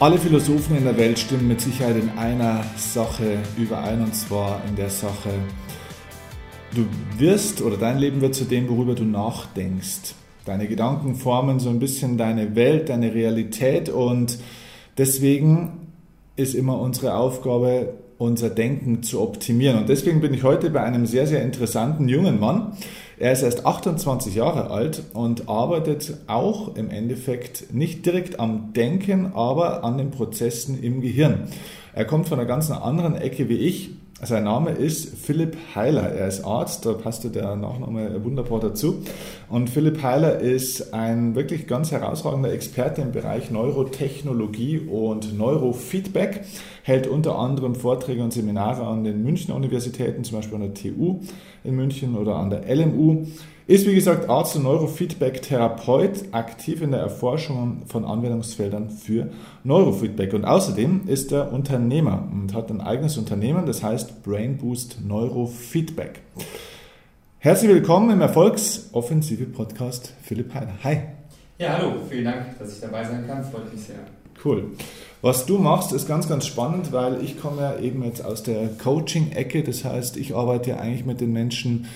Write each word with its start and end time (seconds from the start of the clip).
Alle 0.00 0.16
Philosophen 0.16 0.78
in 0.78 0.84
der 0.84 0.96
Welt 0.96 1.18
stimmen 1.18 1.46
mit 1.46 1.60
Sicherheit 1.60 1.96
in 1.96 2.08
einer 2.16 2.64
Sache 2.78 3.36
überein, 3.58 4.00
und 4.00 4.14
zwar 4.14 4.62
in 4.66 4.74
der 4.74 4.88
Sache, 4.88 5.28
du 6.74 6.86
wirst 7.18 7.60
oder 7.60 7.76
dein 7.76 7.98
Leben 7.98 8.22
wird 8.22 8.34
zu 8.34 8.44
dem, 8.44 8.70
worüber 8.70 8.94
du 8.94 9.04
nachdenkst. 9.04 10.14
Deine 10.46 10.68
Gedanken 10.68 11.16
formen 11.16 11.60
so 11.60 11.68
ein 11.68 11.80
bisschen 11.80 12.16
deine 12.16 12.56
Welt, 12.56 12.88
deine 12.88 13.12
Realität 13.12 13.90
und 13.90 14.38
deswegen 14.96 15.88
ist 16.34 16.54
immer 16.54 16.80
unsere 16.80 17.14
Aufgabe, 17.16 17.92
unser 18.16 18.48
Denken 18.48 19.02
zu 19.02 19.20
optimieren. 19.20 19.80
Und 19.80 19.90
deswegen 19.90 20.22
bin 20.22 20.32
ich 20.32 20.44
heute 20.44 20.70
bei 20.70 20.82
einem 20.82 21.04
sehr, 21.04 21.26
sehr 21.26 21.42
interessanten 21.42 22.08
jungen 22.08 22.40
Mann. 22.40 22.72
Er 23.20 23.32
ist 23.32 23.42
erst 23.42 23.66
28 23.66 24.34
Jahre 24.34 24.70
alt 24.70 25.02
und 25.12 25.46
arbeitet 25.46 26.14
auch 26.26 26.74
im 26.74 26.88
Endeffekt 26.88 27.70
nicht 27.74 28.06
direkt 28.06 28.40
am 28.40 28.72
Denken, 28.72 29.34
aber 29.34 29.84
an 29.84 29.98
den 29.98 30.10
Prozessen 30.10 30.82
im 30.82 31.02
Gehirn. 31.02 31.48
Er 31.92 32.06
kommt 32.06 32.30
von 32.30 32.38
einer 32.38 32.48
ganz 32.48 32.70
anderen 32.70 33.16
Ecke 33.16 33.50
wie 33.50 33.58
ich. 33.58 33.90
Sein 34.22 34.44
Name 34.44 34.72
ist 34.72 35.16
Philipp 35.16 35.56
Heiler. 35.74 36.12
Er 36.12 36.28
ist 36.28 36.44
Arzt, 36.44 36.84
da 36.84 36.92
passte 36.92 37.30
der 37.30 37.56
Nachname 37.56 38.22
wunderbar 38.22 38.60
dazu. 38.60 39.02
Und 39.48 39.70
Philipp 39.70 40.02
Heiler 40.02 40.38
ist 40.40 40.92
ein 40.92 41.34
wirklich 41.34 41.66
ganz 41.66 41.90
herausragender 41.90 42.52
Experte 42.52 43.00
im 43.00 43.12
Bereich 43.12 43.50
Neurotechnologie 43.50 44.80
und 44.80 45.38
Neurofeedback, 45.38 46.42
hält 46.82 47.06
unter 47.06 47.38
anderem 47.38 47.74
Vorträge 47.74 48.22
und 48.22 48.34
Seminare 48.34 48.86
an 48.86 49.04
den 49.04 49.22
Münchner 49.22 49.54
Universitäten, 49.54 50.22
zum 50.22 50.36
Beispiel 50.36 50.56
an 50.56 50.60
der 50.60 50.74
TU 50.74 51.20
in 51.64 51.76
München 51.76 52.14
oder 52.14 52.36
an 52.36 52.50
der 52.50 52.64
LMU. 52.68 53.24
Ist 53.70 53.86
wie 53.86 53.94
gesagt 53.94 54.28
Arzt 54.28 54.56
und 54.56 54.64
Neurofeedback-Therapeut, 54.64 56.32
aktiv 56.32 56.82
in 56.82 56.90
der 56.90 56.98
Erforschung 56.98 57.82
von 57.86 58.04
Anwendungsfeldern 58.04 58.90
für 58.90 59.30
Neurofeedback. 59.62 60.34
Und 60.34 60.44
außerdem 60.44 61.02
ist 61.06 61.30
er 61.30 61.52
Unternehmer 61.52 62.28
und 62.32 62.52
hat 62.52 62.68
ein 62.70 62.80
eigenes 62.80 63.16
Unternehmen, 63.16 63.66
das 63.66 63.84
heißt 63.84 64.24
Brain 64.24 64.58
Boost 64.58 64.98
Neurofeedback. 65.06 66.20
Herzlich 67.38 67.70
willkommen 67.70 68.10
im 68.10 68.20
Erfolgsoffensive 68.20 69.44
Podcast 69.44 70.14
Philipp 70.20 70.52
Heiner. 70.52 70.74
Hi. 70.82 71.02
Ja, 71.58 71.78
hallo, 71.78 71.92
vielen 72.08 72.24
Dank, 72.24 72.58
dass 72.58 72.72
ich 72.72 72.80
dabei 72.80 73.04
sein 73.04 73.24
kann. 73.28 73.44
Freut 73.44 73.72
mich 73.72 73.84
sehr. 73.84 74.00
Cool. 74.44 74.64
Was 75.22 75.46
du 75.46 75.58
machst, 75.58 75.92
ist 75.92 76.08
ganz, 76.08 76.28
ganz 76.28 76.44
spannend, 76.44 76.90
weil 76.90 77.22
ich 77.22 77.40
komme 77.40 77.62
ja 77.62 77.78
eben 77.78 78.02
jetzt 78.02 78.24
aus 78.24 78.42
der 78.42 78.66
Coaching-Ecke. 78.82 79.62
Das 79.62 79.84
heißt, 79.84 80.16
ich 80.16 80.34
arbeite 80.34 80.70
ja 80.70 80.76
eigentlich 80.78 81.06
mit 81.06 81.20
den 81.20 81.32
Menschen 81.32 81.86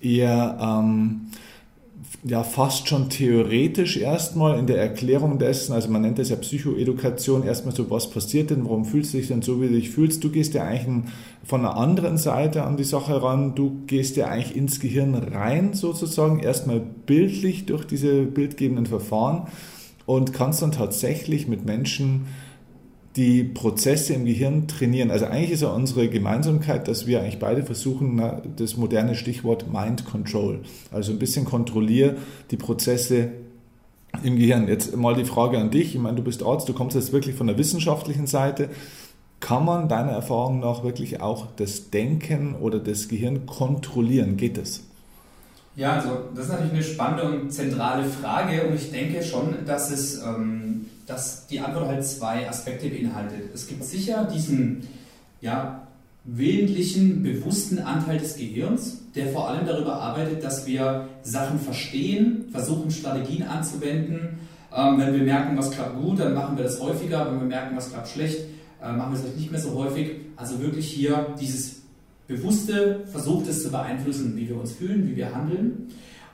eher 0.00 0.58
ähm, 0.60 1.28
ja 2.24 2.42
fast 2.42 2.88
schon 2.88 3.10
theoretisch 3.10 3.96
erstmal 3.96 4.58
in 4.58 4.66
der 4.66 4.78
Erklärung 4.78 5.38
dessen, 5.38 5.72
also 5.72 5.88
man 5.88 6.02
nennt 6.02 6.18
das 6.18 6.30
ja 6.30 6.36
Psychoedukation, 6.36 7.44
erstmal 7.44 7.74
so, 7.74 7.90
was 7.90 8.10
passiert 8.10 8.50
denn, 8.50 8.64
warum 8.64 8.84
fühlst 8.84 9.14
du 9.14 9.18
dich 9.18 9.28
denn 9.28 9.42
so, 9.42 9.60
wie 9.60 9.68
du 9.68 9.74
dich 9.74 9.90
fühlst. 9.90 10.22
Du 10.24 10.30
gehst 10.30 10.54
ja 10.54 10.64
eigentlich 10.64 11.12
von 11.44 11.60
einer 11.60 11.76
anderen 11.76 12.18
Seite 12.18 12.64
an 12.64 12.76
die 12.76 12.84
Sache 12.84 13.22
ran, 13.22 13.54
du 13.54 13.82
gehst 13.86 14.16
ja 14.16 14.28
eigentlich 14.28 14.56
ins 14.56 14.80
Gehirn 14.80 15.14
rein 15.14 15.74
sozusagen, 15.74 16.40
erstmal 16.40 16.80
bildlich 16.80 17.66
durch 17.66 17.84
diese 17.84 18.22
bildgebenden 18.22 18.86
Verfahren 18.86 19.48
und 20.06 20.32
kannst 20.32 20.62
dann 20.62 20.72
tatsächlich 20.72 21.48
mit 21.48 21.64
Menschen 21.64 22.26
die 23.18 23.42
Prozesse 23.42 24.14
im 24.14 24.24
Gehirn 24.24 24.68
trainieren. 24.68 25.10
Also 25.10 25.26
eigentlich 25.26 25.50
ist 25.50 25.62
ja 25.62 25.70
unsere 25.70 26.08
Gemeinsamkeit, 26.08 26.86
dass 26.86 27.08
wir 27.08 27.20
eigentlich 27.20 27.40
beide 27.40 27.64
versuchen, 27.64 28.22
das 28.56 28.76
moderne 28.76 29.16
Stichwort 29.16 29.70
Mind 29.72 30.04
Control, 30.04 30.60
also 30.92 31.10
ein 31.10 31.18
bisschen 31.18 31.44
kontrolliere 31.44 32.16
die 32.52 32.56
Prozesse 32.56 33.32
im 34.22 34.36
Gehirn. 34.36 34.68
Jetzt 34.68 34.96
mal 34.96 35.16
die 35.16 35.24
Frage 35.24 35.58
an 35.58 35.70
dich. 35.70 35.96
Ich 35.96 36.00
meine, 36.00 36.16
du 36.16 36.22
bist 36.22 36.44
Arzt, 36.44 36.68
du 36.68 36.72
kommst 36.72 36.94
jetzt 36.94 37.12
wirklich 37.12 37.34
von 37.34 37.48
der 37.48 37.58
wissenschaftlichen 37.58 38.28
Seite. 38.28 38.70
Kann 39.40 39.64
man 39.64 39.88
deiner 39.88 40.12
Erfahrung 40.12 40.60
nach 40.60 40.84
wirklich 40.84 41.20
auch 41.20 41.46
das 41.56 41.90
Denken 41.90 42.54
oder 42.54 42.78
das 42.78 43.08
Gehirn 43.08 43.46
kontrollieren? 43.46 44.36
Geht 44.36 44.58
das? 44.58 44.84
Ja, 45.78 45.92
also 45.92 46.24
das 46.34 46.46
ist 46.46 46.50
natürlich 46.50 46.72
eine 46.72 46.82
spannende 46.82 47.22
und 47.22 47.52
zentrale 47.52 48.02
Frage 48.02 48.66
und 48.66 48.74
ich 48.74 48.90
denke 48.90 49.22
schon, 49.22 49.64
dass 49.64 49.92
es 49.92 50.20
ähm, 50.20 50.86
dass 51.06 51.46
die 51.46 51.60
Antwort 51.60 51.86
halt 51.86 52.04
zwei 52.04 52.48
Aspekte 52.48 52.88
beinhaltet. 52.88 53.54
Es 53.54 53.68
gibt 53.68 53.84
sicher 53.84 54.24
diesen 54.24 54.88
ja, 55.40 55.86
willentlichen, 56.24 57.22
bewussten 57.22 57.78
Anteil 57.78 58.18
des 58.18 58.36
Gehirns, 58.36 59.02
der 59.14 59.28
vor 59.28 59.48
allem 59.48 59.66
darüber 59.66 59.94
arbeitet, 60.00 60.42
dass 60.42 60.66
wir 60.66 61.06
Sachen 61.22 61.60
verstehen, 61.60 62.46
versuchen 62.50 62.90
Strategien 62.90 63.44
anzuwenden. 63.44 64.40
Ähm, 64.76 64.98
wenn 64.98 65.14
wir 65.14 65.22
merken, 65.22 65.56
was 65.56 65.70
klappt 65.70 66.02
gut, 66.02 66.18
dann 66.18 66.34
machen 66.34 66.56
wir 66.56 66.64
das 66.64 66.80
häufiger. 66.80 67.30
Wenn 67.30 67.38
wir 67.38 67.46
merken, 67.46 67.76
was 67.76 67.92
klappt 67.92 68.08
schlecht, 68.08 68.40
äh, 68.82 68.92
machen 68.92 69.12
wir 69.12 69.20
es 69.20 69.36
nicht 69.36 69.52
mehr 69.52 69.60
so 69.60 69.74
häufig. 69.74 70.10
Also 70.34 70.60
wirklich 70.60 70.90
hier 70.90 71.36
dieses 71.40 71.77
Bewusste 72.28 73.04
versucht 73.10 73.48
es 73.48 73.62
zu 73.62 73.70
beeinflussen, 73.70 74.36
wie 74.36 74.48
wir 74.48 74.60
uns 74.60 74.72
fühlen, 74.72 75.08
wie 75.08 75.16
wir 75.16 75.34
handeln. 75.34 75.88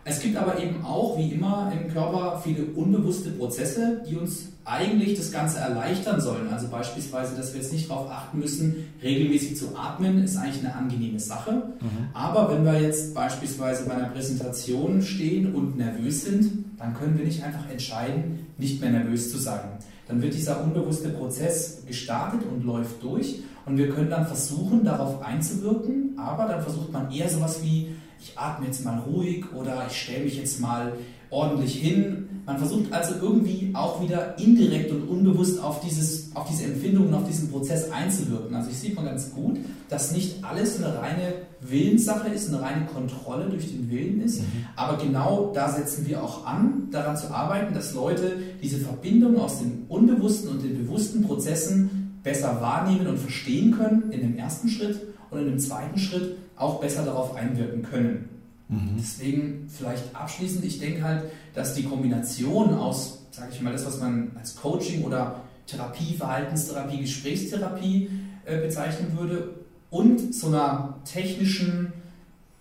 Es 0.06 0.20
gibt 0.20 0.36
aber 0.36 0.60
eben 0.60 0.84
auch, 0.84 1.16
wie 1.16 1.30
immer 1.30 1.72
im 1.72 1.90
Körper, 1.90 2.40
viele 2.44 2.64
unbewusste 2.74 3.30
Prozesse, 3.30 4.02
die 4.06 4.16
uns 4.16 4.48
eigentlich 4.66 5.16
das 5.16 5.30
Ganze 5.30 5.58
erleichtern 5.58 6.20
sollen. 6.20 6.48
Also 6.52 6.68
beispielsweise, 6.68 7.36
dass 7.36 7.54
wir 7.54 7.62
jetzt 7.62 7.72
nicht 7.72 7.88
darauf 7.88 8.10
achten 8.10 8.38
müssen, 8.38 8.88
regelmäßig 9.02 9.56
zu 9.56 9.76
atmen, 9.76 10.22
ist 10.22 10.36
eigentlich 10.36 10.64
eine 10.64 10.74
angenehme 10.74 11.20
Sache. 11.20 11.52
Mhm. 11.80 12.08
Aber 12.12 12.50
wenn 12.50 12.64
wir 12.64 12.80
jetzt 12.80 13.14
beispielsweise 13.14 13.86
bei 13.86 13.94
einer 13.94 14.08
Präsentation 14.08 15.00
stehen 15.00 15.54
und 15.54 15.78
nervös 15.78 16.24
sind, 16.24 16.64
dann 16.76 16.92
können 16.92 17.16
wir 17.16 17.24
nicht 17.24 17.42
einfach 17.42 17.70
entscheiden, 17.70 18.46
nicht 18.58 18.80
mehr 18.80 18.90
nervös 18.90 19.30
zu 19.30 19.38
sein. 19.38 19.60
Dann 20.08 20.20
wird 20.20 20.34
dieser 20.34 20.62
unbewusste 20.62 21.10
Prozess 21.10 21.82
gestartet 21.86 22.40
und 22.50 22.64
läuft 22.64 23.02
durch 23.02 23.42
und 23.66 23.76
wir 23.76 23.88
können 23.90 24.10
dann 24.10 24.26
versuchen, 24.26 24.84
darauf 24.84 25.22
einzuwirken, 25.22 26.18
aber 26.18 26.46
dann 26.46 26.62
versucht 26.62 26.92
man 26.92 27.10
eher 27.10 27.28
sowas 27.28 27.62
wie 27.62 27.94
ich 28.24 28.38
atme 28.38 28.66
jetzt 28.66 28.84
mal 28.84 29.00
ruhig 29.00 29.44
oder 29.54 29.84
ich 29.88 30.00
stelle 30.00 30.24
mich 30.24 30.38
jetzt 30.38 30.58
mal 30.60 30.94
ordentlich 31.28 31.74
hin. 31.74 32.28
Man 32.46 32.58
versucht 32.58 32.92
also 32.92 33.14
irgendwie 33.20 33.70
auch 33.74 34.00
wieder 34.02 34.38
indirekt 34.38 34.90
und 34.92 35.08
unbewusst 35.08 35.62
auf, 35.62 35.80
dieses, 35.80 36.34
auf 36.34 36.48
diese 36.48 36.64
Empfindungen, 36.64 37.12
auf 37.12 37.26
diesen 37.26 37.50
Prozess 37.50 37.90
einzuwirken. 37.90 38.54
Also 38.54 38.70
ich 38.70 38.78
sehe 38.78 38.94
mal 38.94 39.04
ganz 39.04 39.32
gut, 39.34 39.58
dass 39.88 40.12
nicht 40.12 40.42
alles 40.44 40.82
eine 40.82 40.98
reine 40.98 41.34
Willenssache 41.60 42.28
ist, 42.28 42.48
eine 42.48 42.62
reine 42.62 42.86
Kontrolle 42.86 43.48
durch 43.50 43.70
den 43.70 43.90
Willen 43.90 44.22
ist. 44.22 44.40
Mhm. 44.40 44.66
Aber 44.76 44.96
genau 45.02 45.52
da 45.54 45.70
setzen 45.70 46.06
wir 46.06 46.22
auch 46.22 46.46
an, 46.46 46.88
daran 46.90 47.16
zu 47.16 47.30
arbeiten, 47.30 47.74
dass 47.74 47.94
Leute 47.94 48.36
diese 48.62 48.78
Verbindung 48.78 49.38
aus 49.38 49.58
den 49.58 49.84
unbewussten 49.88 50.50
und 50.50 50.62
den 50.62 50.78
bewussten 50.78 51.22
Prozessen 51.22 52.03
besser 52.24 52.60
wahrnehmen 52.60 53.06
und 53.06 53.18
verstehen 53.18 53.76
können 53.76 54.10
in 54.10 54.20
dem 54.20 54.36
ersten 54.36 54.68
Schritt 54.68 55.00
und 55.30 55.38
in 55.38 55.46
dem 55.46 55.58
zweiten 55.60 55.98
Schritt 55.98 56.38
auch 56.56 56.80
besser 56.80 57.04
darauf 57.04 57.36
einwirken 57.36 57.82
können. 57.82 58.28
Mhm. 58.68 58.96
Deswegen 58.98 59.68
vielleicht 59.68 60.16
abschließend, 60.16 60.64
ich 60.64 60.80
denke 60.80 61.02
halt, 61.02 61.24
dass 61.54 61.74
die 61.74 61.84
Kombination 61.84 62.74
aus, 62.74 63.26
sage 63.30 63.50
ich 63.52 63.60
mal, 63.60 63.72
das, 63.72 63.86
was 63.86 64.00
man 64.00 64.32
als 64.36 64.56
Coaching 64.56 65.04
oder 65.04 65.42
Therapie, 65.66 66.14
Verhaltenstherapie, 66.16 67.00
Gesprächstherapie 67.00 68.10
äh, 68.44 68.58
bezeichnen 68.58 69.16
würde 69.18 69.50
und 69.90 70.34
so 70.34 70.48
einer 70.48 70.96
technischen, 71.04 71.92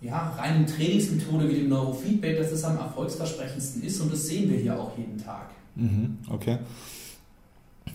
ja, 0.00 0.34
reinen 0.38 0.66
Trainingsmethode 0.66 1.48
wie 1.48 1.54
dem 1.54 1.68
Neurofeedback, 1.70 2.38
dass 2.38 2.50
das 2.50 2.64
am 2.64 2.76
erfolgsversprechendsten 2.78 3.82
ist 3.82 4.00
und 4.00 4.12
das 4.12 4.26
sehen 4.26 4.50
wir 4.50 4.58
hier 4.58 4.78
auch 4.78 4.96
jeden 4.98 5.18
Tag. 5.18 5.50
Mhm, 5.76 6.18
okay. 6.30 6.58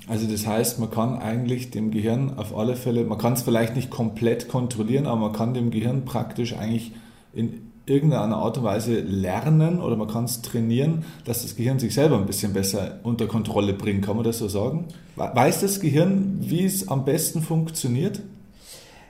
Also 0.08 0.28
das 0.28 0.48
heißt, 0.48 0.80
man 0.80 0.90
kann 0.90 1.20
eigentlich 1.20 1.70
dem 1.70 1.92
Gehirn 1.92 2.38
auf 2.38 2.58
alle 2.58 2.76
Fälle, 2.76 3.04
man 3.04 3.18
kann 3.20 3.34
es 3.34 3.44
vielleicht 3.44 3.76
nicht 3.76 3.92
komplett 3.92 4.48
kontrollieren, 4.48 5.06
aber 5.06 5.22
man 5.22 5.34
kann 5.34 5.54
dem 5.54 5.70
Gehirn 5.70 6.04
praktisch 6.06 6.56
eigentlich 6.56 6.94
in 7.34 7.70
irgendeiner 7.86 8.38
Art 8.38 8.58
und 8.58 8.64
Weise 8.64 9.00
lernen 9.00 9.80
oder 9.82 9.96
man 9.96 10.08
kann 10.08 10.26
es 10.26 10.42
trainieren, 10.42 11.06
dass 11.26 11.42
das 11.42 11.56
Gehirn 11.56 11.80
sich 11.80 11.94
selber 11.94 12.18
ein 12.18 12.26
bisschen 12.26 12.54
besser 12.54 13.00
unter 13.04 13.28
Kontrolle 13.28 13.74
bringt. 13.74 14.06
Kann 14.06 14.16
man 14.16 14.26
das 14.26 14.40
so 14.40 14.48
sagen? 14.48 14.86
Weiß 15.16 15.62
das 15.62 15.80
Gehirn, 15.80 16.38
wie 16.40 16.66
es 16.66 16.88
am 16.88 17.06
besten 17.06 17.42
funktioniert? 17.42 18.22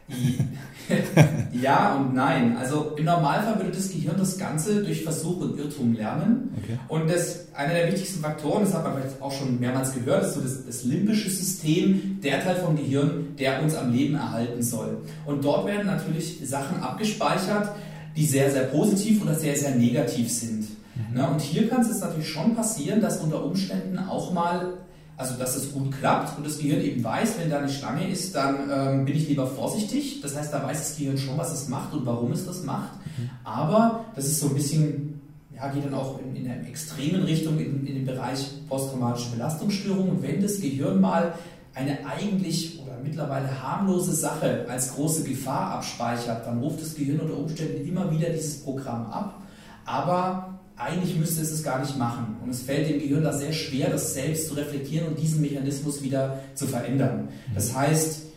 ja 1.61 1.95
und 1.95 2.13
nein. 2.13 2.57
Also 2.57 2.93
im 2.97 3.05
Normalfall 3.05 3.57
würde 3.57 3.71
das 3.71 3.89
Gehirn 3.89 4.15
das 4.17 4.37
Ganze 4.37 4.83
durch 4.83 5.03
Versuch 5.03 5.41
und 5.41 5.57
Irrtum 5.57 5.93
lernen. 5.93 6.53
Okay. 6.61 6.77
Und 6.87 7.09
das, 7.09 7.47
einer 7.53 7.73
der 7.73 7.87
wichtigsten 7.91 8.21
Faktoren, 8.21 8.63
das 8.63 8.73
hat 8.73 8.83
man 8.83 8.93
vielleicht 8.97 9.21
auch 9.21 9.31
schon 9.31 9.59
mehrmals 9.59 9.93
gehört, 9.93 10.23
ist 10.23 10.33
so 10.33 10.41
das, 10.41 10.65
das 10.65 10.83
limbische 10.83 11.29
System, 11.29 12.19
der 12.23 12.43
Teil 12.43 12.55
vom 12.55 12.75
Gehirn, 12.75 13.35
der 13.37 13.61
uns 13.61 13.75
am 13.75 13.93
Leben 13.93 14.15
erhalten 14.15 14.61
soll. 14.61 14.97
Und 15.25 15.43
dort 15.43 15.67
werden 15.67 15.87
natürlich 15.87 16.39
Sachen 16.43 16.81
abgespeichert, 16.81 17.71
die 18.15 18.25
sehr, 18.25 18.51
sehr 18.51 18.63
positiv 18.63 19.21
oder 19.21 19.35
sehr, 19.35 19.55
sehr 19.55 19.75
negativ 19.75 20.31
sind. 20.31 20.61
Mhm. 20.61 21.05
Na, 21.13 21.27
und 21.27 21.41
hier 21.41 21.69
kann 21.69 21.81
es 21.81 21.99
natürlich 21.99 22.29
schon 22.29 22.55
passieren, 22.55 23.01
dass 23.01 23.21
unter 23.21 23.43
Umständen 23.43 23.97
auch 23.97 24.33
mal 24.33 24.73
also 25.19 25.35
dass 25.35 25.55
es 25.57 25.73
gut 25.73 25.91
klappt 25.99 26.37
und 26.37 26.45
das 26.45 26.59
Gehirn 26.59 26.81
eben 26.81 27.03
weiß, 27.03 27.39
wenn 27.39 27.49
da 27.49 27.59
eine 27.59 27.69
Schlange 27.69 28.07
ist, 28.07 28.33
dann 28.33 28.69
ähm, 28.71 29.05
bin 29.05 29.15
ich 29.17 29.27
lieber 29.27 29.45
vorsichtig. 29.45 30.21
Das 30.21 30.35
heißt, 30.35 30.53
da 30.53 30.63
weiß 30.63 30.79
das 30.79 30.97
Gehirn 30.97 31.17
schon, 31.17 31.37
was 31.37 31.51
es 31.51 31.67
macht 31.67 31.93
und 31.93 32.05
warum 32.05 32.31
es 32.31 32.45
das 32.45 32.63
macht. 32.63 32.93
Mhm. 33.17 33.29
Aber 33.43 34.05
das 34.15 34.25
ist 34.25 34.39
so 34.39 34.47
ein 34.47 34.53
bisschen 34.55 35.19
ja, 35.53 35.67
geht 35.67 35.85
dann 35.85 35.93
auch 35.93 36.19
in, 36.19 36.37
in 36.37 36.49
einer 36.49 36.65
extremen 36.65 37.23
Richtung 37.23 37.59
in, 37.59 37.85
in 37.85 37.95
den 37.95 38.05
Bereich 38.05 38.47
posttraumatische 38.69 39.31
Belastungsstörung. 39.31 40.09
Und 40.09 40.23
wenn 40.23 40.41
das 40.41 40.61
Gehirn 40.61 41.01
mal 41.01 41.33
eine 41.75 42.05
eigentlich 42.05 42.79
oder 42.81 42.97
mittlerweile 43.03 43.61
harmlose 43.61 44.13
Sache 44.13 44.65
als 44.69 44.95
große 44.95 45.23
Gefahr 45.25 45.71
abspeichert, 45.71 46.45
dann 46.45 46.59
ruft 46.59 46.81
das 46.81 46.95
Gehirn 46.95 47.19
unter 47.19 47.37
Umständen 47.37 47.85
immer 47.85 48.09
wieder 48.09 48.29
dieses 48.29 48.63
Programm 48.63 49.07
ab. 49.11 49.41
Aber 49.85 50.58
eigentlich 50.79 51.17
müsste 51.17 51.41
es 51.41 51.51
es 51.51 51.63
gar 51.63 51.79
nicht 51.79 51.97
machen. 51.97 52.37
Und 52.43 52.49
es 52.49 52.61
fällt 52.61 52.89
dem 52.89 52.99
Gehirn 52.99 53.23
da 53.23 53.33
sehr 53.33 53.51
schwer, 53.51 53.89
das 53.89 54.13
selbst 54.13 54.47
zu 54.47 54.53
reflektieren 54.55 55.09
und 55.09 55.19
diesen 55.19 55.41
Mechanismus 55.41 56.01
wieder 56.01 56.39
zu 56.55 56.67
verändern. 56.67 57.27
Das 57.53 57.75
heißt, 57.75 58.29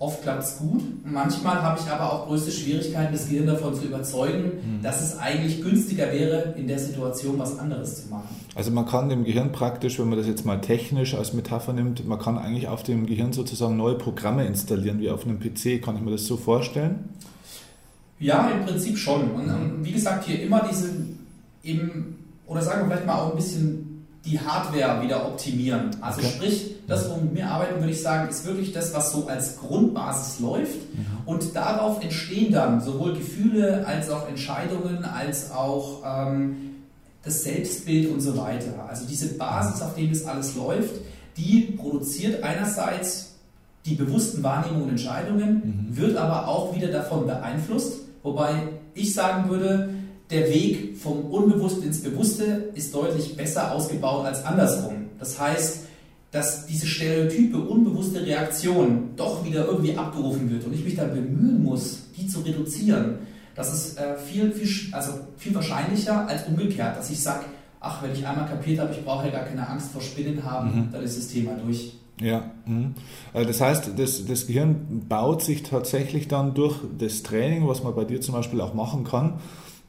Oft 0.00 0.22
klappt 0.22 0.44
es 0.44 0.56
gut. 0.56 0.82
Manchmal 1.04 1.60
habe 1.60 1.78
ich 1.78 1.86
aber 1.92 2.10
auch 2.10 2.26
größte 2.26 2.50
Schwierigkeiten, 2.50 3.12
das 3.12 3.28
Gehirn 3.28 3.46
davon 3.46 3.74
zu 3.74 3.84
überzeugen, 3.84 4.44
mhm. 4.44 4.82
dass 4.82 5.02
es 5.02 5.18
eigentlich 5.18 5.60
günstiger 5.60 6.10
wäre, 6.10 6.54
in 6.56 6.66
der 6.66 6.78
Situation 6.78 7.38
was 7.38 7.58
anderes 7.58 8.02
zu 8.04 8.08
machen. 8.08 8.28
Also 8.54 8.70
man 8.70 8.86
kann 8.86 9.10
dem 9.10 9.24
Gehirn 9.24 9.52
praktisch, 9.52 9.98
wenn 9.98 10.08
man 10.08 10.16
das 10.16 10.26
jetzt 10.26 10.46
mal 10.46 10.62
technisch 10.62 11.14
als 11.14 11.34
Metapher 11.34 11.74
nimmt, 11.74 12.08
man 12.08 12.18
kann 12.18 12.38
eigentlich 12.38 12.66
auf 12.66 12.82
dem 12.82 13.04
Gehirn 13.04 13.34
sozusagen 13.34 13.76
neue 13.76 13.94
Programme 13.94 14.46
installieren, 14.46 15.00
wie 15.00 15.10
auf 15.10 15.26
einem 15.26 15.38
PC. 15.38 15.82
Kann 15.84 15.96
ich 15.96 16.00
mir 16.00 16.12
das 16.12 16.24
so 16.24 16.38
vorstellen? 16.38 17.10
Ja, 18.18 18.48
im 18.48 18.64
Prinzip 18.64 18.96
schon. 18.96 19.30
Und, 19.32 19.50
und 19.50 19.84
wie 19.84 19.92
gesagt, 19.92 20.24
hier 20.24 20.40
immer 20.40 20.66
diese 20.66 20.88
eben, 21.62 22.24
oder 22.46 22.62
sagen 22.62 22.80
wir 22.80 22.86
vielleicht 22.86 23.06
mal 23.06 23.20
auch 23.20 23.30
ein 23.30 23.36
bisschen 23.36 24.06
die 24.24 24.38
Hardware 24.38 25.02
wieder 25.02 25.26
optimieren. 25.26 25.96
Also 26.00 26.20
okay. 26.20 26.30
sprich, 26.34 26.76
das, 26.86 27.08
womit 27.08 27.34
wir 27.34 27.48
arbeiten, 27.48 27.80
würde 27.80 27.92
ich 27.92 28.02
sagen, 28.02 28.28
ist 28.28 28.44
wirklich 28.44 28.72
das, 28.72 28.92
was 28.92 29.12
so 29.12 29.26
als 29.26 29.56
Grundbasis 29.58 30.40
läuft. 30.40 30.76
Mhm. 30.94 31.06
Und 31.24 31.56
darauf 31.56 32.02
entstehen 32.02 32.52
dann 32.52 32.80
sowohl 32.80 33.14
Gefühle 33.14 33.86
als 33.86 34.10
auch 34.10 34.28
Entscheidungen, 34.28 35.04
als 35.04 35.52
auch 35.52 36.02
ähm, 36.04 36.56
das 37.22 37.44
Selbstbild 37.44 38.10
und 38.10 38.20
so 38.20 38.36
weiter. 38.36 38.86
Also 38.88 39.06
diese 39.06 39.34
Basis, 39.34 39.80
auf 39.82 39.94
der 39.94 40.06
das 40.08 40.24
alles 40.24 40.56
läuft, 40.56 40.94
die 41.36 41.76
produziert 41.78 42.42
einerseits 42.42 43.34
die 43.86 43.94
bewussten 43.94 44.42
Wahrnehmungen 44.42 44.84
und 44.84 44.90
Entscheidungen, 44.90 45.88
mhm. 45.90 45.96
wird 45.96 46.16
aber 46.16 46.48
auch 46.48 46.74
wieder 46.74 46.88
davon 46.88 47.26
beeinflusst. 47.26 48.00
Wobei 48.22 48.68
ich 48.94 49.14
sagen 49.14 49.48
würde, 49.48 49.88
der 50.30 50.48
Weg 50.48 50.96
vom 50.96 51.24
Unbewussten 51.26 51.84
ins 51.84 52.02
Bewusste 52.02 52.70
ist 52.74 52.94
deutlich 52.94 53.36
besser 53.36 53.72
ausgebaut 53.72 54.26
als 54.26 54.44
andersrum. 54.44 55.06
Das 55.18 55.40
heißt, 55.40 55.80
dass 56.30 56.66
diese 56.66 56.86
stereotype, 56.86 57.58
unbewusste 57.58 58.24
Reaktion 58.24 59.10
doch 59.16 59.44
wieder 59.44 59.66
irgendwie 59.66 59.96
abgerufen 59.96 60.48
wird 60.50 60.64
und 60.64 60.72
ich 60.72 60.84
mich 60.84 60.94
dann 60.94 61.12
bemühen 61.12 61.62
muss, 61.62 62.04
die 62.16 62.28
zu 62.28 62.40
reduzieren, 62.40 63.18
das 63.56 63.72
ist 63.72 63.98
äh, 63.98 64.16
viel, 64.16 64.52
viel, 64.52 64.94
also 64.94 65.12
viel 65.36 65.54
wahrscheinlicher 65.54 66.26
als 66.28 66.46
umgekehrt, 66.46 66.96
dass 66.96 67.10
ich 67.10 67.20
sage, 67.20 67.46
ach, 67.80 68.02
wenn 68.02 68.12
ich 68.12 68.24
einmal 68.24 68.48
kapiert 68.48 68.78
habe, 68.78 68.92
ich 68.92 69.04
brauche 69.04 69.26
ja 69.26 69.32
gar 69.32 69.44
keine 69.44 69.68
Angst 69.68 69.90
vor 69.90 70.00
Spinnen 70.00 70.44
haben, 70.44 70.74
mhm. 70.74 70.88
dann 70.92 71.02
ist 71.02 71.18
das 71.18 71.28
Thema 71.28 71.52
durch. 71.54 71.94
Ja, 72.20 72.52
mh. 72.66 72.90
Äh, 73.32 73.46
das 73.46 73.60
heißt, 73.60 73.92
das, 73.96 74.24
das 74.26 74.46
Gehirn 74.46 75.02
baut 75.08 75.42
sich 75.42 75.64
tatsächlich 75.64 76.28
dann 76.28 76.54
durch 76.54 76.76
das 76.98 77.22
Training, 77.22 77.66
was 77.66 77.82
man 77.82 77.94
bei 77.94 78.04
dir 78.04 78.20
zum 78.20 78.34
Beispiel 78.34 78.60
auch 78.60 78.74
machen 78.74 79.04
kann, 79.04 79.40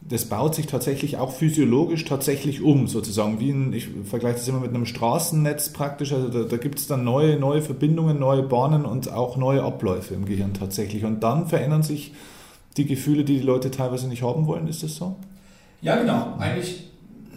das 0.01 0.25
baut 0.25 0.55
sich 0.55 0.65
tatsächlich 0.65 1.17
auch 1.17 1.31
physiologisch 1.31 2.05
tatsächlich 2.05 2.61
um, 2.61 2.87
sozusagen. 2.87 3.39
Wie 3.39 3.51
ein, 3.51 3.71
ich 3.71 3.87
vergleiche 4.03 4.37
das 4.37 4.47
immer 4.47 4.59
mit 4.59 4.73
einem 4.73 4.85
Straßennetz 4.85 5.69
praktisch. 5.73 6.11
Also 6.11 6.29
da, 6.29 6.43
da 6.43 6.57
gibt 6.57 6.79
es 6.79 6.87
dann 6.87 7.03
neue, 7.03 7.39
neue 7.39 7.61
Verbindungen, 7.61 8.19
neue 8.19 8.43
Bahnen 8.43 8.85
und 8.85 9.11
auch 9.11 9.37
neue 9.37 9.63
Abläufe 9.63 10.13
im 10.13 10.25
Gehirn 10.25 10.53
tatsächlich. 10.53 11.05
Und 11.05 11.21
dann 11.21 11.47
verändern 11.47 11.83
sich 11.83 12.13
die 12.77 12.85
Gefühle, 12.85 13.23
die 13.23 13.37
die 13.37 13.43
Leute 13.43 13.69
teilweise 13.69 14.07
nicht 14.07 14.23
haben 14.23 14.47
wollen. 14.47 14.67
Ist 14.67 14.83
das 14.83 14.95
so? 14.95 15.15
Ja, 15.81 15.97
genau. 15.97 16.35
Eigentlich 16.39 16.89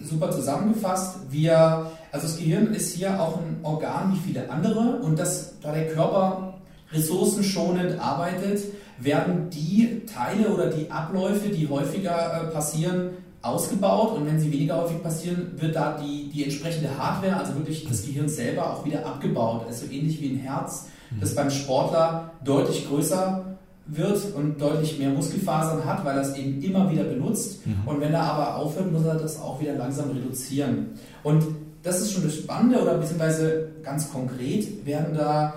super 0.03 0.31
zusammengefasst. 0.31 1.19
Wir, 1.31 1.91
also 2.13 2.27
das 2.27 2.39
Gehirn 2.39 2.73
ist 2.75 2.95
hier 2.95 3.21
auch 3.21 3.39
ein 3.39 3.59
Organ 3.63 4.15
wie 4.15 4.29
viele 4.29 4.51
andere 4.51 5.01
und 5.03 5.19
das, 5.19 5.55
da 5.61 5.73
der 5.73 5.89
Körper 5.89 6.55
ressourcenschonend 6.93 7.99
arbeitet, 7.99 8.61
werden 8.99 9.51
die 9.51 10.03
Teile 10.07 10.49
oder 10.49 10.71
die 10.71 10.91
Abläufe, 10.91 11.49
die 11.49 11.69
häufiger 11.69 12.49
äh, 12.49 12.53
passieren, 12.53 13.11
ausgebaut 13.45 14.17
und 14.17 14.27
wenn 14.27 14.41
sie 14.41 14.51
weniger 14.51 14.81
häufig 14.81 15.03
passieren, 15.03 15.53
wird 15.57 15.77
da 15.77 15.99
die, 15.99 16.31
die 16.31 16.45
entsprechende 16.45 16.89
Hardware, 16.97 17.37
also 17.37 17.55
wirklich 17.57 17.87
das 17.87 18.03
Gehirn 18.03 18.29
selber, 18.29 18.73
auch 18.73 18.85
wieder 18.87 19.05
abgebaut. 19.05 19.67
Also 19.67 19.87
ähnlich 19.87 20.21
wie 20.21 20.31
ein 20.31 20.39
Herz, 20.39 20.87
mhm. 21.11 21.21
das 21.21 21.35
beim 21.35 21.51
Sportler 21.51 22.31
deutlich 22.43 22.89
größer 22.89 23.45
wird 23.87 24.35
und 24.35 24.59
deutlich 24.59 24.99
mehr 24.99 25.11
Muskelfasern 25.11 25.85
hat, 25.85 26.05
weil 26.07 26.17
er 26.17 26.23
es 26.23 26.35
eben 26.37 26.63
immer 26.63 26.91
wieder 26.91 27.05
benutzt. 27.05 27.67
Mhm. 27.67 27.87
Und 27.87 28.01
wenn 28.01 28.15
er 28.15 28.23
aber 28.23 28.57
aufhört, 28.57 28.91
muss 28.91 29.05
er 29.05 29.17
das 29.17 29.39
auch 29.39 29.61
wieder 29.61 29.75
langsam 29.75 30.11
reduzieren. 30.11 30.93
Und 31.23 31.45
das 31.83 32.01
ist 32.01 32.13
schon 32.13 32.25
das 32.25 32.35
Spannende 32.37 32.81
oder 32.81 32.97
beziehungsweise 32.97 33.69
ganz 33.83 34.11
konkret 34.11 34.87
werden 34.87 35.15
da 35.15 35.53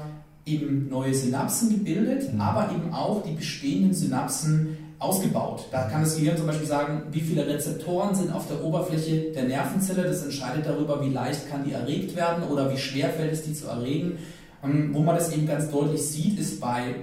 eben 0.48 0.90
neue 0.90 1.14
Synapsen 1.14 1.70
gebildet, 1.70 2.34
mhm. 2.34 2.42
aber 2.42 2.72
eben 2.72 2.94
auch 2.94 3.24
die 3.24 3.34
bestehenden 3.34 3.94
Synapsen 3.94 4.78
ausgebaut. 5.00 5.66
Da 5.72 5.84
kann 5.84 6.02
das 6.02 6.16
Gehirn 6.16 6.38
zum 6.38 6.48
Beispiel 6.48 6.68
sagen, 6.68 7.04
wie 7.12 7.22
viele 7.22 7.46
Rezeptoren 7.46 8.16
sind 8.16 8.32
auf 8.32 8.48
der 8.48 8.64
Oberfläche 8.64 9.32
der 9.32 9.44
Nervenzelle. 9.44 10.04
Das 10.04 10.24
entscheidet 10.24 10.66
darüber, 10.66 11.04
wie 11.06 11.10
leicht 11.10 11.50
kann 11.50 11.64
die 11.64 11.74
erregt 11.74 12.16
werden 12.16 12.44
oder 12.44 12.72
wie 12.74 12.78
schwer 12.78 13.10
fällt 13.10 13.34
es, 13.34 13.44
die 13.44 13.54
zu 13.54 13.68
erregen. 13.68 14.18
Und 14.64 14.94
wo 14.94 15.02
man 15.02 15.16
das 15.16 15.32
eben 15.32 15.46
ganz 15.46 15.70
deutlich 15.70 16.02
sieht, 16.02 16.40
ist 16.40 16.60
bei 16.60 16.96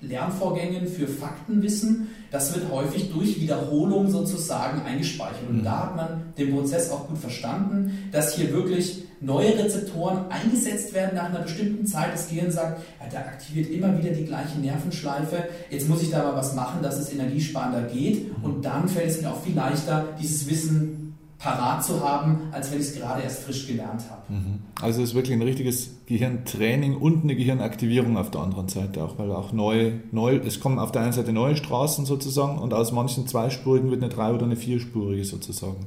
Lernvorgängen 0.00 0.86
für 0.86 1.08
Faktenwissen. 1.08 2.08
Das 2.30 2.54
wird 2.54 2.70
häufig 2.70 3.12
durch 3.12 3.40
Wiederholung 3.40 4.10
sozusagen 4.10 4.82
eingespeichert. 4.82 5.48
Und 5.48 5.58
mhm. 5.58 5.64
da 5.64 5.86
hat 5.86 5.96
man 5.96 6.22
den 6.38 6.54
Prozess 6.54 6.90
auch 6.92 7.08
gut 7.08 7.18
verstanden, 7.18 8.08
dass 8.12 8.36
hier 8.36 8.52
wirklich 8.52 9.07
neue 9.20 9.58
Rezeptoren 9.58 10.30
eingesetzt 10.30 10.94
werden 10.94 11.16
nach 11.16 11.24
einer 11.24 11.40
bestimmten 11.40 11.86
Zeit. 11.86 12.12
Das 12.12 12.28
Gehirn 12.28 12.50
sagt, 12.50 12.80
ja, 13.00 13.08
der 13.08 13.20
aktiviert 13.20 13.70
immer 13.70 13.96
wieder 13.98 14.10
die 14.10 14.24
gleiche 14.24 14.58
Nervenschleife. 14.58 15.44
Jetzt 15.70 15.88
muss 15.88 16.02
ich 16.02 16.10
da 16.10 16.22
mal 16.22 16.36
was 16.36 16.54
machen, 16.54 16.82
dass 16.82 16.98
es 16.98 17.12
energiesparender 17.12 17.82
geht. 17.82 18.30
Und 18.42 18.64
dann 18.64 18.88
fällt 18.88 19.10
es 19.10 19.20
mir 19.20 19.30
auch 19.30 19.42
viel 19.42 19.54
leichter, 19.56 20.04
dieses 20.20 20.48
Wissen 20.48 20.98
parat 21.38 21.84
zu 21.84 22.02
haben, 22.02 22.48
als 22.50 22.70
wenn 22.72 22.80
ich 22.80 22.88
es 22.88 22.94
gerade 22.96 23.22
erst 23.22 23.44
frisch 23.44 23.66
gelernt 23.66 24.02
habe. 24.10 24.32
Mhm. 24.32 24.58
Also 24.80 25.02
es 25.02 25.10
ist 25.10 25.14
wirklich 25.14 25.34
ein 25.34 25.42
richtiges 25.42 25.90
Gehirntraining 26.06 26.96
und 26.96 27.22
eine 27.22 27.36
Gehirnaktivierung 27.36 28.16
auf 28.16 28.30
der 28.30 28.40
anderen 28.40 28.68
Seite 28.68 29.04
auch, 29.04 29.18
weil 29.18 29.30
auch 29.30 29.52
neu, 29.52 29.92
neu, 30.10 30.36
es 30.36 30.58
kommen 30.58 30.80
auf 30.80 30.90
der 30.90 31.02
einen 31.02 31.12
Seite 31.12 31.32
neue 31.32 31.56
Straßen 31.56 32.06
sozusagen 32.06 32.58
und 32.58 32.74
aus 32.74 32.90
manchen 32.90 33.28
zweispurigen 33.28 33.90
wird 33.90 34.02
eine 34.02 34.12
drei- 34.12 34.32
oder 34.32 34.46
eine 34.46 34.56
vierspurige 34.56 35.24
sozusagen. 35.24 35.86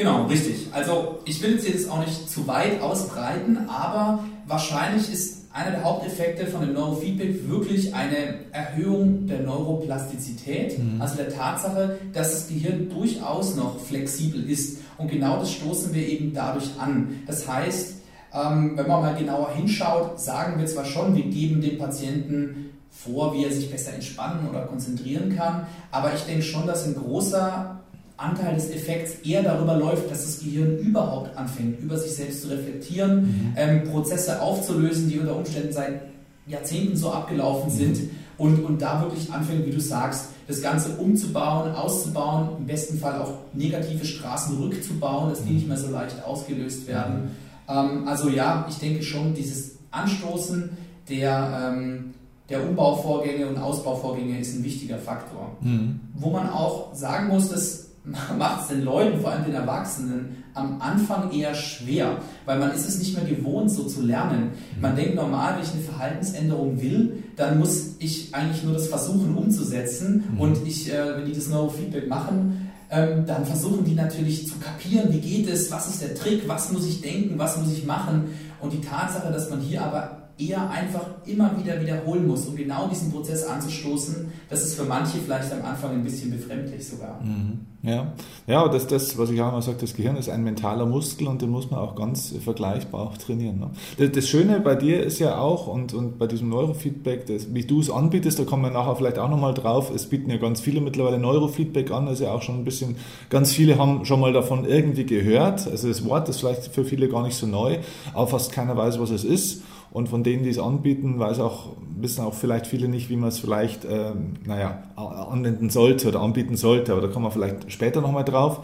Genau, 0.00 0.24
richtig. 0.24 0.68
Also 0.72 1.18
ich 1.26 1.42
will 1.42 1.60
jetzt 1.62 1.90
auch 1.90 2.00
nicht 2.00 2.30
zu 2.30 2.46
weit 2.46 2.80
ausbreiten, 2.80 3.68
aber 3.68 4.24
wahrscheinlich 4.46 5.12
ist 5.12 5.40
einer 5.52 5.72
der 5.72 5.84
Haupteffekte 5.84 6.46
von 6.46 6.62
dem 6.62 6.72
Neurofeedback 6.72 7.50
wirklich 7.50 7.94
eine 7.94 8.46
Erhöhung 8.52 9.26
der 9.26 9.40
Neuroplastizität, 9.40 10.78
mhm. 10.78 11.02
also 11.02 11.16
der 11.16 11.28
Tatsache, 11.28 11.98
dass 12.14 12.30
das 12.30 12.48
Gehirn 12.48 12.88
durchaus 12.88 13.56
noch 13.56 13.78
flexibel 13.78 14.48
ist. 14.48 14.78
Und 14.96 15.10
genau 15.10 15.38
das 15.38 15.52
stoßen 15.52 15.92
wir 15.92 16.08
eben 16.08 16.32
dadurch 16.32 16.70
an. 16.78 17.22
Das 17.26 17.46
heißt, 17.46 17.96
ähm, 18.32 18.78
wenn 18.78 18.88
man 18.88 19.02
mal 19.02 19.16
genauer 19.16 19.52
hinschaut, 19.54 20.18
sagen 20.18 20.58
wir 20.58 20.66
zwar 20.66 20.86
schon, 20.86 21.14
wir 21.14 21.24
geben 21.24 21.60
dem 21.60 21.76
Patienten 21.76 22.70
vor, 22.90 23.34
wie 23.34 23.44
er 23.44 23.52
sich 23.52 23.70
besser 23.70 23.92
entspannen 23.92 24.48
oder 24.48 24.62
konzentrieren 24.62 25.36
kann, 25.36 25.66
aber 25.90 26.14
ich 26.14 26.22
denke 26.22 26.42
schon, 26.42 26.66
dass 26.66 26.86
ein 26.86 26.94
großer 26.94 27.79
Anteil 28.20 28.54
des 28.54 28.70
Effekts 28.70 29.14
eher 29.24 29.42
darüber 29.42 29.76
läuft, 29.76 30.10
dass 30.10 30.24
das 30.24 30.40
Gehirn 30.40 30.78
überhaupt 30.78 31.36
anfängt, 31.36 31.80
über 31.80 31.96
sich 31.96 32.12
selbst 32.12 32.42
zu 32.42 32.48
reflektieren, 32.48 33.22
mhm. 33.22 33.54
ähm, 33.56 33.84
Prozesse 33.84 34.40
aufzulösen, 34.40 35.08
die 35.08 35.18
unter 35.18 35.36
Umständen 35.36 35.72
seit 35.72 36.02
Jahrzehnten 36.46 36.96
so 36.96 37.10
abgelaufen 37.10 37.72
mhm. 37.72 37.76
sind 37.76 38.10
und, 38.36 38.64
und 38.64 38.82
da 38.82 39.02
wirklich 39.02 39.32
anfängt, 39.32 39.66
wie 39.66 39.70
du 39.70 39.80
sagst, 39.80 40.30
das 40.46 40.62
Ganze 40.62 40.96
umzubauen, 40.96 41.72
auszubauen, 41.72 42.58
im 42.58 42.66
besten 42.66 42.98
Fall 42.98 43.20
auch 43.20 43.34
negative 43.52 44.04
Straßen 44.04 44.58
rückzubauen, 44.58 45.30
dass 45.30 45.42
die 45.42 45.50
mhm. 45.50 45.54
nicht 45.56 45.68
mehr 45.68 45.76
so 45.76 45.90
leicht 45.90 46.22
ausgelöst 46.24 46.86
werden. 46.88 47.30
Ähm, 47.68 48.06
also 48.06 48.28
ja, 48.28 48.66
ich 48.68 48.76
denke 48.78 49.02
schon, 49.02 49.34
dieses 49.34 49.76
Anstoßen 49.90 50.70
der, 51.08 51.72
ähm, 51.74 52.14
der 52.48 52.68
Umbauvorgänge 52.68 53.46
und 53.46 53.58
Ausbauvorgänge 53.58 54.38
ist 54.38 54.56
ein 54.56 54.64
wichtiger 54.64 54.98
Faktor. 54.98 55.56
Mhm. 55.60 56.00
Wo 56.14 56.30
man 56.30 56.50
auch 56.50 56.94
sagen 56.94 57.28
muss, 57.28 57.48
dass 57.48 57.89
macht 58.38 58.62
es 58.62 58.68
den 58.68 58.84
Leuten, 58.84 59.20
vor 59.20 59.30
allem 59.30 59.44
den 59.44 59.54
Erwachsenen, 59.54 60.42
am 60.54 60.80
Anfang 60.80 61.30
eher 61.32 61.54
schwer, 61.54 62.18
weil 62.44 62.58
man 62.58 62.72
ist 62.72 62.88
es 62.88 62.98
nicht 62.98 63.14
mehr 63.14 63.24
gewohnt, 63.24 63.70
so 63.70 63.84
zu 63.84 64.02
lernen. 64.02 64.50
Man 64.80 64.96
denkt 64.96 65.14
normal, 65.14 65.56
wenn 65.56 65.62
ich 65.62 65.72
eine 65.72 65.82
Verhaltensänderung 65.82 66.80
will, 66.80 67.22
dann 67.36 67.58
muss 67.58 67.96
ich 67.98 68.34
eigentlich 68.34 68.64
nur 68.64 68.74
das 68.74 68.88
versuchen 68.88 69.36
umzusetzen 69.36 70.24
mhm. 70.32 70.40
und 70.40 70.66
ich, 70.66 70.92
äh, 70.92 71.16
wenn 71.16 71.26
die 71.26 71.34
das 71.34 71.48
Neurofeedback 71.48 72.08
machen, 72.08 72.70
ähm, 72.90 73.24
dann 73.26 73.46
versuchen 73.46 73.84
die 73.84 73.94
natürlich 73.94 74.48
zu 74.48 74.54
kapieren, 74.58 75.12
wie 75.12 75.20
geht 75.20 75.48
es, 75.48 75.70
was 75.70 75.88
ist 75.88 76.02
der 76.02 76.14
Trick, 76.14 76.48
was 76.48 76.72
muss 76.72 76.86
ich 76.86 77.00
denken, 77.00 77.38
was 77.38 77.56
muss 77.56 77.72
ich 77.72 77.86
machen 77.86 78.30
und 78.60 78.72
die 78.72 78.80
Tatsache, 78.80 79.32
dass 79.32 79.50
man 79.50 79.60
hier 79.60 79.82
aber 79.82 80.19
eher 80.40 80.70
einfach 80.70 81.06
immer 81.26 81.52
wieder 81.58 81.80
wiederholen 81.80 82.26
muss, 82.26 82.46
um 82.46 82.56
genau 82.56 82.88
diesen 82.88 83.12
Prozess 83.12 83.44
anzustoßen. 83.44 84.32
Das 84.48 84.62
ist 84.62 84.74
für 84.74 84.84
manche 84.84 85.18
vielleicht 85.18 85.52
am 85.52 85.64
Anfang 85.64 85.92
ein 85.92 86.04
bisschen 86.04 86.30
befremdlich 86.30 86.86
sogar. 86.86 87.20
Mhm. 87.22 87.66
Ja, 87.82 88.12
ja 88.46 88.68
das, 88.68 88.86
das, 88.86 89.16
was 89.16 89.30
ich 89.30 89.40
auch 89.40 89.48
immer 89.48 89.62
sage, 89.62 89.78
das 89.80 89.94
Gehirn 89.94 90.16
ist 90.16 90.28
ein 90.28 90.44
mentaler 90.44 90.84
Muskel 90.84 91.28
und 91.28 91.40
den 91.40 91.48
muss 91.48 91.70
man 91.70 91.80
auch 91.80 91.94
ganz 91.94 92.34
vergleichbar 92.44 93.00
auch 93.00 93.16
trainieren. 93.16 93.58
Ne? 93.58 93.70
Das, 93.96 94.12
das, 94.12 94.28
Schöne 94.28 94.60
bei 94.60 94.74
dir 94.74 95.02
ist 95.02 95.18
ja 95.18 95.38
auch, 95.38 95.66
und, 95.66 95.94
und 95.94 96.18
bei 96.18 96.26
diesem 96.26 96.50
Neurofeedback, 96.50 97.26
das, 97.26 97.54
wie 97.54 97.64
du 97.64 97.80
es 97.80 97.90
anbietest, 97.90 98.38
da 98.38 98.44
kommen 98.44 98.64
wir 98.64 98.70
nachher 98.70 98.96
vielleicht 98.96 99.18
auch 99.18 99.30
nochmal 99.30 99.54
drauf, 99.54 99.90
es 99.94 100.06
bieten 100.06 100.30
ja 100.30 100.36
ganz 100.36 100.60
viele 100.60 100.82
mittlerweile 100.82 101.18
Neurofeedback 101.18 101.90
an, 101.90 102.06
also 102.06 102.24
ja 102.24 102.32
auch 102.32 102.42
schon 102.42 102.56
ein 102.56 102.64
bisschen, 102.64 102.96
ganz 103.30 103.52
viele 103.52 103.78
haben 103.78 104.04
schon 104.04 104.20
mal 104.20 104.34
davon 104.34 104.66
irgendwie 104.66 105.06
gehört, 105.06 105.66
also 105.66 105.88
das 105.88 106.04
Wort 106.04 106.28
ist 106.28 106.40
vielleicht 106.40 106.66
für 106.66 106.84
viele 106.84 107.08
gar 107.08 107.22
nicht 107.22 107.36
so 107.36 107.46
neu, 107.46 107.78
aber 108.12 108.26
fast 108.26 108.52
keiner 108.52 108.76
weiß, 108.76 109.00
was 109.00 109.10
es 109.10 109.24
ist. 109.24 109.62
Und 109.92 110.08
von 110.08 110.22
denen, 110.22 110.44
die 110.44 110.50
es 110.50 110.58
anbieten, 110.58 111.18
weiß 111.18 111.40
auch, 111.40 111.70
wissen 111.96 112.24
auch 112.24 112.34
vielleicht 112.34 112.66
viele 112.66 112.88
nicht, 112.88 113.10
wie 113.10 113.16
man 113.16 113.30
es 113.30 113.40
vielleicht 113.40 113.84
äh, 113.84 114.12
naja, 114.46 114.84
anwenden 114.96 115.68
sollte 115.68 116.08
oder 116.08 116.20
anbieten 116.20 116.56
sollte. 116.56 116.92
Aber 116.92 117.00
da 117.00 117.08
kommen 117.08 117.24
wir 117.24 117.30
vielleicht 117.32 117.72
später 117.72 118.00
nochmal 118.00 118.24
drauf. 118.24 118.60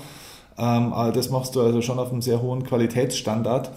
Ähm, 0.58 0.92
aber 0.92 1.12
das 1.12 1.30
machst 1.30 1.56
du 1.56 1.60
also 1.60 1.82
schon 1.82 1.98
auf 1.98 2.12
einem 2.12 2.22
sehr 2.22 2.42
hohen 2.42 2.62
Qualitätsstandard. 2.62 3.72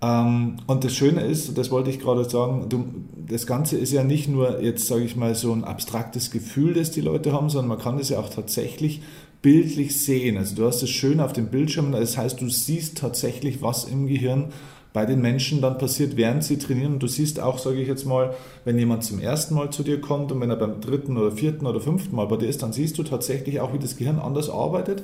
Ähm, 0.00 0.56
und 0.66 0.84
das 0.84 0.94
Schöne 0.94 1.22
ist, 1.22 1.56
das 1.58 1.70
wollte 1.70 1.90
ich 1.90 1.98
gerade 1.98 2.28
sagen, 2.28 2.66
du, 2.68 2.84
das 3.28 3.46
Ganze 3.46 3.76
ist 3.76 3.92
ja 3.92 4.04
nicht 4.04 4.28
nur 4.28 4.60
jetzt, 4.60 4.86
sage 4.86 5.04
ich 5.04 5.16
mal, 5.16 5.34
so 5.34 5.52
ein 5.52 5.64
abstraktes 5.64 6.30
Gefühl, 6.30 6.74
das 6.74 6.90
die 6.90 7.00
Leute 7.00 7.32
haben, 7.32 7.50
sondern 7.50 7.68
man 7.68 7.78
kann 7.78 7.98
das 7.98 8.08
ja 8.08 8.18
auch 8.18 8.28
tatsächlich 8.28 9.02
bildlich 9.42 10.00
sehen. 10.00 10.38
Also 10.38 10.54
du 10.56 10.66
hast 10.66 10.82
es 10.82 10.90
schön 10.90 11.20
auf 11.20 11.32
dem 11.32 11.48
Bildschirm, 11.48 11.92
das 11.92 12.16
heißt, 12.16 12.40
du 12.40 12.48
siehst 12.48 12.98
tatsächlich, 12.98 13.62
was 13.62 13.84
im 13.84 14.06
Gehirn 14.06 14.52
bei 14.94 15.04
den 15.06 15.20
Menschen 15.20 15.60
dann 15.60 15.76
passiert, 15.76 16.16
während 16.16 16.44
sie 16.44 16.56
trainieren. 16.56 16.94
Und 16.94 17.02
du 17.02 17.08
siehst 17.08 17.40
auch, 17.40 17.58
sage 17.58 17.82
ich 17.82 17.88
jetzt 17.88 18.06
mal, 18.06 18.32
wenn 18.64 18.78
jemand 18.78 19.02
zum 19.02 19.18
ersten 19.18 19.56
Mal 19.56 19.70
zu 19.70 19.82
dir 19.82 20.00
kommt 20.00 20.30
und 20.30 20.40
wenn 20.40 20.48
er 20.48 20.56
beim 20.56 20.80
dritten 20.80 21.18
oder 21.18 21.32
vierten 21.32 21.66
oder 21.66 21.80
fünften 21.80 22.14
Mal 22.14 22.26
bei 22.28 22.36
dir 22.36 22.48
ist, 22.48 22.62
dann 22.62 22.72
siehst 22.72 22.96
du 22.96 23.02
tatsächlich 23.02 23.60
auch, 23.60 23.74
wie 23.74 23.80
das 23.80 23.96
Gehirn 23.96 24.20
anders 24.20 24.48
arbeitet. 24.48 25.02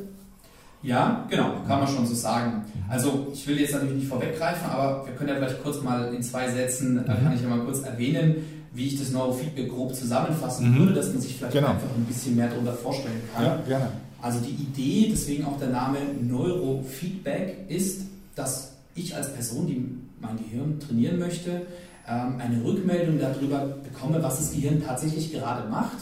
Ja, 0.83 1.27
genau, 1.29 1.55
kann 1.67 1.81
man 1.81 1.89
schon 1.89 2.07
so 2.07 2.15
sagen. 2.15 2.65
Also 2.89 3.27
ich 3.33 3.45
will 3.49 3.61
jetzt 3.61 3.73
natürlich 3.73 3.97
nicht 3.97 4.07
vorweggreifen, 4.07 4.71
aber 4.71 5.05
wir 5.05 5.13
können 5.15 5.29
ja 5.29 5.35
vielleicht 5.35 5.63
kurz 5.63 5.83
mal 5.83 6.15
in 6.15 6.23
zwei 6.23 6.49
Sätzen, 6.49 6.95
mhm. 6.95 7.05
kann 7.07 7.33
ich 7.35 7.43
ja 7.43 7.49
mal 7.49 7.65
kurz 7.65 7.81
erwähnen, 7.81 8.37
wie 8.73 8.87
ich 8.87 8.97
das 8.97 9.11
Neurofeedback 9.11 9.69
grob 9.69 9.93
zusammenfassen 9.93 10.71
mhm. 10.71 10.79
würde, 10.79 10.93
dass 10.95 11.09
man 11.09 11.21
sich 11.21 11.35
vielleicht 11.35 11.53
genau. 11.53 11.71
einfach 11.71 11.89
ein 11.97 12.05
bisschen 12.05 12.37
mehr 12.37 12.47
darunter 12.47 12.75
vorstellen 12.75 13.21
kann. 13.35 13.45
Ja, 13.45 13.57
gerne. 13.67 13.89
Also 14.23 14.39
die 14.39 14.51
Idee, 14.53 15.09
deswegen 15.11 15.45
auch 15.47 15.59
der 15.59 15.71
Name 15.71 15.99
Neurofeedback, 16.23 17.69
ist, 17.69 18.03
dass 18.37 18.70
ich 18.95 19.15
als 19.15 19.33
Person, 19.33 19.67
die 19.67 19.85
mein 20.21 20.37
Gehirn 20.37 20.79
trainieren 20.81 21.19
möchte, 21.19 21.63
ähm, 22.09 22.39
eine 22.39 22.65
Rückmeldung 22.65 23.19
darüber 23.19 23.79
bekomme, 23.83 24.23
was 24.23 24.39
das 24.39 24.53
Gehirn 24.53 24.83
tatsächlich 24.85 25.33
gerade 25.33 25.69
macht 25.69 25.99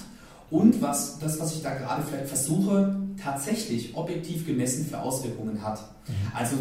und 0.50 0.80
was 0.80 1.18
das, 1.18 1.38
was 1.40 1.54
ich 1.54 1.62
da 1.62 1.74
gerade 1.74 2.02
vielleicht 2.02 2.28
versuche, 2.28 2.96
tatsächlich 3.22 3.94
objektiv 3.96 4.46
gemessen 4.46 4.86
für 4.86 5.00
Auswirkungen 5.00 5.62
hat. 5.62 5.80
Mhm. 6.06 6.14
Also 6.34 6.56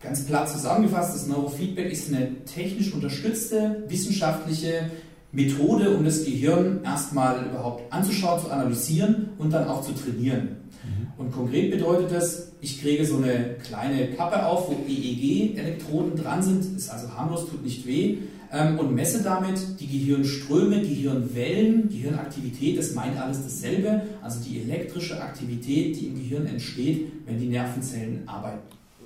ganz 0.00 0.24
platt 0.24 0.48
zusammengefasst, 0.48 1.14
das 1.14 1.26
Neurofeedback 1.26 1.92
ist 1.92 2.08
eine 2.08 2.44
technisch 2.44 2.92
unterstützte 2.92 3.84
wissenschaftliche 3.88 4.90
Methode, 5.32 5.90
um 5.90 6.04
das 6.04 6.24
Gehirn 6.24 6.80
erstmal 6.84 7.44
überhaupt 7.46 7.92
anzuschauen, 7.92 8.40
zu 8.40 8.50
analysieren 8.50 9.30
und 9.38 9.52
dann 9.52 9.68
auch 9.68 9.82
zu 9.82 9.92
trainieren. 9.92 10.56
Mhm. 10.84 11.06
Und 11.18 11.32
konkret 11.32 11.70
bedeutet 11.70 12.12
das, 12.12 12.52
ich 12.60 12.80
kriege 12.80 13.04
so 13.04 13.16
eine 13.18 13.56
kleine 13.62 14.08
Kappe 14.12 14.46
auf, 14.46 14.68
wo 14.68 14.72
EEG-Elektroden 14.88 16.16
dran 16.16 16.42
sind, 16.42 16.76
ist 16.76 16.90
also 16.90 17.12
harmlos, 17.14 17.46
tut 17.48 17.62
nicht 17.62 17.86
weh, 17.86 18.18
ähm, 18.52 18.78
und 18.78 18.94
messe 18.94 19.22
damit 19.22 19.80
die 19.80 19.86
Gehirnströme, 19.86 20.80
Gehirnwellen, 20.80 21.88
Gehirnaktivität, 21.88 22.78
das 22.78 22.94
meint 22.94 23.20
alles 23.20 23.42
dasselbe, 23.42 24.02
also 24.22 24.40
die 24.42 24.62
elektrische 24.62 25.20
Aktivität, 25.20 25.96
die 25.96 26.06
im 26.06 26.14
Gehirn 26.14 26.46
entsteht, 26.46 27.12
wenn 27.26 27.38
die 27.38 27.48
Nervenzellen 27.48 28.22
arbeiten. 28.26 28.60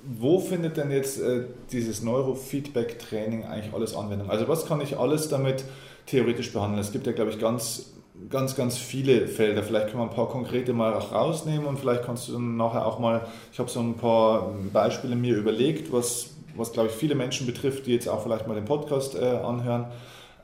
Wo 0.05 0.39
findet 0.39 0.77
denn 0.77 0.91
jetzt 0.91 1.21
äh, 1.21 1.45
dieses 1.71 2.01
Neurofeedback-Training 2.01 3.45
eigentlich 3.45 3.73
alles 3.73 3.95
Anwendung? 3.95 4.29
Also 4.29 4.47
was 4.47 4.65
kann 4.65 4.81
ich 4.81 4.97
alles 4.97 5.29
damit 5.29 5.63
theoretisch 6.05 6.51
behandeln? 6.53 6.81
Es 6.81 6.91
gibt 6.91 7.07
ja, 7.07 7.13
glaube 7.13 7.31
ich, 7.31 7.39
ganz 7.39 7.93
ganz, 8.29 8.55
ganz 8.55 8.77
viele 8.77 9.27
Felder. 9.27 9.63
Vielleicht 9.63 9.87
können 9.87 9.99
wir 9.99 10.09
ein 10.09 10.15
paar 10.15 10.29
konkrete 10.29 10.73
mal 10.73 10.93
auch 10.93 11.11
rausnehmen 11.11 11.65
und 11.65 11.79
vielleicht 11.79 12.03
kannst 12.03 12.27
du 12.27 12.33
dann 12.33 12.57
nachher 12.57 12.85
auch 12.85 12.99
mal, 12.99 13.25
ich 13.51 13.59
habe 13.59 13.69
so 13.69 13.79
ein 13.79 13.95
paar 13.95 14.53
Beispiele 14.71 15.15
mir 15.15 15.35
überlegt, 15.35 15.91
was, 15.91 16.31
was 16.55 16.71
glaube 16.71 16.89
ich 16.89 16.95
viele 16.95 17.15
Menschen 17.15 17.47
betrifft, 17.47 17.87
die 17.87 17.93
jetzt 17.93 18.07
auch 18.07 18.23
vielleicht 18.23 18.47
mal 18.47 18.55
den 18.55 18.65
Podcast 18.65 19.15
äh, 19.15 19.25
anhören, 19.25 19.87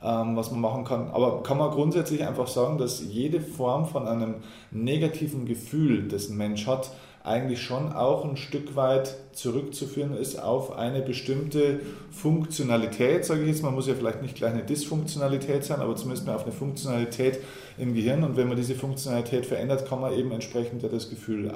ähm, 0.02 0.36
was 0.36 0.50
man 0.50 0.60
machen 0.60 0.84
kann. 0.84 1.10
Aber 1.12 1.42
kann 1.42 1.58
man 1.58 1.70
grundsätzlich 1.70 2.26
einfach 2.26 2.48
sagen, 2.48 2.78
dass 2.78 3.02
jede 3.02 3.40
Form 3.40 3.86
von 3.86 4.06
einem 4.06 4.36
negativen 4.70 5.46
Gefühl, 5.46 6.08
das 6.08 6.28
ein 6.28 6.36
Mensch 6.36 6.66
hat, 6.66 6.90
eigentlich 7.22 7.62
schon 7.62 7.92
auch 7.92 8.24
ein 8.24 8.36
Stück 8.36 8.76
weit 8.76 9.14
zurückzuführen 9.32 10.16
ist 10.16 10.42
auf 10.42 10.72
eine 10.72 11.02
bestimmte 11.02 11.80
Funktionalität, 12.10 13.26
sage 13.26 13.42
ich 13.42 13.48
jetzt 13.48 13.62
mal, 13.62 13.70
muss 13.70 13.86
ja 13.86 13.94
vielleicht 13.94 14.22
nicht 14.22 14.36
gleich 14.36 14.54
eine 14.54 14.64
Dysfunktionalität 14.64 15.64
sein, 15.64 15.80
aber 15.80 15.94
zumindest 15.96 16.26
mal 16.26 16.34
auf 16.34 16.44
eine 16.44 16.52
Funktionalität 16.52 17.40
im 17.76 17.94
Gehirn 17.94 18.24
und 18.24 18.36
wenn 18.36 18.48
man 18.48 18.56
diese 18.56 18.74
Funktionalität 18.74 19.44
verändert, 19.44 19.86
kann 19.86 20.00
man 20.00 20.14
eben 20.14 20.32
entsprechend 20.32 20.82
das 20.82 21.10
Gefühl 21.10 21.52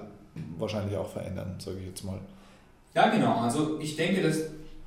wahrscheinlich 0.58 0.96
auch 0.98 1.08
verändern, 1.08 1.54
sage 1.58 1.78
ich 1.80 1.86
jetzt 1.86 2.04
mal. 2.04 2.18
Ja, 2.94 3.08
genau, 3.08 3.40
also 3.40 3.80
ich 3.80 3.96
denke, 3.96 4.22
das, 4.22 4.40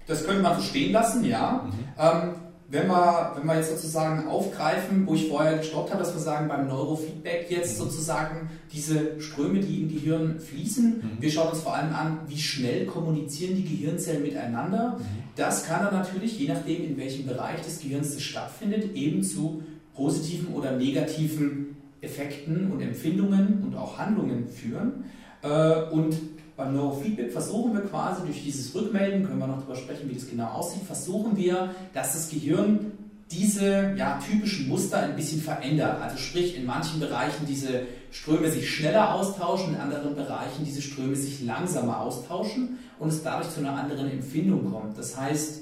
das 0.05 0.25
könnte 0.25 0.43
man 0.43 0.57
so 0.57 0.62
stehen 0.62 0.91
lassen, 0.91 1.25
ja. 1.25 1.65
Mhm. 1.65 1.74
Ähm, 2.00 2.36
wenn 2.69 2.88
wir, 2.88 3.33
wenn 3.38 3.47
wir 3.47 3.55
jetzt 3.55 3.69
sozusagen 3.69 4.27
aufgreifen, 4.27 5.07
wo 5.07 5.15
ich 5.15 5.29
vorher 5.29 5.57
gestoppt 5.57 5.91
habe, 5.91 6.03
dass 6.03 6.13
wir 6.13 6.19
sagen, 6.19 6.50
beim 6.50 6.67
Neurofeedback 6.67 7.50
jetzt 7.50 7.79
mhm. 7.79 7.86
sozusagen 7.86 8.50
diese 8.74 9.21
Ströme, 9.21 9.59
die 9.59 9.83
im 9.83 9.89
Gehirn 9.89 10.39
fließen, 10.39 10.97
mhm. 10.97 11.21
wir 11.21 11.31
schauen 11.31 11.50
uns 11.50 11.62
vor 11.62 11.75
allem 11.75 11.93
an, 11.93 12.19
wie 12.27 12.38
schnell 12.38 12.86
kommunizieren 12.86 13.55
die 13.55 13.63
Gehirnzellen 13.63 14.21
miteinander. 14.21 14.97
Mhm. 15.00 15.03
Das 15.38 15.65
kann 15.65 15.86
dann 15.86 15.93
natürlich, 15.93 16.38
je 16.38 16.50
nachdem 16.50 16.83
in 16.83 16.97
welchem 16.97 17.25
Bereich 17.25 17.62
des 17.62 17.79
Gehirns 17.79 18.13
das 18.13 18.24
stattfindet, 18.24 18.95
eben 18.95 19.24
zu 19.24 19.63
positiven 19.93 20.53
oder 20.53 20.74
negativen 20.74 21.77
Effekten 22.01 22.69
und 22.71 22.81
Empfindungen 22.81 23.63
und 23.65 23.75
auch 23.75 23.97
Handlungen 23.97 24.47
führen. 24.50 25.05
Äh, 25.41 25.89
und 25.91 26.17
beim 26.58 26.76
Neurofeedback 26.76 27.32
versuchen 27.32 27.74
wir 27.74 27.82
quasi 27.82 28.24
durch 28.26 28.44
dieses 28.44 28.74
Rückmelden, 28.74 29.26
können 29.26 29.40
wir 29.40 29.48
noch 29.48 29.60
darüber 29.60 29.76
sprechen, 29.76 30.10
wie 30.10 30.16
das 30.16 30.28
genau 30.28 30.48
aussieht, 30.48 30.84
versuchen 30.84 31.38
wir, 31.38 31.70
dass 31.94 32.14
das 32.14 32.30
Gehirn 32.30 32.92
diese 33.32 33.94
ja, 33.96 34.20
typischen 34.20 34.68
Muster 34.68 35.00
ein 35.00 35.16
bisschen 35.16 35.42
verändert. 35.42 36.02
Also 36.02 36.18
sprich, 36.18 36.58
in 36.58 36.66
manchen 36.66 37.00
Bereichen 37.00 37.46
diese 37.46 37.84
Ströme 38.10 38.50
sich 38.50 38.70
schneller 38.70 39.14
austauschen, 39.14 39.76
in 39.76 39.80
anderen 39.80 40.16
Bereichen 40.16 40.66
diese 40.66 40.82
Ströme 40.82 41.16
sich 41.16 41.44
langsamer 41.44 42.02
austauschen 42.02 42.80
und 43.00 43.10
es 43.10 43.22
dadurch 43.22 43.50
zu 43.52 43.60
einer 43.60 43.74
anderen 43.74 44.10
Empfindung 44.10 44.72
kommt. 44.72 44.98
Das 44.98 45.16
heißt, 45.20 45.62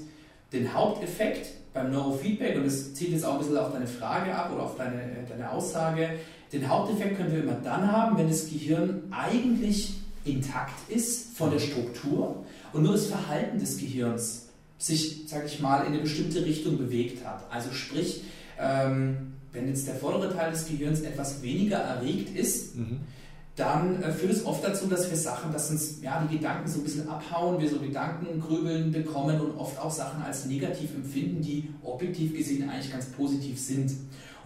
den 0.52 0.72
Haupteffekt 0.72 1.48
beim 1.74 1.92
Neurofeedback, 1.92 2.56
und 2.56 2.64
das 2.64 2.94
zielt 2.94 3.10
jetzt 3.10 3.24
auch 3.26 3.34
ein 3.34 3.38
bisschen 3.40 3.58
auf 3.58 3.72
deine 3.72 3.86
Frage 3.86 4.34
ab 4.34 4.50
oder 4.54 4.62
auf 4.62 4.76
deine, 4.76 5.26
deine 5.28 5.50
Aussage, 5.50 6.10
den 6.52 6.66
Haupteffekt 6.68 7.18
können 7.18 7.32
wir 7.32 7.42
immer 7.42 7.56
dann 7.62 7.90
haben, 7.90 8.16
wenn 8.16 8.28
das 8.28 8.48
Gehirn 8.48 9.02
eigentlich 9.10 9.92
intakt 10.26 10.90
ist 10.90 11.36
von 11.36 11.50
der 11.50 11.58
Struktur 11.58 12.44
und 12.72 12.82
nur 12.82 12.92
das 12.92 13.06
Verhalten 13.06 13.58
des 13.58 13.78
Gehirns 13.78 14.46
sich, 14.78 15.24
sage 15.26 15.46
ich 15.46 15.60
mal, 15.60 15.80
in 15.80 15.92
eine 15.92 16.00
bestimmte 16.00 16.44
Richtung 16.44 16.76
bewegt 16.76 17.24
hat. 17.24 17.50
Also 17.50 17.72
sprich, 17.72 18.22
ähm, 18.60 19.32
wenn 19.52 19.68
jetzt 19.68 19.86
der 19.86 19.94
vordere 19.94 20.34
Teil 20.34 20.50
des 20.50 20.66
Gehirns 20.66 21.00
etwas 21.00 21.42
weniger 21.42 21.78
erregt 21.78 22.36
ist, 22.36 22.76
mhm. 22.76 23.00
dann 23.56 24.02
äh, 24.02 24.12
führt 24.12 24.32
es 24.32 24.44
oft 24.44 24.62
dazu, 24.62 24.86
dass 24.86 25.08
wir 25.08 25.16
Sachen, 25.16 25.52
dass 25.52 25.70
uns 25.70 26.02
ja, 26.02 26.26
die 26.30 26.36
Gedanken 26.36 26.68
so 26.68 26.80
ein 26.80 26.84
bisschen 26.84 27.08
abhauen, 27.08 27.60
wir 27.60 27.70
so 27.70 27.78
Gedankengrübeln 27.78 28.92
bekommen 28.92 29.40
und 29.40 29.56
oft 29.56 29.78
auch 29.78 29.90
Sachen 29.90 30.22
als 30.22 30.44
negativ 30.44 30.94
empfinden, 30.94 31.40
die 31.40 31.70
objektiv 31.82 32.36
gesehen 32.36 32.68
eigentlich 32.68 32.92
ganz 32.92 33.06
positiv 33.06 33.58
sind. 33.58 33.92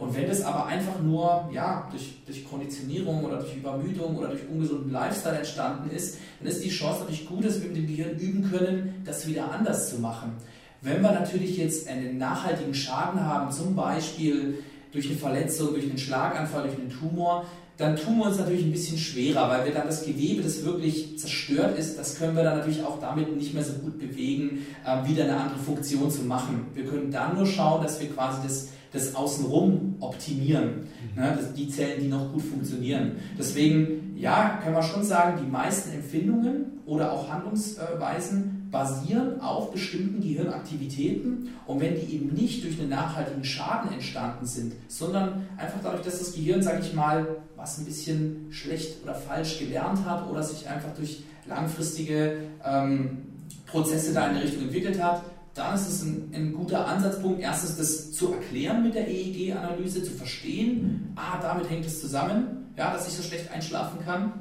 Und 0.01 0.17
wenn 0.17 0.27
das 0.27 0.43
aber 0.43 0.65
einfach 0.65 0.99
nur 1.03 1.51
ja, 1.53 1.87
durch, 1.91 2.15
durch 2.25 2.49
Konditionierung 2.49 3.23
oder 3.23 3.37
durch 3.37 3.55
Übermüdung 3.55 4.17
oder 4.17 4.29
durch 4.29 4.49
ungesunden 4.49 4.91
Lifestyle 4.91 5.37
entstanden 5.37 5.91
ist, 5.91 6.17
dann 6.41 6.49
ist 6.49 6.65
die 6.65 6.71
Chance 6.71 7.01
natürlich 7.01 7.27
gut, 7.27 7.45
dass 7.45 7.61
wir 7.61 7.69
mit 7.69 7.77
dem 7.77 7.87
Gehirn 7.87 8.19
üben 8.19 8.51
können, 8.51 9.03
das 9.05 9.27
wieder 9.29 9.53
anders 9.53 9.91
zu 9.91 9.99
machen. 9.99 10.33
Wenn 10.81 11.03
wir 11.03 11.13
natürlich 11.13 11.59
jetzt 11.59 11.87
einen 11.87 12.17
nachhaltigen 12.17 12.73
Schaden 12.73 13.21
haben, 13.21 13.53
zum 13.53 13.77
Beispiel 13.77 14.65
durch 14.91 15.07
eine 15.07 15.17
Verletzung, 15.17 15.75
durch 15.75 15.85
einen 15.85 15.99
Schlaganfall, 15.99 16.63
durch 16.63 16.79
einen 16.79 16.89
Tumor, 16.89 17.45
dann 17.81 17.97
tun 17.97 18.19
wir 18.19 18.27
uns 18.27 18.39
natürlich 18.39 18.65
ein 18.65 18.73
bisschen 18.73 18.99
schwerer, 18.99 19.49
weil 19.49 19.65
wir 19.65 19.73
dann 19.73 19.87
das 19.87 20.05
Gewebe, 20.05 20.43
das 20.43 20.65
wirklich 20.65 21.19
zerstört 21.19 21.79
ist, 21.79 21.99
das 21.99 22.19
können 22.19 22.37
wir 22.37 22.45
dann 22.45 22.59
natürlich 22.59 22.85
auch 22.85 23.01
damit 23.01 23.35
nicht 23.37 23.55
mehr 23.55 23.65
so 23.65 23.73
gut 23.75 23.99
bewegen, 23.99 24.67
äh, 24.85 25.09
wieder 25.09 25.25
eine 25.25 25.37
andere 25.37 25.59
Funktion 25.59 26.11
zu 26.11 26.23
machen. 26.23 26.67
Wir 26.75 26.85
können 26.85 27.11
dann 27.11 27.37
nur 27.37 27.47
schauen, 27.47 27.83
dass 27.83 28.01
wir 28.01 28.11
quasi 28.11 28.39
das 28.43 28.69
das 28.93 29.15
Außenrum 29.15 29.97
optimieren. 30.01 30.89
Mhm. 31.15 31.23
Ne, 31.23 31.35
das, 31.37 31.53
die 31.53 31.69
Zellen, 31.69 32.01
die 32.03 32.09
noch 32.09 32.33
gut 32.33 32.43
funktionieren. 32.43 33.13
Deswegen, 33.39 34.17
ja, 34.17 34.61
können 34.63 34.75
wir 34.75 34.83
schon 34.83 35.05
sagen, 35.05 35.41
die 35.45 35.51
meisten 35.51 35.93
Empfindungen 35.93 36.81
oder 36.87 37.13
auch 37.13 37.29
Handlungsweisen 37.31 38.60
basieren 38.71 39.41
auf 39.41 39.73
bestimmten 39.73 40.21
Gehirnaktivitäten 40.21 41.51
und 41.67 41.81
wenn 41.81 41.95
die 41.95 42.15
eben 42.15 42.33
nicht 42.35 42.63
durch 42.65 42.79
einen 42.79 42.91
nachhaltigen 42.91 43.45
Schaden 43.45 43.93
entstanden 43.93 44.47
sind, 44.47 44.75
sondern 44.89 45.49
einfach 45.57 45.81
dadurch, 45.83 46.03
dass 46.03 46.21
das 46.21 46.35
Gehirn, 46.35 46.63
sage 46.63 46.81
ich 46.83 46.95
mal, 46.95 47.27
was 47.57 47.79
ein 47.79 47.85
bisschen 47.85 48.47
schlecht 48.51 49.03
oder 49.03 49.15
falsch 49.15 49.59
gelernt 49.59 50.05
hat 50.05 50.29
oder 50.29 50.43
sich 50.43 50.69
einfach 50.69 50.95
durch 50.95 51.23
langfristige 51.47 52.37
ähm, 52.65 53.19
Prozesse 53.67 54.13
da 54.13 54.29
in 54.29 54.37
die 54.37 54.43
Richtung 54.43 54.63
entwickelt 54.63 55.03
hat, 55.03 55.23
dann 55.55 55.75
ist 55.75 55.89
es 55.89 56.03
ein, 56.03 56.31
ein, 56.33 56.53
guter 56.53 56.87
Ansatzpunkt, 56.87 57.41
erstens 57.41 57.77
das 57.77 58.13
zu 58.13 58.33
erklären 58.33 58.85
mit 58.85 58.95
der 58.95 59.09
EEG-Analyse, 59.09 60.05
zu 60.05 60.13
verstehen, 60.13 61.13
ah, 61.17 61.41
damit 61.43 61.69
hängt 61.69 61.85
es 61.85 62.01
zusammen, 62.01 62.73
ja, 62.77 62.93
dass 62.93 63.09
ich 63.09 63.15
so 63.15 63.23
schlecht 63.23 63.51
einschlafen 63.51 63.99
kann 64.05 64.33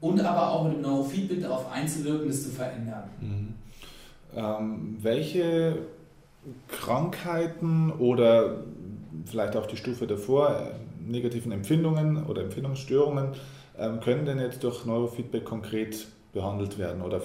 und 0.00 0.20
aber 0.20 0.50
auch 0.50 0.64
mit 0.64 0.74
dem 0.74 0.82
Neurofeedback 0.82 1.42
darauf 1.42 1.70
einzuwirken, 1.70 2.26
das 2.26 2.42
zu 2.42 2.50
verändern. 2.50 3.04
Mhm. 3.20 3.51
Ähm, 4.34 4.96
welche 5.00 5.78
Krankheiten 6.68 7.92
oder 7.92 8.64
vielleicht 9.26 9.56
auch 9.56 9.66
die 9.66 9.76
Stufe 9.76 10.06
davor, 10.06 10.50
äh, 10.50 11.10
negativen 11.10 11.52
Empfindungen 11.52 12.24
oder 12.26 12.42
Empfindungsstörungen, 12.42 13.32
ähm, 13.78 14.00
können 14.00 14.24
denn 14.24 14.38
jetzt 14.38 14.62
durch 14.64 14.84
Neurofeedback 14.84 15.44
konkret 15.44 16.06
behandelt 16.32 16.78
werden? 16.78 17.02
Oder 17.02 17.20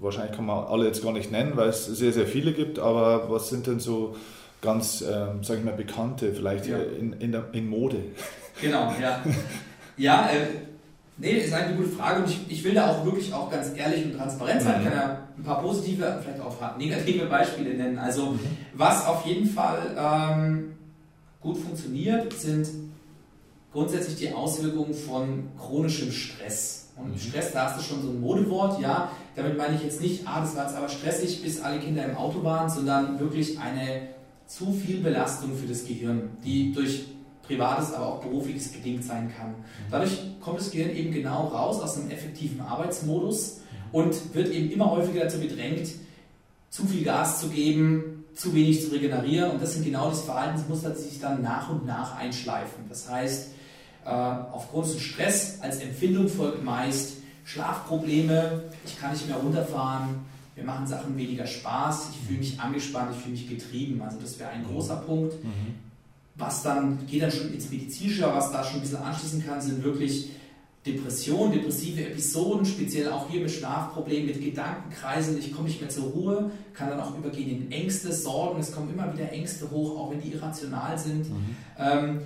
wahrscheinlich 0.00 0.36
kann 0.36 0.46
man 0.46 0.64
alle 0.66 0.86
jetzt 0.86 1.02
gar 1.02 1.12
nicht 1.12 1.30
nennen, 1.30 1.52
weil 1.56 1.68
es 1.68 1.86
sehr, 1.86 2.12
sehr 2.12 2.26
viele 2.26 2.52
gibt, 2.52 2.78
aber 2.78 3.30
was 3.30 3.48
sind 3.48 3.66
denn 3.66 3.80
so 3.80 4.16
ganz, 4.60 5.02
ähm, 5.02 5.42
sage 5.42 5.60
ich 5.60 5.64
mal, 5.64 5.74
bekannte, 5.74 6.32
vielleicht 6.34 6.66
ja. 6.66 6.78
in, 6.78 7.14
in, 7.14 7.32
der, 7.32 7.44
in 7.52 7.68
Mode? 7.68 7.98
Genau, 8.60 8.94
ja. 9.00 9.22
ja, 9.96 10.28
äh, 10.30 10.69
Nee, 11.20 11.32
ist 11.32 11.52
eine 11.52 11.76
gute 11.76 11.90
Frage 11.90 12.22
und 12.22 12.30
ich, 12.30 12.40
ich 12.48 12.64
will 12.64 12.72
da 12.72 12.90
auch 12.90 13.04
wirklich 13.04 13.32
auch 13.34 13.50
ganz 13.50 13.76
ehrlich 13.76 14.06
und 14.06 14.16
transparent 14.16 14.62
sein. 14.62 14.80
Ich 14.80 14.88
kann 14.88 14.96
ja 14.96 15.18
ein 15.36 15.44
paar 15.44 15.60
positive, 15.60 16.18
vielleicht 16.22 16.40
auch 16.40 16.78
negative 16.78 17.26
Beispiele 17.26 17.74
nennen. 17.74 17.98
Also 17.98 18.30
mhm. 18.30 18.40
was 18.72 19.06
auf 19.06 19.26
jeden 19.26 19.46
Fall 19.46 19.94
ähm, 19.98 20.72
gut 21.42 21.58
funktioniert, 21.58 22.32
sind 22.32 22.68
grundsätzlich 23.70 24.16
die 24.16 24.32
Auswirkungen 24.32 24.94
von 24.94 25.48
chronischem 25.58 26.10
Stress. 26.10 26.88
Und 26.96 27.12
mhm. 27.12 27.18
Stress, 27.18 27.52
da 27.52 27.66
hast 27.66 27.78
du 27.78 27.82
schon 27.82 28.02
so 28.02 28.08
ein 28.08 28.20
Modewort, 28.20 28.80
ja. 28.80 29.10
Damit 29.36 29.58
meine 29.58 29.76
ich 29.76 29.82
jetzt 29.82 30.00
nicht, 30.00 30.26
ah, 30.26 30.40
das 30.40 30.56
war 30.56 30.64
jetzt 30.64 30.76
aber 30.76 30.88
stressig, 30.88 31.42
bis 31.42 31.60
alle 31.60 31.80
Kinder 31.80 32.02
im 32.04 32.16
Auto 32.16 32.42
waren, 32.42 32.70
sondern 32.70 33.20
wirklich 33.20 33.58
eine 33.58 34.08
zu 34.46 34.72
viel 34.72 35.00
Belastung 35.00 35.54
für 35.54 35.66
das 35.66 35.84
Gehirn, 35.84 36.30
die 36.44 36.72
durch 36.72 37.04
privates, 37.50 37.92
aber 37.92 38.06
auch 38.06 38.20
berufliches 38.20 38.68
bedingt 38.68 39.04
sein 39.04 39.32
kann. 39.36 39.54
Dadurch 39.90 40.18
kommt 40.40 40.60
das 40.60 40.70
Gehirn 40.70 40.90
eben 40.90 41.12
genau 41.12 41.48
raus 41.48 41.80
aus 41.80 41.98
einem 41.98 42.10
effektiven 42.10 42.60
Arbeitsmodus 42.60 43.60
und 43.90 44.34
wird 44.34 44.48
eben 44.50 44.70
immer 44.70 44.90
häufiger 44.90 45.24
dazu 45.24 45.40
gedrängt, 45.40 45.88
zu 46.70 46.86
viel 46.86 47.02
Gas 47.02 47.40
zu 47.40 47.48
geben, 47.48 48.24
zu 48.34 48.54
wenig 48.54 48.84
zu 48.84 48.92
regenerieren. 48.92 49.50
Und 49.50 49.62
das 49.62 49.74
sind 49.74 49.84
genau 49.84 50.10
diese 50.10 50.22
Verhaltensmuster, 50.22 50.90
die 50.90 51.02
sich 51.02 51.20
dann 51.20 51.42
nach 51.42 51.68
und 51.68 51.84
nach 51.86 52.16
einschleifen. 52.16 52.84
Das 52.88 53.10
heißt, 53.10 53.48
äh, 54.04 54.08
aufgrund 54.08 54.86
des 54.86 55.00
Stress 55.00 55.58
als 55.60 55.80
Empfindung 55.80 56.28
folgt 56.28 56.62
meist 56.62 57.16
Schlafprobleme, 57.44 58.62
ich 58.86 58.98
kann 59.00 59.10
nicht 59.12 59.26
mehr 59.26 59.38
runterfahren, 59.38 60.20
wir 60.54 60.62
machen 60.62 60.86
Sachen 60.86 61.16
weniger 61.16 61.46
Spaß, 61.46 62.10
ich 62.12 62.26
fühle 62.28 62.38
mich 62.38 62.60
angespannt, 62.60 63.10
ich 63.16 63.22
fühle 63.22 63.32
mich 63.32 63.48
getrieben. 63.48 64.00
Also 64.02 64.18
das 64.20 64.38
wäre 64.38 64.50
ein 64.50 64.64
großer 64.64 64.96
Punkt. 64.96 65.42
Mhm 65.42 65.89
was 66.40 66.62
dann 66.62 67.06
geht 67.06 67.22
dann 67.22 67.30
schon 67.30 67.52
ins 67.52 67.70
Medizinische, 67.70 68.22
was 68.22 68.50
da 68.50 68.64
schon 68.64 68.76
ein 68.76 68.80
bisschen 68.80 69.02
anschließen 69.02 69.46
kann, 69.46 69.60
sind 69.60 69.84
wirklich 69.84 70.30
Depressionen, 70.86 71.52
depressive 71.52 72.06
Episoden, 72.06 72.64
speziell 72.64 73.12
auch 73.12 73.28
hier 73.28 73.42
mit 73.42 73.50
Schlafproblemen, 73.50 74.28
mit 74.28 74.40
Gedankenkreisen, 74.40 75.38
ich 75.38 75.52
komme 75.54 75.68
nicht 75.68 75.78
mehr 75.78 75.90
zur 75.90 76.04
Ruhe, 76.04 76.50
kann 76.72 76.88
dann 76.88 77.00
auch 77.00 77.16
übergehen 77.18 77.50
in 77.50 77.70
Ängste, 77.70 78.10
Sorgen, 78.12 78.58
es 78.60 78.72
kommen 78.72 78.90
immer 78.90 79.12
wieder 79.12 79.30
Ängste 79.30 79.70
hoch, 79.70 80.00
auch 80.00 80.10
wenn 80.10 80.22
die 80.22 80.32
irrational 80.32 80.98
sind. 80.98 81.28
Mhm. 81.28 81.56
Ähm, 81.78 82.20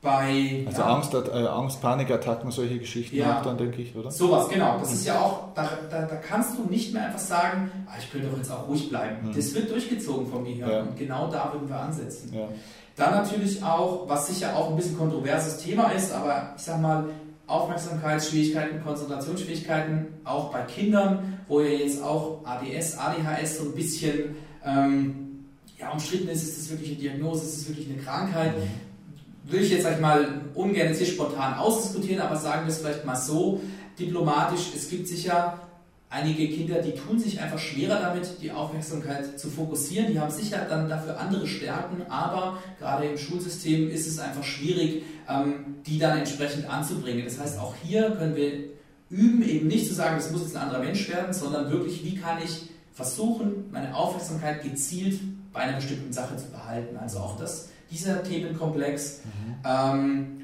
bei, 0.00 0.64
also 0.66 0.82
ja, 0.82 0.96
Angst, 0.96 1.14
äh, 1.14 1.46
Angst, 1.46 1.80
Panikattacken, 1.80 2.50
solche 2.50 2.78
Geschichten 2.78 3.14
ja, 3.14 3.38
auch 3.38 3.44
dann, 3.44 3.56
denke 3.56 3.82
ich, 3.82 3.94
oder? 3.94 4.10
Sowas, 4.10 4.48
genau. 4.48 4.78
Das 4.78 4.92
ist 4.92 5.06
ja 5.06 5.20
auch, 5.20 5.54
da, 5.54 5.68
da, 5.90 6.06
da 6.06 6.16
kannst 6.16 6.58
du 6.58 6.64
nicht 6.64 6.92
mehr 6.92 7.06
einfach 7.06 7.20
sagen, 7.20 7.70
ah, 7.86 7.92
ich 8.00 8.10
könnte 8.10 8.26
doch 8.26 8.36
jetzt 8.36 8.50
auch 8.50 8.66
ruhig 8.66 8.88
bleiben. 8.88 9.28
Mhm. 9.28 9.36
Das 9.36 9.54
wird 9.54 9.70
durchgezogen 9.70 10.26
vom 10.26 10.44
Gehirn 10.44 10.70
ja. 10.70 10.80
und 10.80 10.96
genau 10.96 11.30
da 11.30 11.52
würden 11.52 11.68
wir 11.68 11.78
ansetzen. 11.78 12.32
Dann 12.96 13.12
natürlich 13.12 13.62
auch, 13.62 14.08
was 14.08 14.26
sicher 14.26 14.56
auch 14.56 14.70
ein 14.70 14.76
bisschen 14.76 14.98
kontroverses 14.98 15.58
Thema 15.58 15.90
ist, 15.90 16.12
aber 16.12 16.54
ich 16.56 16.62
sag 16.62 16.80
mal, 16.80 17.08
Aufmerksamkeitsschwierigkeiten, 17.46 18.82
Konzentrationsschwierigkeiten, 18.82 20.06
auch 20.24 20.52
bei 20.52 20.62
Kindern, 20.62 21.38
wo 21.48 21.60
ja 21.60 21.70
jetzt 21.70 22.02
auch 22.02 22.40
ADS, 22.44 22.98
ADHS 22.98 23.58
so 23.58 23.64
ein 23.64 23.72
bisschen 23.72 24.36
ähm, 24.64 25.44
ja, 25.78 25.90
umstritten 25.90 26.28
ist, 26.28 26.42
ist 26.44 26.58
das 26.58 26.70
wirklich 26.70 26.90
eine 26.90 26.98
Diagnose, 26.98 27.44
ist 27.44 27.58
das 27.58 27.68
wirklich 27.68 27.88
eine 27.90 27.98
Krankheit? 27.98 28.56
Mhm. 28.56 29.50
Will 29.50 29.62
ich 29.62 29.70
jetzt, 29.70 29.82
sag 29.82 29.94
ich 29.94 30.00
mal, 30.00 30.42
ungern 30.54 30.88
jetzt 30.88 30.98
hier 30.98 31.06
spontan 31.06 31.54
ausdiskutieren, 31.54 32.22
aber 32.22 32.36
sagen 32.36 32.64
wir 32.64 32.72
es 32.72 32.78
vielleicht 32.78 33.04
mal 33.04 33.16
so 33.16 33.60
diplomatisch, 33.98 34.68
es 34.74 34.88
gibt 34.88 35.08
sicher 35.08 35.58
einige 36.12 36.54
Kinder, 36.54 36.82
die 36.82 36.92
tun 36.92 37.18
sich 37.18 37.40
einfach 37.40 37.58
schwerer 37.58 37.98
damit, 37.98 38.42
die 38.42 38.52
Aufmerksamkeit 38.52 39.40
zu 39.40 39.48
fokussieren. 39.48 40.12
Die 40.12 40.20
haben 40.20 40.30
sicher 40.30 40.66
dann 40.68 40.88
dafür 40.88 41.18
andere 41.18 41.46
Stärken, 41.46 42.02
aber 42.10 42.58
gerade 42.78 43.06
im 43.06 43.16
Schulsystem 43.16 43.90
ist 43.90 44.06
es 44.06 44.18
einfach 44.18 44.44
schwierig, 44.44 45.04
ähm, 45.28 45.76
die 45.86 45.98
dann 45.98 46.18
entsprechend 46.18 46.68
anzubringen. 46.68 47.24
Das 47.24 47.40
heißt, 47.40 47.58
auch 47.58 47.74
hier 47.82 48.10
können 48.10 48.36
wir 48.36 48.52
üben, 49.08 49.42
eben 49.42 49.68
nicht 49.68 49.88
zu 49.88 49.94
sagen, 49.94 50.16
das 50.16 50.30
muss 50.30 50.42
jetzt 50.42 50.54
ein 50.56 50.62
anderer 50.62 50.82
Mensch 50.82 51.08
werden, 51.08 51.32
sondern 51.32 51.70
wirklich, 51.70 52.04
wie 52.04 52.16
kann 52.16 52.38
ich 52.44 52.68
versuchen, 52.92 53.70
meine 53.72 53.94
Aufmerksamkeit 53.94 54.62
gezielt 54.62 55.18
bei 55.52 55.60
einer 55.60 55.76
bestimmten 55.76 56.12
Sache 56.12 56.36
zu 56.36 56.50
behalten. 56.50 56.96
Also 56.98 57.18
auch 57.20 57.38
das, 57.38 57.70
dieser 57.90 58.22
Themenkomplex. 58.22 59.20
Mhm. 59.24 59.54
Ähm, 59.64 60.41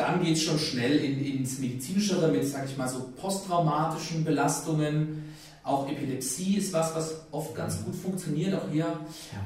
dann 0.00 0.22
geht 0.22 0.36
es 0.36 0.42
schon 0.42 0.58
schnell 0.58 0.96
in, 0.96 1.24
ins 1.24 1.58
Medizinischere 1.58 2.28
mit, 2.28 2.46
sage 2.46 2.66
ich 2.70 2.76
mal, 2.76 2.88
so 2.88 3.10
posttraumatischen 3.20 4.24
Belastungen. 4.24 5.34
Auch 5.62 5.88
Epilepsie 5.88 6.56
ist 6.56 6.72
was, 6.72 6.94
was 6.94 7.20
oft 7.30 7.54
ganz 7.54 7.84
gut 7.84 7.94
funktioniert, 7.94 8.54
auch 8.54 8.70
hier. 8.72 8.98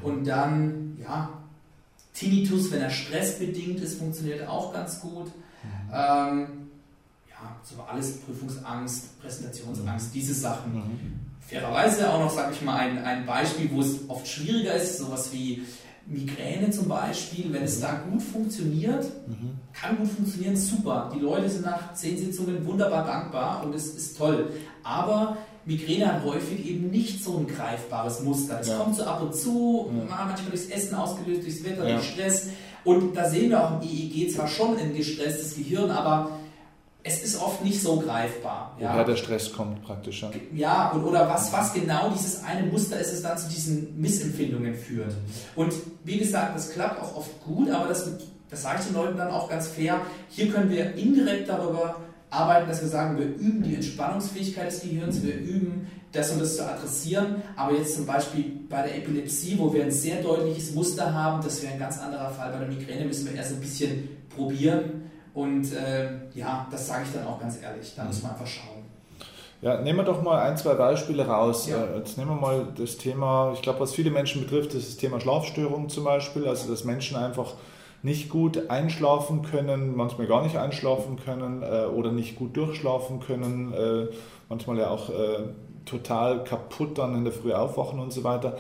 Und 0.02 0.24
dann, 0.24 0.96
ja, 1.02 1.28
Tinnitus, 2.14 2.70
wenn 2.70 2.82
er 2.82 2.90
stressbedingt 2.90 3.80
ist, 3.80 3.98
funktioniert 3.98 4.46
auch 4.46 4.72
ganz 4.72 5.00
gut. 5.00 5.32
Ähm, 5.92 6.68
ja, 7.28 7.56
so 7.64 7.82
alles 7.82 8.20
Prüfungsangst, 8.20 9.20
Präsentationsangst, 9.20 10.14
diese 10.14 10.34
Sachen. 10.34 10.74
Mhm. 10.74 11.20
Fairerweise 11.40 12.10
auch 12.10 12.20
noch, 12.20 12.30
sage 12.30 12.52
ich 12.54 12.62
mal, 12.62 12.76
ein, 12.78 12.98
ein 13.04 13.26
Beispiel, 13.26 13.68
wo 13.72 13.80
es 13.80 14.08
oft 14.08 14.26
schwieriger 14.26 14.74
ist, 14.74 14.98
sowas 14.98 15.32
wie 15.32 15.64
Migräne 16.06 16.70
zum 16.70 16.88
Beispiel, 16.88 17.52
wenn 17.52 17.62
es 17.62 17.80
da 17.80 18.02
gut 18.10 18.22
funktioniert, 18.22 19.04
mhm. 19.26 19.58
kann 19.72 19.96
gut 19.96 20.08
funktionieren, 20.08 20.56
super. 20.56 21.10
Die 21.14 21.20
Leute 21.20 21.48
sind 21.48 21.64
nach 21.64 21.94
zehn 21.94 22.18
Sitzungen 22.18 22.64
wunderbar 22.66 23.06
dankbar 23.06 23.64
und 23.64 23.74
es 23.74 23.94
ist 23.94 24.18
toll. 24.18 24.50
Aber 24.82 25.38
Migräne 25.64 26.12
hat 26.12 26.24
häufig 26.24 26.66
eben 26.66 26.90
nicht 26.90 27.24
so 27.24 27.38
ein 27.38 27.46
greifbares 27.46 28.20
Muster. 28.20 28.60
Es 28.60 28.68
ja. 28.68 28.76
kommt 28.76 28.96
so 28.96 29.04
ab 29.04 29.22
und 29.22 29.34
zu, 29.34 29.90
ja. 29.90 30.04
manchmal 30.08 30.50
durchs 30.50 30.66
Essen 30.66 30.94
ausgelöst, 30.94 31.42
durchs 31.42 31.64
Wetter, 31.64 31.88
ja. 31.88 31.96
durch 31.96 32.10
Stress. 32.10 32.48
Und 32.84 33.16
da 33.16 33.28
sehen 33.28 33.48
wir 33.48 33.64
auch 33.64 33.80
im 33.80 33.88
EEG 33.88 34.30
zwar 34.30 34.46
schon 34.46 34.76
ein 34.76 34.94
gestresstes 34.94 35.56
Gehirn, 35.56 35.90
aber 35.90 36.32
es 37.06 37.22
ist 37.22 37.40
oft 37.40 37.62
nicht 37.62 37.80
so 37.80 38.00
greifbar. 38.00 38.74
Ja. 38.80 38.94
Woher 38.94 39.04
der 39.04 39.16
Stress 39.16 39.52
kommt 39.52 39.84
praktisch. 39.84 40.22
Ja, 40.22 40.30
ja 40.54 40.90
und, 40.92 41.04
oder 41.04 41.28
was, 41.28 41.52
was 41.52 41.74
genau 41.74 42.10
dieses 42.10 42.42
eine 42.42 42.66
Muster 42.66 42.98
ist, 42.98 43.12
es 43.12 43.22
dann 43.22 43.36
zu 43.36 43.46
diesen 43.48 44.00
Missempfindungen 44.00 44.74
führt. 44.74 45.14
Und 45.54 45.74
wie 46.02 46.16
gesagt, 46.16 46.56
das 46.56 46.72
klappt 46.72 47.00
auch 47.00 47.14
oft 47.14 47.44
gut, 47.44 47.70
aber 47.70 47.88
das, 47.88 48.10
das 48.48 48.62
sage 48.62 48.78
ich 48.80 48.86
den 48.86 48.94
Leuten 48.94 49.18
dann 49.18 49.30
auch 49.30 49.50
ganz 49.50 49.68
fair. 49.68 50.00
Hier 50.30 50.50
können 50.50 50.70
wir 50.70 50.94
indirekt 50.94 51.46
darüber 51.50 51.96
arbeiten, 52.30 52.68
dass 52.68 52.80
wir 52.80 52.88
sagen, 52.88 53.18
wir 53.18 53.26
üben 53.26 53.62
die 53.62 53.74
Entspannungsfähigkeit 53.74 54.68
des 54.68 54.80
Gehirns, 54.80 55.22
wir 55.22 55.34
üben 55.34 55.86
das 56.10 56.30
und 56.30 56.40
das 56.40 56.56
zu 56.56 56.66
adressieren. 56.66 57.42
Aber 57.54 57.76
jetzt 57.76 57.96
zum 57.96 58.06
Beispiel 58.06 58.60
bei 58.70 58.80
der 58.80 58.96
Epilepsie, 58.96 59.58
wo 59.58 59.74
wir 59.74 59.84
ein 59.84 59.90
sehr 59.90 60.22
deutliches 60.22 60.72
Muster 60.74 61.12
haben, 61.12 61.44
das 61.44 61.60
wäre 61.62 61.74
ein 61.74 61.78
ganz 61.78 61.98
anderer 61.98 62.30
Fall. 62.30 62.50
Bei 62.50 62.60
der 62.60 62.68
Migräne 62.68 63.04
müssen 63.04 63.26
wir 63.26 63.34
erst 63.34 63.52
ein 63.52 63.60
bisschen 63.60 64.08
probieren 64.34 64.93
und 65.34 65.72
äh, 65.72 66.10
ja, 66.34 66.66
das 66.70 66.86
sage 66.86 67.02
ich 67.04 67.12
dann 67.12 67.26
auch 67.26 67.40
ganz 67.40 67.60
ehrlich. 67.60 67.92
Da 67.96 68.04
muss 68.04 68.22
man 68.22 68.32
einfach 68.32 68.46
schauen. 68.46 68.84
Ja, 69.60 69.80
nehmen 69.80 69.98
wir 69.98 70.04
doch 70.04 70.22
mal 70.22 70.42
ein, 70.42 70.56
zwei 70.56 70.74
Beispiele 70.74 71.26
raus. 71.26 71.66
Ja. 71.66 71.84
Äh, 71.84 71.98
jetzt 71.98 72.16
nehmen 72.16 72.30
wir 72.30 72.40
mal 72.40 72.68
das 72.76 72.98
Thema, 72.98 73.52
ich 73.54 73.62
glaube, 73.62 73.80
was 73.80 73.94
viele 73.94 74.10
Menschen 74.10 74.42
betrifft, 74.42 74.74
ist 74.74 74.88
das 74.88 74.96
Thema 74.96 75.20
Schlafstörungen 75.20 75.88
zum 75.88 76.04
Beispiel. 76.04 76.46
Also, 76.46 76.70
dass 76.70 76.84
Menschen 76.84 77.16
einfach 77.16 77.54
nicht 78.02 78.28
gut 78.28 78.68
einschlafen 78.68 79.42
können, 79.42 79.96
manchmal 79.96 80.26
gar 80.26 80.42
nicht 80.42 80.56
einschlafen 80.56 81.16
können 81.16 81.62
äh, 81.62 81.86
oder 81.86 82.12
nicht 82.12 82.36
gut 82.36 82.56
durchschlafen 82.56 83.20
können, 83.20 83.72
äh, 83.72 84.08
manchmal 84.50 84.78
ja 84.78 84.90
auch 84.90 85.08
äh, 85.08 85.44
total 85.86 86.44
kaputt 86.44 86.98
dann 86.98 87.14
in 87.14 87.24
der 87.24 87.32
Früh 87.32 87.54
aufwachen 87.54 87.98
und 87.98 88.12
so 88.12 88.22
weiter. 88.22 88.58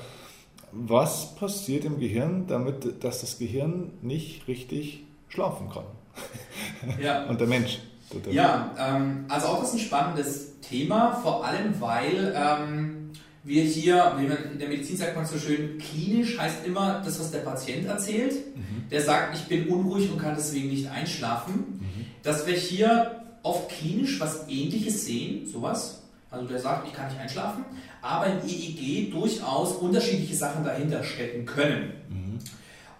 Was 0.72 1.34
passiert 1.36 1.84
im 1.84 2.00
Gehirn, 2.00 2.46
damit 2.48 3.04
dass 3.04 3.20
das 3.20 3.38
Gehirn 3.38 3.92
nicht 4.00 4.48
richtig 4.48 5.04
schlafen 5.28 5.68
kann? 5.68 5.84
Ja. 7.00 7.24
und 7.28 7.40
der 7.40 7.46
Mensch. 7.46 7.78
Ja, 8.30 8.70
ähm, 8.78 9.24
also 9.28 9.48
auch 9.48 9.60
das 9.60 9.70
ist 9.70 9.74
ein 9.74 9.86
spannendes 9.86 10.60
Thema, 10.60 11.12
vor 11.22 11.44
allem 11.44 11.80
weil 11.80 12.34
ähm, 12.36 13.10
wir 13.42 13.62
hier, 13.62 14.14
wie 14.18 14.26
man 14.26 14.52
in 14.52 14.58
der 14.58 14.68
Medizin 14.68 14.96
sagt 14.96 15.16
man 15.16 15.26
so 15.26 15.38
schön, 15.38 15.78
klinisch 15.78 16.38
heißt 16.38 16.66
immer 16.66 17.02
das, 17.04 17.20
was 17.20 17.30
der 17.30 17.40
Patient 17.40 17.86
erzählt. 17.86 18.34
Mhm. 18.56 18.88
Der 18.90 19.02
sagt, 19.02 19.36
ich 19.36 19.44
bin 19.44 19.68
unruhig 19.68 20.10
und 20.10 20.18
kann 20.18 20.34
deswegen 20.34 20.68
nicht 20.68 20.90
einschlafen. 20.90 21.80
Mhm. 21.80 22.06
Dass 22.22 22.46
wir 22.46 22.54
hier 22.54 23.22
oft 23.42 23.68
klinisch 23.68 24.18
was 24.18 24.48
ähnliches 24.48 25.04
sehen, 25.04 25.46
sowas. 25.46 26.02
Also 26.30 26.46
der 26.46 26.58
sagt, 26.58 26.88
ich 26.88 26.94
kann 26.94 27.08
nicht 27.08 27.20
einschlafen, 27.20 27.64
aber 28.00 28.26
im 28.26 28.38
EEG 28.48 29.12
durchaus 29.12 29.74
unterschiedliche 29.74 30.34
Sachen 30.34 30.64
dahinter 30.64 31.04
stecken 31.04 31.44
können. 31.44 31.92
Mhm. 32.08 32.23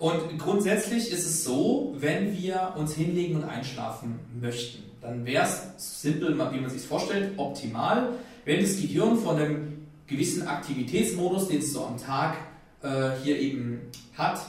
Und 0.04 0.38
grundsätzlich 0.38 1.10
ist 1.10 1.24
es 1.24 1.44
so, 1.44 1.94
wenn 1.96 2.36
wir 2.36 2.74
uns 2.76 2.94
hinlegen 2.94 3.36
und 3.36 3.44
einschlafen 3.44 4.18
möchten, 4.38 4.82
dann 5.00 5.24
wäre 5.24 5.46
es 5.46 6.02
simpel, 6.02 6.38
wie 6.52 6.60
man 6.60 6.68
sich 6.68 6.82
vorstellt, 6.82 7.32
optimal, 7.38 8.10
wenn 8.44 8.60
das 8.60 8.76
Gehirn 8.76 9.16
von 9.16 9.36
einem 9.36 9.86
gewissen 10.06 10.46
Aktivitätsmodus, 10.46 11.48
den 11.48 11.60
es 11.60 11.72
so 11.72 11.86
am 11.86 11.96
Tag 11.96 12.36
äh, 12.82 13.12
hier 13.22 13.38
eben 13.38 13.80
hat, 14.12 14.44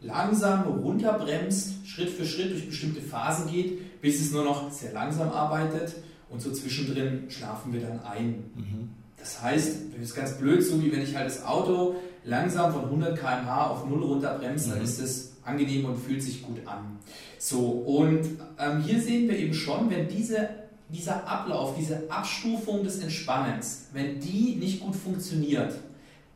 langsam 0.00 0.62
runterbremst, 0.62 1.86
Schritt 1.86 2.08
für 2.08 2.24
Schritt 2.24 2.52
durch 2.52 2.66
bestimmte 2.66 3.02
Phasen 3.02 3.52
geht, 3.52 4.00
bis 4.00 4.18
es 4.22 4.32
nur 4.32 4.44
noch 4.44 4.72
sehr 4.72 4.94
langsam 4.94 5.28
arbeitet 5.28 5.94
und 6.30 6.40
so 6.40 6.50
zwischendrin 6.50 7.24
schlafen 7.28 7.74
wir 7.74 7.82
dann 7.82 8.00
ein. 8.02 8.44
Mhm. 8.54 8.88
Das 9.18 9.42
heißt, 9.42 9.76
das 9.92 10.02
ist 10.02 10.14
ganz 10.14 10.38
blöd, 10.38 10.62
so 10.64 10.82
wie 10.82 10.90
wenn 10.90 11.02
ich 11.02 11.14
halt 11.14 11.26
das 11.26 11.44
Auto 11.44 11.96
langsam 12.26 12.72
von 12.72 12.84
100 12.84 13.18
km/h 13.18 13.66
auf 13.68 13.86
0 13.88 14.02
runterbremse, 14.02 14.68
mhm. 14.68 14.72
dann 14.74 14.82
ist 14.82 15.00
es 15.00 15.32
angenehm 15.44 15.86
und 15.86 15.96
fühlt 15.96 16.22
sich 16.22 16.42
gut 16.42 16.58
an. 16.66 16.98
So, 17.38 17.60
und 17.60 18.24
ähm, 18.58 18.82
hier 18.82 19.00
sehen 19.00 19.28
wir 19.28 19.38
eben 19.38 19.54
schon, 19.54 19.88
wenn 19.90 20.08
diese, 20.08 20.48
dieser 20.88 21.26
Ablauf, 21.26 21.76
diese 21.78 22.02
Abstufung 22.10 22.82
des 22.82 22.98
Entspannens, 22.98 23.86
wenn 23.92 24.20
die 24.20 24.56
nicht 24.56 24.80
gut 24.80 24.96
funktioniert, 24.96 25.74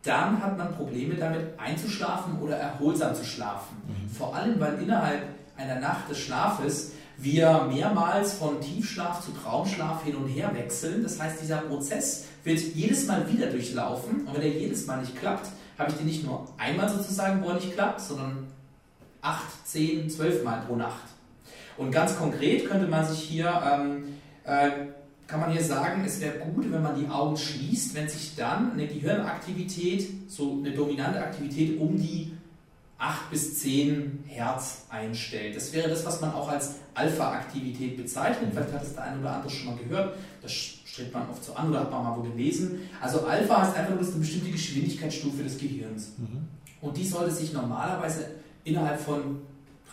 dann 0.02 0.42
hat 0.42 0.56
man 0.56 0.74
Probleme 0.74 1.14
damit 1.14 1.58
einzuschlafen 1.58 2.40
oder 2.40 2.56
erholsam 2.56 3.14
zu 3.14 3.24
schlafen. 3.24 3.76
Mhm. 3.86 4.08
Vor 4.10 4.34
allem, 4.34 4.58
weil 4.60 4.80
innerhalb 4.80 5.22
einer 5.56 5.78
Nacht 5.78 6.08
des 6.08 6.18
Schlafes 6.18 6.92
wir 7.18 7.68
mehrmals 7.70 8.32
von 8.32 8.62
Tiefschlaf 8.62 9.22
zu 9.22 9.32
Traumschlaf 9.32 10.04
hin 10.04 10.16
und 10.16 10.28
her 10.28 10.50
wechseln. 10.54 11.02
Das 11.02 11.20
heißt, 11.20 11.42
dieser 11.42 11.58
Prozess 11.58 12.24
wird 12.44 12.58
jedes 12.58 13.06
Mal 13.06 13.30
wieder 13.30 13.48
durchlaufen. 13.48 14.26
Und 14.26 14.34
wenn 14.34 14.40
er 14.40 14.48
jedes 14.48 14.86
Mal 14.86 15.00
nicht 15.00 15.18
klappt, 15.18 15.50
habe 15.80 15.90
ich 15.90 15.96
den 15.96 16.06
nicht 16.06 16.24
nur 16.24 16.46
einmal 16.58 16.88
sozusagen, 16.88 17.42
wo 17.42 17.48
er 17.48 17.54
nicht 17.54 17.72
klappt, 17.72 18.00
sondern 18.00 18.46
acht, 19.22 19.66
zehn, 19.66 20.08
zwölf 20.08 20.44
Mal 20.44 20.62
pro 20.66 20.76
Nacht. 20.76 21.04
Und 21.76 21.90
ganz 21.90 22.16
konkret 22.16 22.68
könnte 22.68 22.86
man 22.86 23.06
sich 23.06 23.20
hier, 23.20 23.62
ähm, 23.64 24.04
äh, 24.44 24.70
kann 25.26 25.40
man 25.40 25.52
hier 25.52 25.62
sagen, 25.62 26.02
es 26.04 26.20
wäre 26.20 26.38
gut, 26.38 26.70
wenn 26.70 26.82
man 26.82 26.96
die 26.96 27.08
Augen 27.08 27.36
schließt, 27.36 27.94
wenn 27.94 28.08
sich 28.08 28.34
dann 28.36 28.72
eine 28.72 28.86
Gehirnaktivität, 28.86 30.08
so 30.28 30.58
eine 30.58 30.72
dominante 30.72 31.20
Aktivität 31.20 31.78
um 31.78 31.96
die 31.96 32.32
8 32.98 33.30
bis 33.30 33.60
10 33.60 34.24
Hertz 34.26 34.86
einstellt. 34.90 35.56
Das 35.56 35.72
wäre 35.72 35.88
das, 35.88 36.04
was 36.04 36.20
man 36.20 36.34
auch 36.34 36.50
als 36.50 36.74
Alpha-Aktivität 36.94 37.96
bezeichnet. 37.96 38.50
Vielleicht 38.52 38.72
hat 38.74 38.82
es 38.82 38.94
der 38.94 39.04
eine 39.04 39.20
oder 39.20 39.36
andere 39.36 39.50
schon 39.50 39.68
mal 39.68 39.76
gehört. 39.76 40.16
Das 40.42 40.52
strebt 41.00 41.14
man 41.14 41.28
oft 41.30 41.44
so 41.44 41.54
an 41.54 41.70
oder 41.70 41.80
hat 41.80 41.90
man 41.90 42.04
mal 42.04 42.16
wo 42.16 42.22
gelesen. 42.22 42.88
Also 43.00 43.20
Alpha 43.20 43.62
heißt 43.62 43.76
einfach 43.76 43.94
nur 43.94 44.00
eine 44.00 44.10
bestimmte 44.10 44.50
Geschwindigkeitsstufe 44.50 45.42
des 45.42 45.58
Gehirns. 45.58 46.12
Mhm. 46.18 46.48
Und 46.80 46.96
die 46.96 47.06
sollte 47.06 47.30
sich 47.30 47.52
normalerweise 47.52 48.26
innerhalb 48.64 49.00
von 49.00 49.40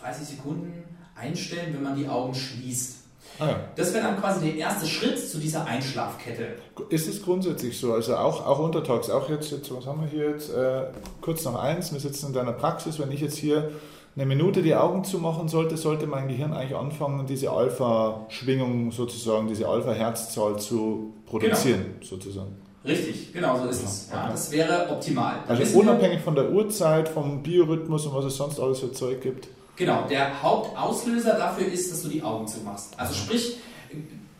30 0.00 0.36
Sekunden 0.36 0.72
einstellen, 1.14 1.74
wenn 1.74 1.82
man 1.82 1.96
die 1.96 2.08
Augen 2.08 2.34
schließt. 2.34 2.96
Ah 3.38 3.46
ja. 3.46 3.60
Das 3.76 3.92
wäre 3.92 4.04
dann 4.04 4.18
quasi 4.18 4.46
der 4.46 4.56
erste 4.56 4.86
Schritt 4.86 5.18
zu 5.18 5.38
dieser 5.38 5.64
Einschlafkette. 5.64 6.56
Ist 6.88 7.08
es 7.08 7.22
grundsätzlich 7.22 7.78
so? 7.78 7.92
Also 7.92 8.16
auch, 8.16 8.44
auch 8.46 8.58
untertags, 8.58 9.10
auch 9.10 9.28
jetzt, 9.28 9.50
jetzt, 9.50 9.74
was 9.74 9.86
haben 9.86 10.00
wir 10.00 10.08
hier 10.08 10.30
jetzt? 10.30 10.50
Äh, 10.50 10.86
kurz 11.20 11.44
nach 11.44 11.56
eins, 11.56 11.92
wir 11.92 12.00
sitzen 12.00 12.28
in 12.28 12.32
deiner 12.32 12.52
Praxis. 12.52 12.98
Wenn 12.98 13.12
ich 13.12 13.20
jetzt 13.20 13.36
hier 13.36 13.70
eine 14.18 14.26
Minute 14.26 14.62
die 14.62 14.74
Augen 14.74 15.04
zumachen 15.04 15.46
sollte, 15.46 15.76
sollte 15.76 16.08
mein 16.08 16.26
Gehirn 16.26 16.52
eigentlich 16.52 16.76
anfangen, 16.76 17.24
diese 17.26 17.52
Alpha-Schwingung 17.52 18.90
sozusagen, 18.90 19.46
diese 19.46 19.68
Alpha-Herzzahl 19.68 20.58
zu 20.58 21.14
produzieren, 21.24 21.84
genau. 21.84 22.04
sozusagen. 22.04 22.56
Richtig, 22.84 23.32
genau 23.32 23.56
so 23.58 23.68
ist 23.68 23.82
ja, 23.82 23.88
es. 23.88 24.08
Ja, 24.10 24.22
okay. 24.22 24.32
Das 24.32 24.50
wäre 24.50 24.90
optimal. 24.90 25.36
also 25.46 25.78
unabhängig 25.78 26.20
von 26.20 26.34
der 26.34 26.50
Uhrzeit, 26.50 27.08
vom 27.08 27.44
Biorhythmus 27.44 28.06
und 28.06 28.14
was 28.14 28.24
es 28.24 28.36
sonst 28.36 28.58
alles 28.58 28.80
für 28.80 28.90
Zeug 28.92 29.20
gibt. 29.20 29.46
Genau, 29.76 30.08
der 30.08 30.42
Hauptauslöser 30.42 31.34
dafür 31.34 31.68
ist, 31.68 31.92
dass 31.92 32.02
du 32.02 32.08
die 32.08 32.20
Augen 32.20 32.48
zumachst. 32.48 32.98
Also 32.98 33.14
sprich, 33.14 33.58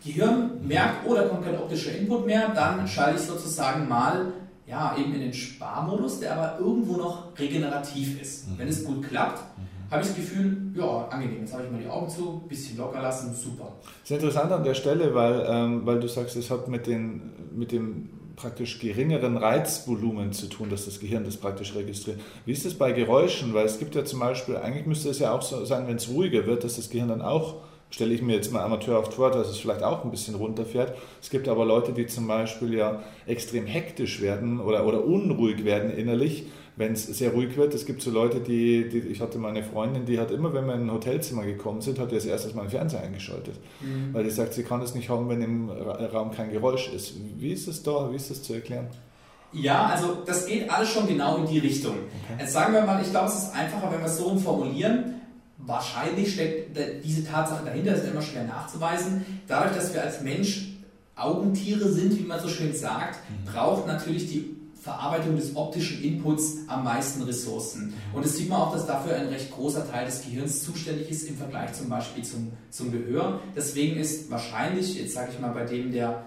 Gehirn 0.05 0.67
merkt, 0.67 1.07
oh, 1.07 1.15
da 1.15 1.23
kommt 1.23 1.45
kein 1.45 1.57
optischer 1.57 1.97
Input 1.97 2.27
mehr, 2.27 2.49
dann 2.49 2.89
schalte 2.89 3.21
ich 3.21 3.27
sozusagen 3.27 3.87
mal 3.89 4.33
ja, 4.69 4.95
eben 4.99 5.15
in 5.15 5.21
den 5.21 5.33
Sparmodus, 5.33 6.21
der 6.21 6.37
aber 6.37 6.59
irgendwo 6.59 6.97
noch 6.99 7.29
regenerativ 7.39 8.21
ist. 8.21 8.49
Mhm. 8.49 8.59
Wenn 8.59 8.69
es 8.69 8.85
gut 8.85 9.09
klappt. 9.09 9.43
Habe 9.91 10.03
ich 10.03 10.09
das 10.09 10.17
Gefühl, 10.17 10.73
ja, 10.75 11.09
angenehm, 11.09 11.41
jetzt 11.41 11.55
habe 11.55 11.65
ich 11.65 11.71
mal 11.71 11.81
die 11.81 11.89
Augen 11.89 12.09
zu, 12.09 12.43
bisschen 12.49 12.77
locker 12.77 13.01
lassen, 13.01 13.35
super. 13.35 13.73
Das 14.03 14.11
ist 14.11 14.17
interessant 14.17 14.53
an 14.53 14.65
der 14.65 14.75
Stelle, 14.75 15.15
weil, 15.15 15.47
ähm, 15.49 15.87
weil 15.87 16.01
du 16.01 16.09
sagst, 16.09 16.37
es 16.37 16.51
hat 16.51 16.69
mit, 16.69 16.87
den, 16.87 17.33
mit 17.55 17.73
dem 17.73 18.11
praktisch 18.37 18.79
geringeren 18.79 19.37
Reizvolumen 19.37 20.33
zu 20.33 20.47
tun, 20.47 20.71
dass 20.71 20.85
das 20.85 21.01
Gehirn 21.01 21.25
das 21.25 21.37
praktisch 21.37 21.75
registriert. 21.75 22.21
Wie 22.45 22.53
ist 22.53 22.65
es 22.65 22.75
bei 22.75 22.93
Geräuschen? 22.93 23.53
Weil 23.53 23.67
es 23.67 23.79
gibt 23.79 23.95
ja 23.95 24.05
zum 24.05 24.21
Beispiel, 24.21 24.57
eigentlich 24.57 24.87
müsste 24.87 25.11
es 25.11 25.19
ja 25.19 25.33
auch 25.33 25.43
so 25.43 25.65
sein, 25.65 25.89
wenn 25.89 25.97
es 25.97 26.09
ruhiger 26.09 26.47
wird, 26.47 26.65
dass 26.65 26.77
das 26.77 26.89
Gehirn 26.89 27.09
dann 27.09 27.23
auch, 27.23 27.57
stelle 27.91 28.15
ich 28.15 28.23
mir 28.23 28.35
jetzt 28.35 28.53
mal 28.53 28.63
amateurhaft 28.63 29.15
vor, 29.15 29.31
dass 29.31 29.49
es 29.49 29.59
vielleicht 29.59 29.83
auch 29.83 30.05
ein 30.05 30.11
bisschen 30.11 30.35
runterfährt. 30.35 30.97
Es 31.23 31.31
gibt 31.31 31.49
aber 31.49 31.65
Leute, 31.65 31.93
die 31.93 32.07
zum 32.07 32.27
Beispiel 32.29 32.75
ja 32.75 33.03
extrem 33.27 33.67
hektisch 33.67 34.21
werden 34.21 34.61
oder, 34.61 34.87
oder 34.87 35.05
unruhig 35.05 35.65
werden 35.65 35.91
innerlich 35.91 36.47
wenn 36.79 36.93
es 36.93 37.07
sehr 37.07 37.33
ruhig 37.33 37.57
wird. 37.57 37.75
Es 37.75 37.87
gibt 37.87 38.01
so 38.03 38.11
Leute, 38.11 38.41
die, 38.41 38.89
die, 38.89 38.99
ich 38.99 39.21
hatte 39.21 39.39
mal 39.39 39.49
eine 39.49 39.65
Freundin, 39.65 40.07
die 40.07 40.19
hat 40.19 40.31
immer, 40.31 40.55
wenn 40.55 40.65
wir 40.67 40.75
in 40.75 40.83
ein 40.83 40.93
Hotelzimmer 40.93 41.45
gekommen 41.45 41.81
sind, 41.81 41.99
hat 41.99 42.13
die 42.13 42.15
als 42.15 42.25
erstes 42.25 42.55
mal 42.55 42.63
den 42.63 42.71
Fernseher 42.71 43.03
eingeschaltet. 43.03 43.57
Mhm. 43.81 44.15
Weil 44.15 44.25
die 44.25 44.31
sagt, 44.31 44.55
sie 44.55 44.63
kann 44.63 44.81
es 44.81 44.95
nicht 44.95 45.09
haben, 45.09 45.29
wenn 45.29 45.43
im 45.43 45.71
Raum 45.71 46.31
kein 46.31 46.53
Geräusch 46.53 46.93
ist. 46.93 47.15
Wie 47.37 47.53
ist 47.53 47.67
es 47.67 47.83
da? 47.83 48.11
Wie 48.13 48.17
ist 48.17 48.31
das 48.31 48.43
zu 48.45 48.55
erklären? 48.55 48.87
Ja, 49.53 49.87
also 49.87 50.19
das 50.25 50.47
geht 50.47 50.71
alles 50.71 50.91
schon 50.91 51.09
genau 51.09 51.39
in 51.39 51.47
die 51.47 51.59
Richtung. 51.59 51.95
Okay. 51.95 52.41
Jetzt 52.41 52.53
sagen 52.53 52.73
wir 52.73 52.83
mal, 52.83 53.03
ich 53.03 53.11
glaube, 53.11 53.27
es 53.27 53.35
ist 53.35 53.55
einfacher, 53.55 53.91
wenn 53.91 53.99
wir 53.99 54.07
es 54.07 54.19
so 54.19 54.37
formulieren. 54.37 55.18
Wahrscheinlich 55.59 56.35
steckt 56.35 56.77
diese 57.05 57.25
Tatsache 57.25 57.65
dahinter, 57.65 57.93
das 57.93 58.05
ist 58.05 58.11
immer 58.11 58.23
schwer 58.23 58.45
nachzuweisen. 58.45 59.25
Dadurch, 59.49 59.77
dass 59.77 59.93
wir 59.93 60.03
als 60.03 60.23
Mensch 60.23 60.69
Augentiere 61.17 61.91
sind, 61.91 62.17
wie 62.17 62.23
man 62.23 62.41
so 62.41 62.49
schön 62.49 62.75
sagt, 62.75 63.19
mhm. 63.29 63.51
braucht 63.53 63.87
natürlich 63.87 64.29
die 64.29 64.57
Verarbeitung 64.81 65.37
des 65.37 65.57
optischen 65.57 66.03
Inputs 66.03 66.59
am 66.69 66.85
meisten 66.85 67.23
Ressourcen. 67.23 67.93
Und 68.15 68.25
es 68.25 68.37
sieht 68.37 68.49
man 68.49 68.61
auch, 68.61 68.73
dass 68.73 68.87
dafür 68.87 69.17
ein 69.17 69.27
recht 69.27 69.51
großer 69.51 69.91
Teil 69.91 70.07
des 70.07 70.23
Gehirns 70.23 70.63
zuständig 70.63 71.11
ist 71.11 71.29
im 71.29 71.37
Vergleich 71.37 71.73
zum 71.73 71.89
Beispiel 71.89 72.25
zum, 72.25 72.53
zum 72.71 72.93
Gehör. 72.93 73.41
Deswegen 73.57 73.99
ist 73.99 74.31
wahrscheinlich, 74.31 74.95
jetzt 74.95 75.15
sage 75.15 75.33
ich 75.35 75.41
mal 75.41 75.53
bei 75.53 75.65
dem, 75.65 75.93
der 75.93 76.25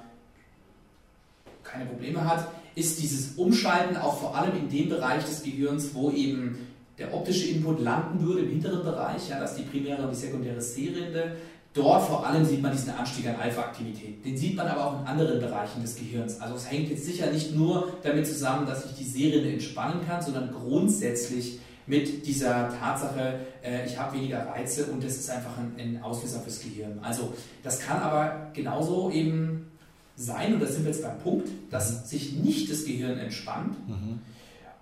keine 1.63 1.85
Probleme 1.85 2.25
hat, 2.25 2.49
ist 2.75 3.01
dieses 3.01 3.35
Umschalten 3.35 3.95
auch 3.95 4.19
vor 4.19 4.35
allem 4.35 4.57
in 4.57 4.69
dem 4.69 4.89
Bereich 4.89 5.23
des 5.23 5.43
Gehirns, 5.43 5.93
wo 5.93 6.11
eben 6.11 6.67
der 7.01 7.13
optische 7.13 7.49
Input 7.49 7.81
landen 7.81 8.25
würde, 8.25 8.41
im 8.41 8.49
hinteren 8.49 8.83
Bereich, 8.83 9.29
ja, 9.29 9.39
das 9.39 9.51
ist 9.51 9.59
die 9.59 9.63
primäre 9.63 10.03
und 10.03 10.11
die 10.11 10.19
sekundäre 10.19 10.61
Sehrinde, 10.61 11.35
Dort 11.73 12.05
vor 12.05 12.27
allem 12.27 12.43
sieht 12.43 12.61
man 12.61 12.73
diesen 12.73 12.89
Anstieg 12.91 13.25
an 13.27 13.35
Alpha-Aktivität. 13.35 14.25
Den 14.25 14.35
sieht 14.35 14.57
man 14.57 14.67
aber 14.67 14.85
auch 14.85 14.99
in 14.99 15.07
anderen 15.07 15.39
Bereichen 15.39 15.81
des 15.81 15.95
Gehirns. 15.95 16.41
Also 16.41 16.55
es 16.55 16.69
hängt 16.69 16.89
jetzt 16.89 17.05
sicher 17.05 17.31
nicht 17.31 17.55
nur 17.55 17.93
damit 18.03 18.27
zusammen, 18.27 18.67
dass 18.67 18.85
ich 18.85 18.93
die 18.93 19.05
Sehrinde 19.05 19.53
entspannen 19.53 20.05
kann, 20.05 20.21
sondern 20.21 20.51
grundsätzlich 20.51 21.59
mit 21.87 22.27
dieser 22.27 22.69
Tatsache, 22.77 23.39
äh, 23.63 23.85
ich 23.85 23.97
habe 23.97 24.17
weniger 24.17 24.47
Reize 24.47 24.87
und 24.87 25.01
das 25.01 25.15
ist 25.15 25.29
einfach 25.29 25.57
ein, 25.57 25.73
ein 25.77 26.03
Auslöser 26.03 26.41
fürs 26.41 26.61
Gehirn. 26.61 26.99
Also 27.01 27.33
das 27.63 27.79
kann 27.79 28.01
aber 28.01 28.51
genauso 28.53 29.09
eben 29.09 29.71
sein, 30.17 30.53
und 30.53 30.59
da 30.59 30.67
sind 30.67 30.83
wir 30.83 30.91
jetzt 30.91 31.03
beim 31.03 31.19
Punkt, 31.19 31.47
dass 31.69 31.91
mhm. 31.91 32.05
sich 32.05 32.33
nicht 32.33 32.69
das 32.69 32.83
Gehirn 32.83 33.17
entspannt 33.17 33.77
mhm. 33.87 34.19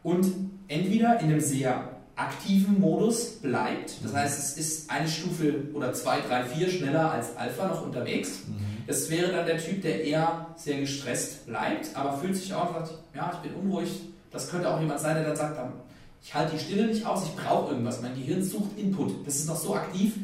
und 0.02 0.28
entweder 0.68 1.20
in 1.20 1.28
einem 1.28 1.40
sehr 1.40 1.99
aktiven 2.20 2.80
Modus 2.80 3.38
bleibt. 3.42 4.04
Das 4.04 4.14
heißt, 4.14 4.40
es 4.40 4.58
ist 4.58 4.90
eine 4.90 5.08
Stufe 5.08 5.64
oder 5.74 5.94
zwei, 5.94 6.20
drei, 6.22 6.44
vier 6.44 6.70
schneller 6.70 7.12
als 7.12 7.36
Alpha 7.38 7.68
noch 7.68 7.86
unterwegs. 7.86 8.42
Mhm. 8.48 8.86
Das 8.88 9.10
wäre 9.10 9.32
dann 9.32 9.46
der 9.46 9.58
Typ, 9.58 9.82
der 9.82 10.04
eher 10.04 10.48
sehr 10.56 10.80
gestresst 10.80 11.46
bleibt, 11.46 11.96
aber 11.96 12.18
fühlt 12.18 12.36
sich 12.36 12.54
auch 12.54 12.74
sagt, 12.74 12.92
ja, 13.16 13.32
ich 13.34 13.50
bin 13.50 13.60
unruhig. 13.62 13.90
Das 14.32 14.50
könnte 14.50 14.70
auch 14.70 14.80
jemand 14.80 15.00
sein, 15.00 15.16
der 15.16 15.26
dann 15.26 15.36
sagt, 15.36 15.60
ich 16.22 16.34
halte 16.34 16.56
die 16.56 16.60
Stille 16.60 16.88
nicht 16.88 17.06
aus, 17.06 17.24
ich 17.24 17.36
brauche 17.36 17.72
irgendwas. 17.72 18.02
Mein 18.02 18.16
Gehirn 18.16 18.44
sucht 18.44 18.78
Input. 18.78 19.26
Das 19.26 19.36
ist 19.36 19.48
noch 19.48 19.56
so 19.56 19.76
aktiv, 19.76 20.16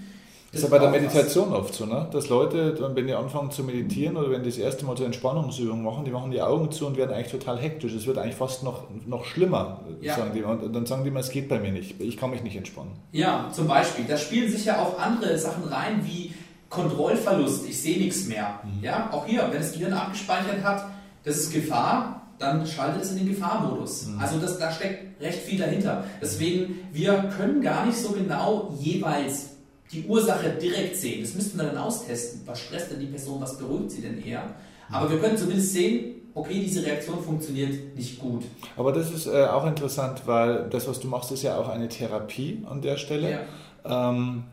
das 0.56 0.64
ist 0.64 0.72
ja 0.72 0.78
bei 0.78 0.80
der 0.80 0.90
Meditation 0.90 1.52
was. 1.52 1.60
oft 1.60 1.74
so, 1.76 1.86
ne? 1.86 2.08
dass 2.12 2.30
Leute, 2.30 2.78
wenn 2.96 3.08
die 3.08 3.14
anfangen 3.14 3.52
zu 3.52 3.64
meditieren 3.64 4.16
oder 4.16 4.32
wenn 4.32 4.42
die 4.42 4.50
das 4.50 4.58
erste 4.58 4.86
Mal 4.86 4.96
zur 4.96 5.06
Entspannungsübung 5.06 5.84
machen, 5.84 6.06
die 6.06 6.12
machen 6.12 6.32
die 6.32 6.42
Augen 6.42 6.72
zu 6.72 6.88
und 6.88 6.96
werden 6.96 7.14
eigentlich 7.14 7.32
total 7.32 7.58
hektisch. 7.58 7.94
Es 7.94 8.08
wird 8.08 8.18
eigentlich 8.18 8.36
fast 8.36 8.64
noch, 8.64 8.86
noch 9.06 9.26
schlimmer, 9.26 9.82
ja. 10.00 10.16
sagen 10.16 10.32
die. 10.34 10.44
Und 10.44 10.74
dann 10.74 10.86
sagen 10.86 11.04
die 11.04 11.10
immer, 11.10 11.20
es 11.20 11.30
geht 11.30 11.50
bei 11.50 11.60
mir 11.60 11.74
nicht, 11.74 12.00
ich 12.00 12.16
kann 12.16 12.30
mich 12.30 12.42
nicht 12.42 12.56
entspannen. 12.56 12.94
Ja, 13.12 13.50
zum 13.52 13.68
Beispiel. 13.68 14.06
Da 14.08 14.18
spielen 14.18 14.50
sich 14.50 14.64
ja 14.64 14.82
auch 14.82 14.98
andere 14.98 15.38
Sachen 15.38 15.66
rein, 15.66 16.02
wie 16.06 16.34
Kontrollverlust, 16.70 17.68
ich 17.68 17.82
sehe 17.82 17.98
nichts 17.98 18.26
mehr. 18.28 18.60
Mhm. 18.64 18.84
Ja, 18.84 19.10
auch 19.12 19.26
hier, 19.26 19.48
wenn 19.52 19.60
das 19.60 19.74
Gehirn 19.74 19.94
abgespeichert 19.94 20.64
hat, 20.64 20.86
das 21.26 21.38
ist 21.38 21.54
Gefahr, 21.54 22.22
dann 22.40 22.66
schaltet 22.66 23.04
es 23.04 23.12
in 23.12 23.18
den 23.18 23.28
Gefahrmodus. 23.28 24.08
Mhm. 24.08 24.20
Also 24.20 24.40
das, 24.40 24.58
da 24.58 24.72
steckt 24.72 25.22
recht 25.22 25.40
viel 25.40 25.60
dahinter. 25.60 26.06
Deswegen, 26.22 26.80
wir 26.92 27.30
können 27.38 27.62
gar 27.62 27.86
nicht 27.86 27.98
so 27.98 28.12
genau 28.12 28.74
jeweils 28.80 29.55
die 29.92 30.06
Ursache 30.06 30.50
direkt 30.62 30.96
sehen. 30.96 31.22
Das 31.22 31.36
müssten 31.36 31.58
wir 31.58 31.66
dann 31.66 31.78
austesten. 31.78 32.42
Was 32.46 32.60
stresst 32.60 32.92
denn 32.92 33.00
die 33.00 33.06
Person, 33.06 33.42
was 33.42 33.58
beruhigt 33.58 33.92
sie 33.92 34.02
denn 34.02 34.24
eher? 34.24 34.56
Aber 34.92 35.10
wir 35.10 35.20
können 35.20 35.38
zumindest 35.38 35.74
sehen, 35.74 36.16
okay, 36.34 36.60
diese 36.60 36.86
Reaktion 36.86 37.24
funktioniert 37.24 37.96
nicht 37.96 38.20
gut. 38.20 38.44
Aber 38.78 38.92
das 38.92 39.12
ist 39.12 39.28
äh, 39.28 39.46
auch 39.46 39.66
interessant, 39.66 40.24
weil 40.26 40.70
das, 40.70 40.88
was 40.88 41.00
du 41.00 41.08
machst, 41.08 41.32
ist 41.32 41.44
ja 41.44 41.58
auch 41.58 41.70
eine 41.70 41.88
Therapie 41.88 42.64
an 42.70 42.82
der 42.82 42.98
Stelle. 42.98 43.46
Ja. 43.86 44.10
Ähm, 44.12 44.44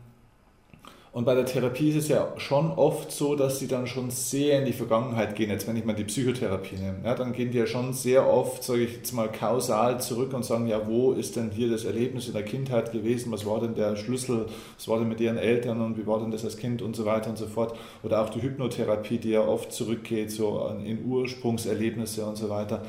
und 1.13 1.25
bei 1.25 1.35
der 1.35 1.45
Therapie 1.45 1.89
ist 1.89 1.95
es 1.95 2.07
ja 2.07 2.33
schon 2.37 2.71
oft 2.71 3.11
so, 3.11 3.35
dass 3.35 3.59
sie 3.59 3.67
dann 3.67 3.85
schon 3.85 4.09
sehr 4.09 4.57
in 4.57 4.65
die 4.65 4.73
Vergangenheit 4.73 5.35
gehen. 5.35 5.51
Jetzt, 5.51 5.67
wenn 5.67 5.75
ich 5.75 5.85
mal 5.85 5.93
die 5.93 6.05
Psychotherapie 6.05 6.75
nehme, 6.75 6.97
ja, 7.03 7.13
dann 7.13 7.33
gehen 7.33 7.51
die 7.51 7.59
ja 7.59 7.67
schon 7.67 7.93
sehr 7.93 8.27
oft, 8.27 8.63
sage 8.63 8.81
ich 8.81 8.95
jetzt 8.95 9.13
mal, 9.13 9.31
kausal 9.31 10.01
zurück 10.01 10.33
und 10.33 10.43
sagen, 10.43 10.65
ja, 10.65 10.87
wo 10.87 11.11
ist 11.11 11.35
denn 11.35 11.51
hier 11.51 11.69
das 11.69 11.85
Erlebnis 11.85 12.25
in 12.25 12.33
der 12.33 12.41
Kindheit 12.41 12.91
gewesen? 12.91 13.31
Was 13.31 13.45
war 13.45 13.59
denn 13.59 13.75
der 13.75 13.95
Schlüssel? 13.95 14.47
Was 14.75 14.87
war 14.87 14.97
denn 14.97 15.07
mit 15.07 15.21
ihren 15.21 15.37
Eltern 15.37 15.81
und 15.81 15.99
wie 15.99 16.07
war 16.07 16.19
denn 16.19 16.31
das 16.31 16.43
als 16.43 16.57
Kind 16.57 16.81
und 16.81 16.95
so 16.95 17.05
weiter 17.05 17.29
und 17.29 17.37
so 17.37 17.45
fort? 17.45 17.77
Oder 18.01 18.23
auch 18.23 18.29
die 18.31 18.41
Hypnotherapie, 18.41 19.19
die 19.19 19.29
ja 19.29 19.41
oft 19.41 19.71
zurückgeht, 19.71 20.31
so 20.31 20.67
in 20.83 21.05
Ursprungserlebnisse 21.05 22.25
und 22.25 22.37
so 22.37 22.49
weiter. 22.49 22.81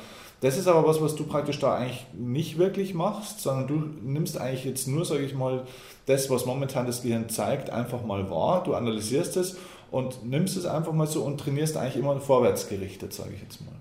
Das 0.44 0.58
ist 0.58 0.68
aber 0.68 0.86
was, 0.86 1.00
was 1.00 1.16
du 1.16 1.24
praktisch 1.24 1.58
da 1.58 1.74
eigentlich 1.74 2.04
nicht 2.12 2.58
wirklich 2.58 2.92
machst, 2.92 3.40
sondern 3.40 3.66
du 3.66 3.82
nimmst 4.02 4.38
eigentlich 4.38 4.66
jetzt 4.66 4.86
nur, 4.86 5.06
sage 5.06 5.22
ich 5.22 5.34
mal, 5.34 5.62
das, 6.04 6.28
was 6.28 6.44
momentan 6.44 6.84
das 6.84 7.00
Gehirn 7.00 7.30
zeigt, 7.30 7.70
einfach 7.70 8.04
mal 8.04 8.28
wahr. 8.28 8.62
Du 8.62 8.74
analysierst 8.74 9.38
es 9.38 9.56
und 9.90 10.22
nimmst 10.26 10.58
es 10.58 10.66
einfach 10.66 10.92
mal 10.92 11.06
so 11.06 11.22
und 11.22 11.40
trainierst 11.40 11.78
eigentlich 11.78 11.96
immer 11.96 12.20
vorwärts 12.20 12.68
gerichtet, 12.68 13.14
sage 13.14 13.30
ich 13.34 13.40
jetzt 13.40 13.62
mal. 13.62 13.72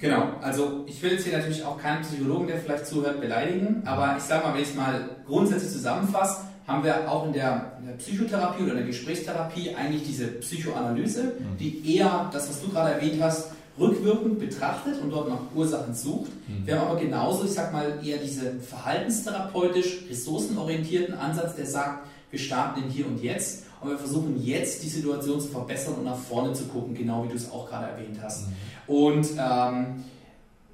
Genau, 0.00 0.24
also 0.40 0.82
ich 0.88 1.00
will 1.04 1.12
jetzt 1.12 1.24
hier 1.24 1.38
natürlich 1.38 1.64
auch 1.64 1.78
keinen 1.78 2.02
Psychologen, 2.02 2.48
der 2.48 2.58
vielleicht 2.58 2.88
zuhört, 2.88 3.20
beleidigen, 3.20 3.84
aber 3.84 4.16
ich 4.16 4.24
sage 4.24 4.44
mal, 4.44 4.54
wenn 4.54 4.62
ich 4.62 4.70
es 4.70 4.74
mal 4.74 5.08
grundsätzlich 5.24 5.70
zusammenfasse, 5.70 6.46
haben 6.66 6.82
wir 6.82 7.08
auch 7.08 7.26
in 7.26 7.32
der, 7.32 7.74
in 7.78 7.86
der, 7.86 7.94
Psychotherapie 7.94 8.64
oder 8.64 8.72
in 8.72 8.78
der 8.78 8.86
Gesprächstherapie 8.86 9.72
eigentlich 9.76 10.02
diese 10.02 10.26
Psychoanalyse, 10.26 11.22
mhm. 11.22 11.56
die 11.60 11.96
eher 11.96 12.28
das, 12.32 12.48
was 12.48 12.60
du 12.60 12.70
gerade 12.70 12.94
erwähnt 12.94 13.22
hast, 13.22 13.52
rückwirkend 13.78 14.38
betrachtet 14.38 15.00
und 15.00 15.10
dort 15.10 15.28
nach 15.28 15.40
Ursachen 15.54 15.94
sucht. 15.94 16.30
Mhm. 16.46 16.66
Wir 16.66 16.78
haben 16.78 16.88
aber 16.88 17.00
genauso, 17.00 17.44
ich 17.44 17.52
sag 17.52 17.72
mal, 17.72 18.00
eher 18.04 18.18
diesen 18.18 18.60
verhaltenstherapeutisch 18.60 20.04
ressourcenorientierten 20.08 21.14
Ansatz, 21.14 21.56
der 21.56 21.66
sagt, 21.66 22.06
wir 22.30 22.38
starten 22.38 22.82
in 22.82 22.90
Hier 22.90 23.06
und 23.06 23.22
Jetzt 23.22 23.64
und 23.80 23.90
wir 23.90 23.98
versuchen 23.98 24.42
jetzt 24.42 24.82
die 24.82 24.88
Situation 24.88 25.40
zu 25.40 25.48
verbessern 25.48 25.94
und 25.94 26.04
nach 26.04 26.16
vorne 26.16 26.52
zu 26.52 26.64
gucken, 26.64 26.94
genau 26.94 27.24
wie 27.24 27.28
du 27.28 27.34
es 27.34 27.50
auch 27.50 27.68
gerade 27.68 27.86
erwähnt 27.86 28.18
hast. 28.22 28.46
Mhm. 28.46 28.52
Und 28.94 29.28
ähm, 29.38 30.04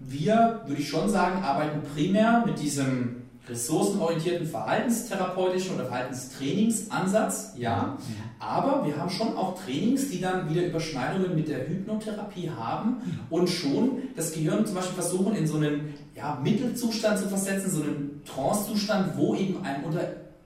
wir, 0.01 0.63
würde 0.67 0.81
ich 0.81 0.89
schon 0.89 1.09
sagen, 1.09 1.43
arbeiten 1.43 1.81
primär 1.95 2.45
mit 2.47 2.61
diesem 2.61 3.18
ressourcenorientierten 3.49 4.47
verhaltenstherapeutischen 4.47 5.75
oder 5.75 5.87
Verhaltenstrainingsansatz, 5.87 7.55
ja. 7.57 7.97
Mhm. 7.99 8.15
Aber 8.39 8.87
wir 8.87 8.97
haben 8.97 9.11
schon 9.11 9.37
auch 9.37 9.59
Trainings, 9.63 10.11
die 10.11 10.21
dann 10.21 10.49
wieder 10.51 10.67
Überschneidungen 10.67 11.35
mit 11.35 11.49
der 11.49 11.69
Hypnotherapie 11.69 12.51
haben 12.51 12.91
mhm. 12.91 13.21
und 13.31 13.49
schon 13.49 14.03
das 14.17 14.33
Gehirn 14.33 14.67
zum 14.67 14.77
Beispiel 14.77 14.95
versuchen, 14.95 15.35
in 15.35 15.47
so 15.47 15.57
einen 15.57 15.95
ja, 16.15 16.39
Mittelzustand 16.43 17.19
zu 17.19 17.29
versetzen, 17.29 17.71
so 17.71 17.83
einen 17.83 18.23
Trancezustand, 18.25 19.17
wo 19.17 19.35
eben 19.35 19.65
einem 19.65 19.85
unter 19.85 20.01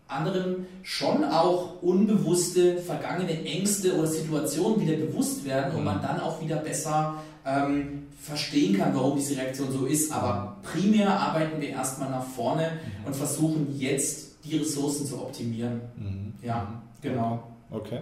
anderem 0.07 0.67
schon 0.83 1.25
auch 1.25 1.83
unbewusste 1.83 2.79
vergangene 2.79 3.45
Ängste 3.45 3.97
oder 3.97 4.07
Situationen 4.07 4.81
wieder 4.81 4.97
bewusst 4.97 5.45
werden 5.45 5.73
und 5.73 5.81
mhm. 5.81 5.87
man 5.87 6.03
dann 6.03 6.21
auch 6.21 6.41
wieder 6.41 6.57
besser 6.57 7.17
ähm, 7.45 8.07
verstehen 8.21 8.77
kann, 8.77 8.95
warum 8.95 9.17
diese 9.17 9.37
Reaktion 9.37 9.71
so 9.71 9.87
ist. 9.87 10.13
Aber 10.13 10.57
primär 10.63 11.11
arbeiten 11.11 11.61
wir 11.61 11.71
erstmal 11.71 12.11
nach 12.11 12.25
vorne 12.25 12.73
mhm. 12.73 13.07
und 13.07 13.17
versuchen 13.17 13.75
jetzt 13.79 14.45
die 14.45 14.57
Ressourcen 14.57 15.07
zu 15.07 15.21
optimieren. 15.21 15.81
Mhm. 15.97 16.35
Ja, 16.43 16.83
genau. 17.01 17.43
Okay. 17.71 18.01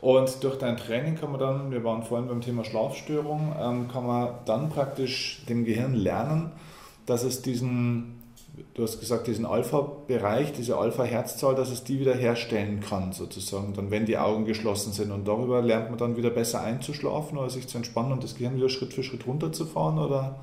Und 0.00 0.42
durch 0.42 0.58
dein 0.58 0.76
Training 0.76 1.16
kann 1.16 1.30
man 1.30 1.40
dann, 1.40 1.70
wir 1.70 1.82
waren 1.84 2.02
vorhin 2.02 2.28
beim 2.28 2.40
Thema 2.40 2.64
Schlafstörung, 2.64 3.54
ähm, 3.58 3.88
kann 3.88 4.06
man 4.06 4.34
dann 4.44 4.68
praktisch 4.68 5.44
dem 5.48 5.64
Gehirn 5.64 5.94
lernen, 5.94 6.52
dass 7.06 7.22
es 7.22 7.40
diesen 7.40 8.23
du 8.74 8.82
hast 8.82 9.00
gesagt, 9.00 9.26
diesen 9.26 9.46
Alpha-Bereich, 9.46 10.52
diese 10.52 10.76
Alpha-Herzzahl, 10.76 11.54
dass 11.54 11.70
es 11.70 11.84
die 11.84 12.00
wieder 12.00 12.14
herstellen 12.14 12.80
kann, 12.80 13.12
sozusagen, 13.12 13.74
dann 13.74 13.90
wenn 13.90 14.06
die 14.06 14.18
Augen 14.18 14.44
geschlossen 14.44 14.92
sind. 14.92 15.10
Und 15.10 15.26
darüber 15.26 15.62
lernt 15.62 15.90
man 15.90 15.98
dann 15.98 16.16
wieder 16.16 16.30
besser 16.30 16.62
einzuschlafen 16.62 17.38
oder 17.38 17.50
sich 17.50 17.68
zu 17.68 17.76
entspannen 17.76 18.12
und 18.12 18.22
das 18.22 18.34
Gehirn 18.34 18.56
wieder 18.56 18.68
Schritt 18.68 18.92
für 18.92 19.02
Schritt 19.02 19.26
runterzufahren, 19.26 19.98
oder? 19.98 20.40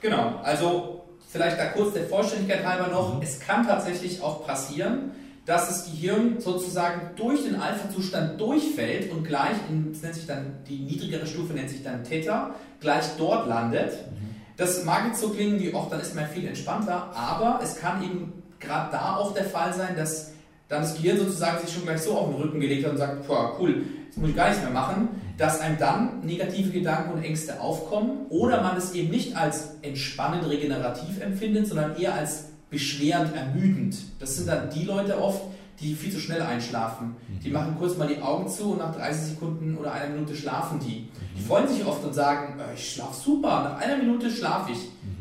Genau, 0.00 0.40
also 0.42 1.04
vielleicht 1.28 1.58
da 1.58 1.66
kurz 1.66 1.94
der 1.94 2.04
Vollständigkeit 2.04 2.64
halber 2.64 2.88
noch, 2.88 3.16
mhm. 3.16 3.22
es 3.22 3.40
kann 3.40 3.66
tatsächlich 3.66 4.22
auch 4.22 4.46
passieren, 4.46 5.12
dass 5.46 5.68
das 5.68 5.90
Gehirn 5.90 6.40
sozusagen 6.40 7.10
durch 7.16 7.44
den 7.44 7.56
Alpha-Zustand 7.56 8.40
durchfällt 8.40 9.10
und 9.12 9.24
gleich, 9.24 9.56
in, 9.68 9.92
das 9.92 10.02
nennt 10.02 10.14
sich 10.14 10.26
dann, 10.26 10.58
die 10.68 10.78
niedrigere 10.78 11.26
Stufe 11.26 11.52
nennt 11.52 11.70
sich 11.70 11.82
dann 11.82 12.04
Theta, 12.04 12.54
gleich 12.80 13.04
dort 13.18 13.48
landet. 13.48 13.92
Mhm 13.92 14.29
das 14.60 14.84
mag 14.84 15.06
jetzt 15.06 15.22
so 15.22 15.30
klingen 15.30 15.58
wie, 15.58 15.72
ach, 15.74 15.88
dann 15.88 16.00
ist 16.00 16.14
man 16.14 16.26
viel 16.26 16.46
entspannter, 16.46 17.10
aber 17.14 17.60
es 17.62 17.76
kann 17.76 18.04
eben 18.04 18.42
gerade 18.60 18.92
da 18.92 19.16
auch 19.16 19.32
der 19.32 19.46
Fall 19.46 19.72
sein, 19.72 19.96
dass 19.96 20.32
dann 20.68 20.82
das 20.82 20.94
Gehirn 20.96 21.16
sozusagen 21.16 21.64
sich 21.64 21.74
schon 21.74 21.84
gleich 21.84 22.02
so 22.02 22.12
auf 22.12 22.28
den 22.28 22.42
Rücken 22.42 22.60
gelegt 22.60 22.84
hat 22.84 22.92
und 22.92 22.98
sagt, 22.98 23.26
boah, 23.26 23.56
cool, 23.58 23.86
jetzt 24.04 24.18
muss 24.18 24.28
ich 24.28 24.36
gar 24.36 24.48
nichts 24.48 24.62
mehr 24.62 24.70
machen, 24.70 25.08
dass 25.38 25.60
einem 25.60 25.78
dann 25.78 26.20
negative 26.26 26.70
Gedanken 26.70 27.14
und 27.14 27.24
Ängste 27.24 27.58
aufkommen 27.58 28.26
oder 28.28 28.62
man 28.62 28.76
es 28.76 28.92
eben 28.92 29.08
nicht 29.08 29.34
als 29.34 29.76
entspannend 29.80 30.46
regenerativ 30.46 31.22
empfindet, 31.22 31.66
sondern 31.66 31.96
eher 31.96 32.14
als 32.14 32.50
beschwerend 32.68 33.34
ermüdend. 33.34 33.96
Das 34.18 34.36
sind 34.36 34.46
dann 34.46 34.68
die 34.68 34.84
Leute 34.84 35.20
oft, 35.20 35.40
die 35.80 35.94
viel 35.94 36.12
zu 36.12 36.20
schnell 36.20 36.42
einschlafen. 36.42 37.16
Die 37.42 37.48
mhm. 37.48 37.54
machen 37.54 37.76
kurz 37.78 37.96
mal 37.96 38.06
die 38.06 38.20
Augen 38.20 38.48
zu 38.48 38.72
und 38.72 38.78
nach 38.78 38.94
30 38.94 39.30
Sekunden 39.34 39.76
oder 39.76 39.92
einer 39.92 40.14
Minute 40.14 40.34
schlafen 40.34 40.78
die. 40.78 41.08
Die 41.36 41.42
mhm. 41.42 41.46
freuen 41.46 41.68
sich 41.68 41.84
oft 41.84 42.04
und 42.04 42.14
sagen, 42.14 42.58
äh, 42.60 42.74
ich 42.74 42.92
schlafe 42.94 43.14
super, 43.14 43.62
nach 43.62 43.78
einer 43.78 43.96
Minute 43.96 44.30
schlafe 44.30 44.72
ich. 44.72 44.78
Mhm. 44.78 45.20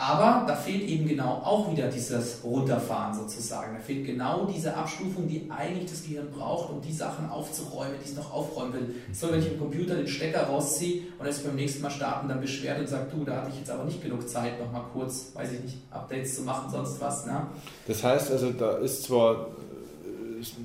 Aber 0.00 0.46
da 0.46 0.56
fehlt 0.56 0.82
eben 0.84 1.06
genau 1.06 1.42
auch 1.44 1.70
wieder 1.70 1.88
dieses 1.88 2.42
Runterfahren 2.42 3.12
sozusagen. 3.14 3.74
Da 3.74 3.80
fehlt 3.80 4.06
genau 4.06 4.46
diese 4.46 4.74
Abstufung, 4.74 5.28
die 5.28 5.46
eigentlich 5.50 5.90
das 5.90 6.04
Gehirn 6.04 6.30
braucht, 6.30 6.70
um 6.70 6.80
die 6.80 6.92
Sachen 6.92 7.28
aufzuräumen, 7.28 7.96
die 8.02 8.08
es 8.08 8.16
noch 8.16 8.32
aufräumen 8.32 8.72
will. 8.72 8.94
So, 9.12 9.30
wenn 9.30 9.40
ich 9.40 9.52
im 9.52 9.58
Computer 9.58 9.96
den 9.96 10.08
Stecker 10.08 10.44
rausziehe 10.44 11.02
und 11.18 11.26
es 11.26 11.40
beim 11.40 11.54
nächsten 11.54 11.82
Mal 11.82 11.90
starten 11.90 12.28
dann 12.28 12.40
beschwert 12.40 12.80
und 12.80 12.88
sagt, 12.88 13.12
du, 13.12 13.24
da 13.24 13.36
hatte 13.36 13.50
ich 13.50 13.58
jetzt 13.58 13.70
aber 13.70 13.84
nicht 13.84 14.02
genug 14.02 14.26
Zeit, 14.26 14.58
noch 14.58 14.72
mal 14.72 14.84
kurz, 14.94 15.32
weiß 15.34 15.52
ich 15.52 15.60
nicht, 15.60 15.76
Updates 15.90 16.36
zu 16.36 16.42
machen, 16.44 16.70
sonst 16.70 16.98
was. 16.98 17.26
Ne? 17.26 17.48
Das 17.86 18.02
heißt 18.02 18.30
also, 18.30 18.52
da 18.52 18.78
ist 18.78 19.02
zwar 19.02 19.48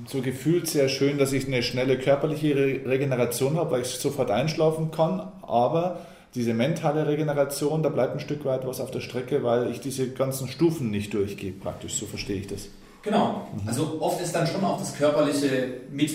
so 0.06 0.22
gefühlt 0.22 0.68
sehr 0.68 0.88
schön, 0.88 1.18
dass 1.18 1.32
ich 1.32 1.46
eine 1.46 1.62
schnelle 1.62 1.98
körperliche 1.98 2.54
Regeneration 2.54 3.56
habe, 3.56 3.72
weil 3.72 3.82
ich 3.82 3.88
sofort 3.88 4.30
einschlafen 4.30 4.90
kann, 4.90 5.32
aber 5.42 6.00
diese 6.34 6.52
mentale 6.54 7.06
Regeneration, 7.06 7.82
da 7.82 7.88
bleibt 7.88 8.14
ein 8.14 8.20
Stück 8.20 8.44
weit 8.44 8.66
was 8.66 8.80
auf 8.80 8.90
der 8.90 9.00
Strecke, 9.00 9.42
weil 9.42 9.70
ich 9.70 9.80
diese 9.80 10.10
ganzen 10.10 10.48
Stufen 10.48 10.90
nicht 10.90 11.14
durchgehe, 11.14 11.52
praktisch, 11.52 11.94
so 11.94 12.06
verstehe 12.06 12.40
ich 12.40 12.46
das. 12.46 12.68
Genau, 13.02 13.48
mhm. 13.52 13.68
also 13.68 13.98
oft 14.00 14.20
ist 14.20 14.34
dann 14.34 14.46
schon 14.46 14.64
auch 14.64 14.78
das 14.78 14.94
Körperliche 14.96 15.74
mit 15.90 16.10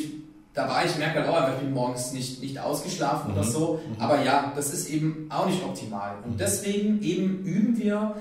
dabei. 0.53 0.85
Ich 0.85 0.97
merke 0.97 1.19
halt 1.19 1.29
auch 1.29 1.37
einfach, 1.37 1.53
ich 1.55 1.63
bin 1.63 1.73
morgens 1.73 2.11
nicht, 2.11 2.41
nicht 2.41 2.59
ausgeschlafen 2.59 3.31
mhm. 3.31 3.37
oder 3.37 3.43
so, 3.45 3.79
mhm. 3.87 4.01
aber 4.01 4.23
ja, 4.23 4.51
das 4.55 4.73
ist 4.73 4.89
eben 4.89 5.27
auch 5.29 5.45
nicht 5.47 5.63
optimal. 5.63 6.15
Und 6.23 6.33
mhm. 6.33 6.37
deswegen 6.37 7.01
eben 7.01 7.43
üben 7.43 7.77
wir 7.77 8.15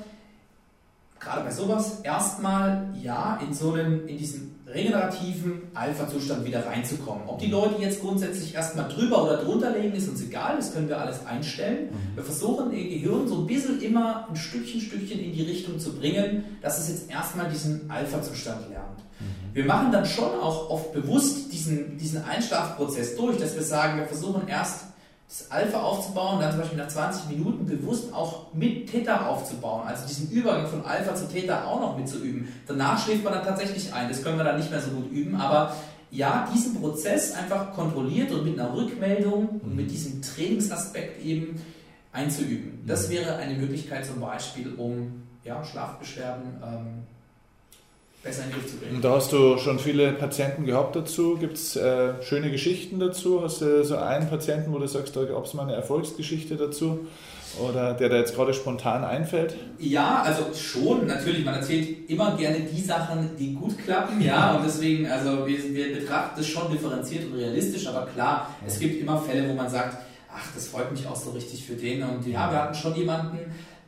gerade 1.20 1.44
bei 1.44 1.50
sowas 1.50 2.00
erstmal 2.02 2.88
ja 3.00 3.38
in 3.46 3.54
so 3.54 3.74
einen, 3.74 4.08
in 4.08 4.16
diesen 4.16 4.50
regenerativen 4.66 5.62
Alpha-Zustand 5.74 6.46
wieder 6.46 6.64
reinzukommen. 6.64 7.24
Ob 7.26 7.38
die 7.40 7.48
Leute 7.48 7.80
jetzt 7.82 8.00
grundsätzlich 8.00 8.54
erstmal 8.54 8.88
drüber 8.88 9.24
oder 9.24 9.38
drunter 9.38 9.70
legen, 9.70 9.94
ist 9.94 10.08
uns 10.08 10.22
egal, 10.22 10.56
das 10.56 10.72
können 10.72 10.88
wir 10.88 11.00
alles 11.00 11.26
einstellen. 11.26 11.90
Mhm. 11.90 12.16
Wir 12.16 12.24
versuchen 12.24 12.72
ihr 12.72 12.88
Gehirn 12.88 13.28
so 13.28 13.38
ein 13.38 13.46
bisschen 13.46 13.80
immer 13.82 14.28
ein 14.28 14.36
Stückchen, 14.36 14.80
Stückchen 14.80 15.18
in 15.18 15.32
die 15.32 15.42
Richtung 15.42 15.78
zu 15.78 15.92
bringen, 15.94 16.44
dass 16.62 16.78
es 16.78 16.88
jetzt 16.88 17.10
erstmal 17.10 17.50
diesen 17.50 17.90
Alpha-Zustand 17.90 18.70
lernt. 18.70 18.98
Mhm. 19.18 19.54
Wir 19.54 19.64
machen 19.64 19.90
dann 19.92 20.06
schon 20.06 20.38
auch 20.40 20.70
oft 20.70 20.92
bewusst 20.92 21.52
diesen, 21.52 21.98
diesen 21.98 22.24
Einschlafprozess 22.24 23.16
durch, 23.16 23.38
dass 23.38 23.56
wir 23.56 23.62
sagen, 23.64 23.98
wir 23.98 24.06
versuchen 24.06 24.46
erst 24.46 24.84
das 25.30 25.48
Alpha 25.48 25.80
aufzubauen, 25.80 26.40
dann 26.40 26.50
zum 26.50 26.60
Beispiel 26.60 26.78
nach 26.78 26.88
20 26.88 27.28
Minuten 27.28 27.64
bewusst 27.64 28.12
auch 28.12 28.52
mit 28.52 28.90
Theta 28.90 29.28
aufzubauen, 29.28 29.86
also 29.86 30.04
diesen 30.08 30.28
Übergang 30.28 30.66
von 30.66 30.84
Alpha 30.84 31.14
zu 31.14 31.28
Theta 31.28 31.66
auch 31.66 31.80
noch 31.80 31.96
mitzuüben. 31.96 32.48
Danach 32.66 33.02
schläft 33.02 33.22
man 33.22 33.34
dann 33.34 33.44
tatsächlich 33.44 33.94
ein, 33.94 34.08
das 34.08 34.24
können 34.24 34.38
wir 34.38 34.44
dann 34.44 34.58
nicht 34.58 34.72
mehr 34.72 34.80
so 34.80 34.90
gut 34.90 35.08
üben, 35.12 35.36
aber 35.36 35.76
ja, 36.10 36.48
diesen 36.52 36.80
Prozess 36.80 37.32
einfach 37.32 37.72
kontrolliert 37.72 38.32
und 38.32 38.44
mit 38.44 38.58
einer 38.58 38.74
Rückmeldung 38.74 39.60
und 39.62 39.76
mit 39.76 39.92
diesem 39.92 40.20
Trainingsaspekt 40.20 41.24
eben 41.24 41.62
einzuüben. 42.10 42.82
Das 42.84 43.08
wäre 43.08 43.36
eine 43.36 43.54
Möglichkeit 43.54 44.04
zum 44.04 44.20
Beispiel, 44.20 44.74
um 44.74 45.22
ja, 45.44 45.64
Schlafbeschwerden 45.64 46.60
ähm, 46.60 47.06
besser 48.22 48.44
in 48.44 48.50
den 48.50 48.60
Griff 48.60 48.70
zu 48.70 48.76
kriegen. 48.78 49.00
Da 49.00 49.12
hast 49.12 49.32
du 49.32 49.58
schon 49.58 49.78
viele 49.78 50.12
Patienten 50.12 50.66
gehabt 50.66 50.96
dazu. 50.96 51.36
Gibt 51.38 51.54
es 51.54 51.76
äh, 51.76 52.22
schöne 52.22 52.50
Geschichten 52.50 53.00
dazu? 53.00 53.42
Hast 53.42 53.60
du 53.60 53.84
so 53.84 53.96
einen 53.96 54.28
Patienten, 54.28 54.72
wo 54.72 54.78
du 54.78 54.86
sagst, 54.86 55.16
da 55.16 55.24
gab 55.24 55.44
es 55.44 55.54
mal 55.54 55.62
eine 55.62 55.74
Erfolgsgeschichte 55.74 56.56
dazu? 56.56 57.06
oder 57.58 57.94
der 57.94 58.08
da 58.08 58.16
jetzt 58.16 58.34
gerade 58.34 58.54
spontan 58.54 59.04
einfällt? 59.04 59.56
Ja, 59.78 60.22
also 60.22 60.54
schon, 60.54 61.06
natürlich. 61.06 61.44
Man 61.44 61.54
erzählt 61.54 62.08
immer 62.08 62.36
gerne 62.36 62.60
die 62.60 62.80
Sachen, 62.80 63.30
die 63.38 63.54
gut 63.54 63.76
klappen, 63.84 64.20
ja, 64.20 64.56
und 64.56 64.64
deswegen, 64.64 65.06
also 65.06 65.46
wir, 65.46 65.74
wir 65.74 66.00
betrachten 66.00 66.34
das 66.36 66.46
schon 66.46 66.70
differenziert 66.70 67.26
und 67.26 67.38
realistisch, 67.38 67.86
aber 67.86 68.06
klar, 68.06 68.54
es 68.66 68.78
gibt 68.78 69.00
immer 69.00 69.18
Fälle, 69.18 69.48
wo 69.48 69.54
man 69.54 69.68
sagt, 69.68 69.98
ach, 70.32 70.46
das 70.54 70.68
freut 70.68 70.90
mich 70.92 71.06
auch 71.06 71.16
so 71.16 71.30
richtig 71.30 71.64
für 71.66 71.74
den. 71.74 72.02
Und 72.02 72.26
ja, 72.26 72.50
wir 72.50 72.62
hatten 72.62 72.74
schon 72.74 72.94
jemanden, 72.94 73.38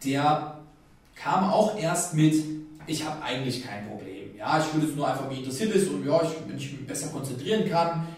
der 0.04 0.56
kam 1.14 1.50
auch 1.50 1.78
erst 1.78 2.14
mit, 2.14 2.34
ich 2.86 3.04
habe 3.04 3.22
eigentlich 3.22 3.64
kein 3.64 3.86
Problem. 3.86 4.11
Ja, 4.42 4.58
ich 4.58 4.74
würde 4.74 4.88
es 4.88 4.96
nur 4.96 5.06
einfach, 5.06 5.30
wie 5.30 5.36
interessiert 5.36 5.72
ist 5.72 5.88
und 5.88 6.04
ja, 6.04 6.20
ich, 6.20 6.30
wenn 6.48 6.56
ich 6.56 6.72
mich 6.72 6.84
besser 6.84 7.06
konzentrieren 7.10 7.70
kann, 7.70 8.08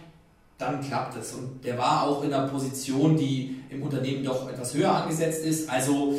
dann 0.57 0.81
klappt 0.81 1.19
es. 1.19 1.35
Und 1.35 1.63
der 1.63 1.77
war 1.77 2.05
auch 2.05 2.25
in 2.25 2.33
einer 2.33 2.49
Position, 2.49 3.15
die 3.15 3.61
im 3.69 3.83
Unternehmen 3.83 4.25
doch 4.25 4.49
etwas 4.49 4.73
höher 4.73 4.91
angesetzt 4.91 5.45
ist. 5.45 5.69
Also 5.69 6.15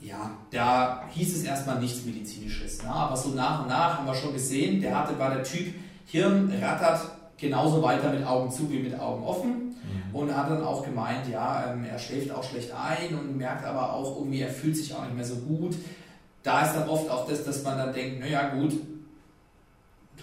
ja, 0.00 0.30
da 0.50 1.04
hieß 1.10 1.36
es 1.36 1.44
erstmal 1.44 1.78
nichts 1.78 2.06
Medizinisches. 2.06 2.82
Ne? 2.82 2.88
Aber 2.88 3.14
so 3.18 3.28
nach 3.30 3.60
und 3.60 3.68
nach 3.68 3.98
haben 3.98 4.06
wir 4.06 4.14
schon 4.14 4.32
gesehen, 4.32 4.80
der 4.80 4.98
hatte, 4.98 5.18
war 5.18 5.34
der 5.34 5.42
Typ, 5.42 5.74
Hirn 6.06 6.50
rattert 6.62 7.02
genauso 7.36 7.82
weiter 7.82 8.10
mit 8.10 8.26
Augen 8.26 8.50
zu 8.50 8.70
wie 8.70 8.78
mit 8.78 8.98
Augen 8.98 9.24
offen. 9.24 9.50
Mhm. 9.50 10.14
Und 10.14 10.34
hat 10.34 10.48
dann 10.48 10.64
auch 10.64 10.82
gemeint, 10.86 11.28
ja, 11.30 11.70
ähm, 11.70 11.84
er 11.84 11.98
schläft 11.98 12.30
auch 12.30 12.44
schlecht 12.44 12.72
ein 12.72 13.14
und 13.14 13.36
merkt 13.36 13.66
aber 13.66 13.92
auch 13.92 14.16
irgendwie, 14.16 14.40
er 14.40 14.48
fühlt 14.48 14.74
sich 14.74 14.94
auch 14.94 15.04
nicht 15.04 15.16
mehr 15.16 15.26
so 15.26 15.36
gut. 15.36 15.76
Da 16.42 16.62
ist 16.64 16.74
dann 16.74 16.88
oft 16.88 17.10
auch 17.10 17.28
das, 17.28 17.44
dass 17.44 17.62
man 17.62 17.76
dann 17.76 17.92
denkt, 17.92 18.20
naja 18.20 18.48
gut, 18.48 18.72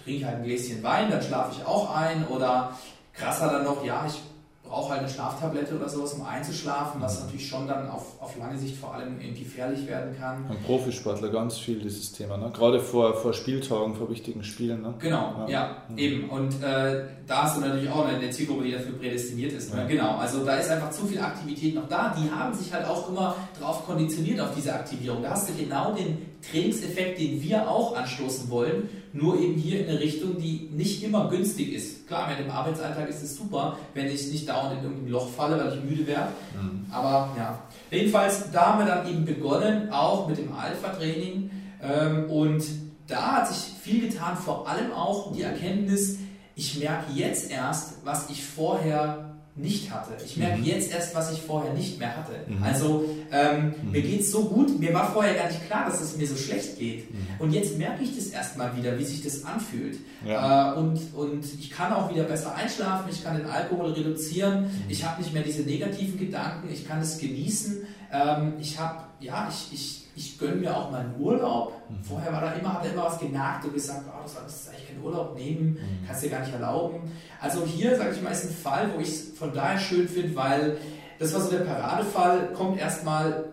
trinke 0.05 0.19
ich 0.19 0.25
halt 0.25 0.37
ein 0.37 0.43
Gläschen 0.43 0.83
Wein, 0.83 1.09
dann 1.09 1.21
schlafe 1.21 1.55
ich 1.57 1.65
auch 1.65 1.93
ein. 1.93 2.25
Oder 2.27 2.77
krasser 3.13 3.49
dann 3.49 3.63
noch, 3.63 3.83
ja, 3.83 4.05
ich 4.07 4.21
brauche 4.63 4.91
halt 4.91 5.01
eine 5.01 5.09
Schlaftablette 5.09 5.75
oder 5.75 5.87
sowas, 5.87 6.13
um 6.13 6.25
einzuschlafen, 6.25 7.01
was 7.01 7.19
mhm. 7.19 7.25
natürlich 7.25 7.47
schon 7.47 7.67
dann 7.67 7.89
auf, 7.89 8.21
auf 8.21 8.35
lange 8.37 8.57
Sicht 8.57 8.75
vor 8.75 8.93
allem 8.93 9.19
gefährlich 9.19 9.87
werden 9.87 10.15
kann. 10.19 10.45
Ein 10.49 10.57
Profisportler 10.65 11.29
ganz 11.29 11.57
viel 11.57 11.79
dieses 11.79 12.11
Thema, 12.11 12.37
ne? 12.37 12.51
gerade 12.51 12.79
vor, 12.79 13.15
vor 13.15 13.33
Spieltagen, 13.33 13.95
vor 13.95 14.09
wichtigen 14.09 14.43
Spielen. 14.43 14.81
Ne? 14.81 14.93
Genau, 14.99 15.45
ja, 15.47 15.49
ja 15.49 15.77
mhm. 15.89 15.97
eben. 15.97 16.29
Und 16.29 16.63
äh, 16.63 17.03
da 17.27 17.43
hast 17.43 17.57
du 17.57 17.61
natürlich 17.61 17.89
auch 17.89 18.05
eine 18.05 18.29
Zielgruppe, 18.29 18.63
die 18.63 18.71
dafür 18.71 18.97
prädestiniert 18.97 19.53
ist. 19.53 19.73
Ne? 19.73 19.81
Ja. 19.81 19.87
Genau, 19.87 20.17
also 20.17 20.43
da 20.43 20.55
ist 20.55 20.69
einfach 20.69 20.89
zu 20.89 21.05
viel 21.05 21.19
Aktivität 21.19 21.75
noch 21.75 21.87
da. 21.87 22.15
Die 22.17 22.29
haben 22.29 22.53
sich 22.53 22.73
halt 22.73 22.87
auch 22.87 23.09
immer 23.09 23.35
darauf 23.59 23.85
konditioniert, 23.85 24.39
auf 24.39 24.53
diese 24.55 24.73
Aktivierung. 24.73 25.21
Da 25.21 25.31
hast 25.31 25.49
du 25.49 25.53
genau 25.53 25.93
den 25.93 26.34
Trainingseffekt, 26.41 27.19
den 27.19 27.41
wir 27.41 27.69
auch 27.69 27.95
anstoßen 27.95 28.49
wollen, 28.49 28.89
nur 29.13 29.39
eben 29.39 29.55
hier 29.55 29.81
in 29.81 29.89
eine 29.89 29.99
Richtung, 29.99 30.37
die 30.39 30.69
nicht 30.73 31.03
immer 31.03 31.29
günstig 31.29 31.73
ist. 31.73 32.07
Klar, 32.07 32.29
mit 32.29 32.39
dem 32.39 32.51
Arbeitsalltag 32.51 33.09
ist 33.09 33.23
es 33.23 33.35
super, 33.35 33.77
wenn 33.93 34.07
ich 34.07 34.31
nicht 34.31 34.47
dauernd 34.47 34.79
in 34.79 34.83
irgendein 34.83 35.09
Loch 35.09 35.29
falle, 35.29 35.57
weil 35.57 35.77
ich 35.77 35.83
müde 35.83 36.05
werde. 36.05 36.31
Mhm. 36.53 36.85
Aber 36.91 37.33
ja, 37.37 37.59
jedenfalls, 37.89 38.51
da 38.51 38.73
haben 38.73 38.85
wir 38.85 38.93
dann 38.93 39.07
eben 39.09 39.25
begonnen, 39.25 39.89
auch 39.89 40.27
mit 40.27 40.37
dem 40.37 40.53
Alpha-Training. 40.53 41.49
Ähm, 41.81 42.29
und 42.29 42.63
da 43.07 43.37
hat 43.37 43.47
sich 43.47 43.73
viel 43.81 44.09
getan, 44.09 44.35
vor 44.37 44.67
allem 44.67 44.91
auch 44.91 45.31
die 45.31 45.43
Erkenntnis, 45.43 46.17
ich 46.55 46.79
merke 46.79 47.11
jetzt 47.13 47.51
erst, 47.51 48.05
was 48.05 48.29
ich 48.29 48.43
vorher 48.43 49.24
nicht 49.57 49.89
hatte. 49.89 50.17
Ich 50.25 50.35
merke 50.35 50.57
mhm. 50.57 50.65
jetzt 50.65 50.91
erst, 50.91 51.15
was 51.15 51.31
ich 51.31 51.41
vorher 51.41 51.73
nicht 51.73 51.97
mehr 51.97 52.17
hatte. 52.17 52.33
Mhm. 52.45 52.61
Also 52.61 53.05
ähm, 53.31 53.73
mhm. 53.81 53.91
mir 53.91 54.01
geht 54.01 54.21
es 54.21 54.31
so 54.31 54.49
gut, 54.49 54.77
mir 54.79 54.93
war 54.93 55.13
vorher 55.13 55.33
gar 55.33 55.47
nicht 55.47 55.65
klar, 55.65 55.85
dass 55.85 56.01
es 56.01 56.17
mir 56.17 56.27
so 56.27 56.35
schlecht 56.35 56.77
geht. 56.77 57.09
Mhm. 57.09 57.27
Und 57.39 57.51
jetzt 57.51 57.77
merke 57.77 58.03
ich 58.03 58.13
das 58.15 58.27
erstmal 58.27 58.75
wieder, 58.75 58.99
wie 58.99 59.05
sich 59.05 59.23
das 59.23 59.45
anfühlt. 59.45 59.99
Ja. 60.25 60.73
Äh, 60.73 60.77
und, 60.77 60.99
und 61.13 61.45
ich 61.57 61.71
kann 61.71 61.93
auch 61.93 62.13
wieder 62.13 62.23
besser 62.23 62.53
einschlafen, 62.53 63.09
ich 63.09 63.23
kann 63.23 63.37
den 63.37 63.47
Alkohol 63.47 63.91
reduzieren, 63.91 64.63
mhm. 64.63 64.83
ich 64.89 65.05
habe 65.05 65.21
nicht 65.21 65.33
mehr 65.33 65.43
diese 65.43 65.61
negativen 65.61 66.19
Gedanken, 66.19 66.67
ich 66.69 66.85
kann 66.85 66.99
es 66.99 67.17
genießen. 67.17 67.87
Ähm, 68.11 68.53
ich 68.59 68.77
habe, 68.77 69.03
ja, 69.21 69.49
ich, 69.49 69.73
ich, 69.73 70.04
ich 70.15 70.37
gönne 70.37 70.55
mir 70.55 70.75
auch 70.75 70.91
mal 70.91 71.01
einen 71.01 71.19
Urlaub. 71.19 71.73
Mhm. 71.89 72.03
Vorher 72.03 72.31
war 72.31 72.41
da 72.41 72.53
immer, 72.53 72.73
hat 72.73 72.85
er 72.85 72.93
immer 72.93 73.05
was 73.05 73.19
genagt 73.19 73.65
und 73.65 73.73
gesagt, 73.73 74.03
oh, 74.07 74.21
das 74.23 74.55
ist 74.55 74.69
eigentlich 74.69 74.87
kein 74.87 75.03
Urlaub 75.03 75.35
nehmen, 75.35 75.77
kannst 76.07 76.23
dir 76.23 76.29
gar 76.29 76.39
nicht 76.41 76.53
erlauben. 76.53 77.11
Also 77.41 77.65
hier, 77.65 77.97
sage 77.97 78.15
ich 78.15 78.21
mal, 78.21 78.31
ist 78.31 78.45
ein 78.45 78.55
Fall, 78.55 78.91
wo 78.95 78.99
ich 78.99 79.09
es 79.09 79.37
von 79.37 79.53
daher 79.53 79.79
schön 79.79 80.07
finde, 80.07 80.35
weil 80.35 80.77
das 81.19 81.33
war 81.33 81.41
so 81.41 81.51
der 81.51 81.59
Paradefall, 81.59 82.53
kommt 82.53 82.79
erstmal 82.79 83.45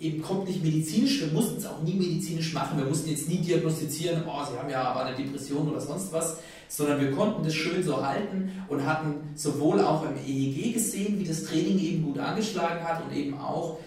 eben 0.00 0.22
kommt 0.22 0.48
nicht 0.48 0.64
medizinisch, 0.64 1.20
wir 1.20 1.32
mussten 1.32 1.58
es 1.58 1.66
auch 1.66 1.82
nie 1.82 1.94
medizinisch 1.94 2.54
machen, 2.54 2.78
wir 2.78 2.86
mussten 2.86 3.10
jetzt 3.10 3.28
nie 3.28 3.38
diagnostizieren, 3.38 4.22
oh, 4.26 4.44
Sie 4.50 4.58
haben 4.58 4.70
ja 4.70 4.82
aber 4.82 5.04
eine 5.04 5.14
Depression 5.14 5.68
oder 5.68 5.80
sonst 5.80 6.12
was, 6.12 6.38
sondern 6.68 7.00
wir 7.00 7.10
konnten 7.12 7.44
das 7.44 7.52
schön 7.52 7.82
so 7.82 8.04
halten 8.04 8.50
und 8.68 8.86
hatten 8.86 9.32
sowohl 9.34 9.80
auch 9.80 10.04
im 10.04 10.16
EEG 10.16 10.72
gesehen, 10.72 11.18
wie 11.18 11.24
das 11.24 11.44
Training 11.44 11.78
eben 11.78 12.04
gut 12.04 12.18
angeschlagen 12.18 12.82
hat 12.82 13.04
und 13.04 13.14
eben 13.14 13.38
auch 13.38 13.78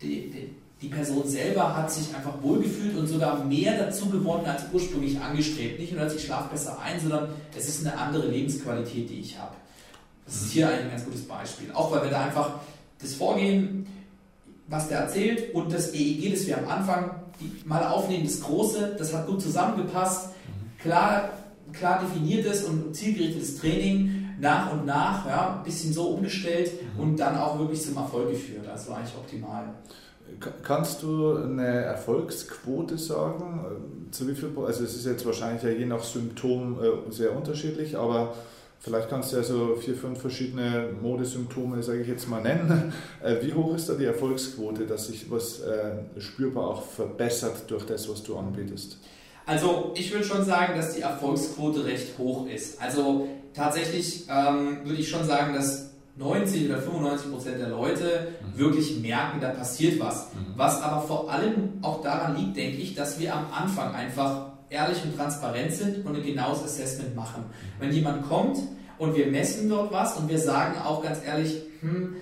die, 0.00 0.30
die, 0.30 0.54
die 0.80 0.88
Person 0.88 1.26
selber 1.26 1.76
hat 1.76 1.90
sich 1.90 2.14
einfach 2.14 2.40
wohlgefühlt 2.40 2.96
und 2.96 3.08
sogar 3.08 3.44
mehr 3.44 3.76
dazu 3.76 4.08
gewonnen 4.10 4.46
als 4.46 4.62
ursprünglich 4.72 5.20
angestrebt. 5.20 5.80
Nicht 5.80 5.92
nur, 5.92 6.02
dass 6.02 6.14
ich 6.14 6.24
schlafe 6.24 6.50
besser 6.50 6.78
ein, 6.80 7.00
sondern 7.00 7.30
es 7.56 7.68
ist 7.68 7.84
eine 7.84 7.98
andere 7.98 8.28
Lebensqualität, 8.28 9.10
die 9.10 9.20
ich 9.20 9.38
habe. 9.38 9.54
Das 10.24 10.36
ist 10.42 10.52
hier 10.52 10.68
eigentlich 10.68 10.84
ein 10.84 10.90
ganz 10.90 11.04
gutes 11.04 11.26
Beispiel. 11.26 11.72
Auch 11.72 11.90
weil 11.90 12.04
wir 12.04 12.10
da 12.10 12.24
einfach 12.24 12.60
das 13.00 13.14
Vorgehen, 13.14 13.86
was 14.68 14.88
der 14.88 15.00
erzählt 15.00 15.54
und 15.54 15.72
das 15.72 15.94
EEG, 15.94 16.32
das 16.32 16.46
wir 16.46 16.58
am 16.58 16.68
Anfang 16.68 17.10
mal 17.64 17.84
aufnehmen, 17.84 18.24
das 18.24 18.40
Große, 18.40 18.96
das 18.98 19.12
hat 19.14 19.26
gut 19.26 19.42
zusammengepasst. 19.42 20.30
Klar, 20.80 21.30
klar 21.72 22.00
definiertes 22.00 22.64
und 22.64 22.94
zielgerichtetes 22.94 23.58
Training, 23.58 24.18
nach 24.40 24.72
und 24.72 24.86
nach, 24.86 25.26
ja, 25.26 25.56
ein 25.56 25.64
bisschen 25.64 25.92
so 25.92 26.10
umgestellt 26.10 26.70
mhm. 26.94 27.00
und 27.00 27.16
dann 27.16 27.36
auch 27.36 27.58
wirklich 27.58 27.82
zum 27.82 27.96
Erfolg 27.96 28.30
geführt. 28.30 28.64
Das 28.66 28.88
war 28.88 28.98
eigentlich 28.98 29.16
optimal. 29.16 29.74
Kannst 30.62 31.02
du 31.02 31.36
eine 31.36 31.66
Erfolgsquote 31.66 32.96
sagen? 32.98 33.64
Ähm, 33.68 34.12
zu 34.12 34.28
wie 34.28 34.34
viel, 34.34 34.50
also 34.64 34.84
es 34.84 34.94
ist 34.94 35.06
jetzt 35.06 35.26
wahrscheinlich 35.26 35.62
ja 35.62 35.70
je 35.70 35.86
nach 35.86 36.02
Symptom 36.02 36.78
äh, 36.80 37.10
sehr 37.12 37.36
unterschiedlich, 37.36 37.96
aber 37.96 38.34
vielleicht 38.78 39.08
kannst 39.08 39.32
du 39.32 39.36
ja 39.36 39.42
so 39.42 39.76
vier, 39.76 39.94
fünf 39.94 40.20
verschiedene 40.20 40.90
Modesymptome, 41.00 41.82
sage 41.82 42.02
ich 42.02 42.08
jetzt 42.08 42.28
mal, 42.28 42.42
nennen. 42.42 42.92
Äh, 43.22 43.42
wie 43.42 43.52
hoch 43.52 43.74
ist 43.74 43.88
da 43.88 43.94
die 43.94 44.04
Erfolgsquote, 44.04 44.86
dass 44.86 45.08
sich 45.08 45.28
was 45.28 45.60
äh, 45.60 46.20
spürbar 46.20 46.68
auch 46.68 46.82
verbessert 46.82 47.68
durch 47.68 47.84
das, 47.84 48.08
was 48.08 48.22
du 48.22 48.36
anbietest? 48.36 48.98
Also 49.44 49.92
ich 49.96 50.12
würde 50.12 50.24
schon 50.24 50.44
sagen, 50.44 50.76
dass 50.76 50.94
die 50.94 51.00
Erfolgsquote 51.00 51.84
recht 51.84 52.16
hoch 52.16 52.46
ist. 52.46 52.80
Also 52.80 53.26
tatsächlich 53.54 54.26
ähm, 54.30 54.80
würde 54.84 55.00
ich 55.00 55.08
schon 55.08 55.24
sagen, 55.24 55.54
dass 55.54 55.87
90 56.18 56.68
oder 56.68 56.78
95 56.80 57.30
Prozent 57.30 57.60
der 57.60 57.68
Leute 57.68 58.28
mhm. 58.42 58.58
wirklich 58.58 59.00
merken, 59.00 59.40
da 59.40 59.50
passiert 59.50 60.00
was. 60.00 60.32
Mhm. 60.34 60.54
Was 60.56 60.82
aber 60.82 61.02
vor 61.02 61.30
allem 61.30 61.78
auch 61.82 62.02
daran 62.02 62.36
liegt, 62.36 62.56
denke 62.56 62.78
ich, 62.78 62.94
dass 62.94 63.20
wir 63.20 63.34
am 63.34 63.46
Anfang 63.52 63.94
einfach 63.94 64.48
ehrlich 64.68 65.02
und 65.04 65.16
transparent 65.16 65.72
sind 65.72 66.04
und 66.04 66.16
ein 66.16 66.22
genaues 66.22 66.62
Assessment 66.62 67.14
machen. 67.14 67.44
Mhm. 67.44 67.82
Wenn 67.82 67.92
jemand 67.92 68.28
kommt 68.28 68.58
und 68.98 69.16
wir 69.16 69.26
messen 69.26 69.68
dort 69.68 69.92
was 69.92 70.16
und 70.16 70.28
wir 70.28 70.38
sagen 70.38 70.78
auch 70.80 71.02
ganz 71.02 71.18
ehrlich, 71.24 71.62
hm, 71.80 72.16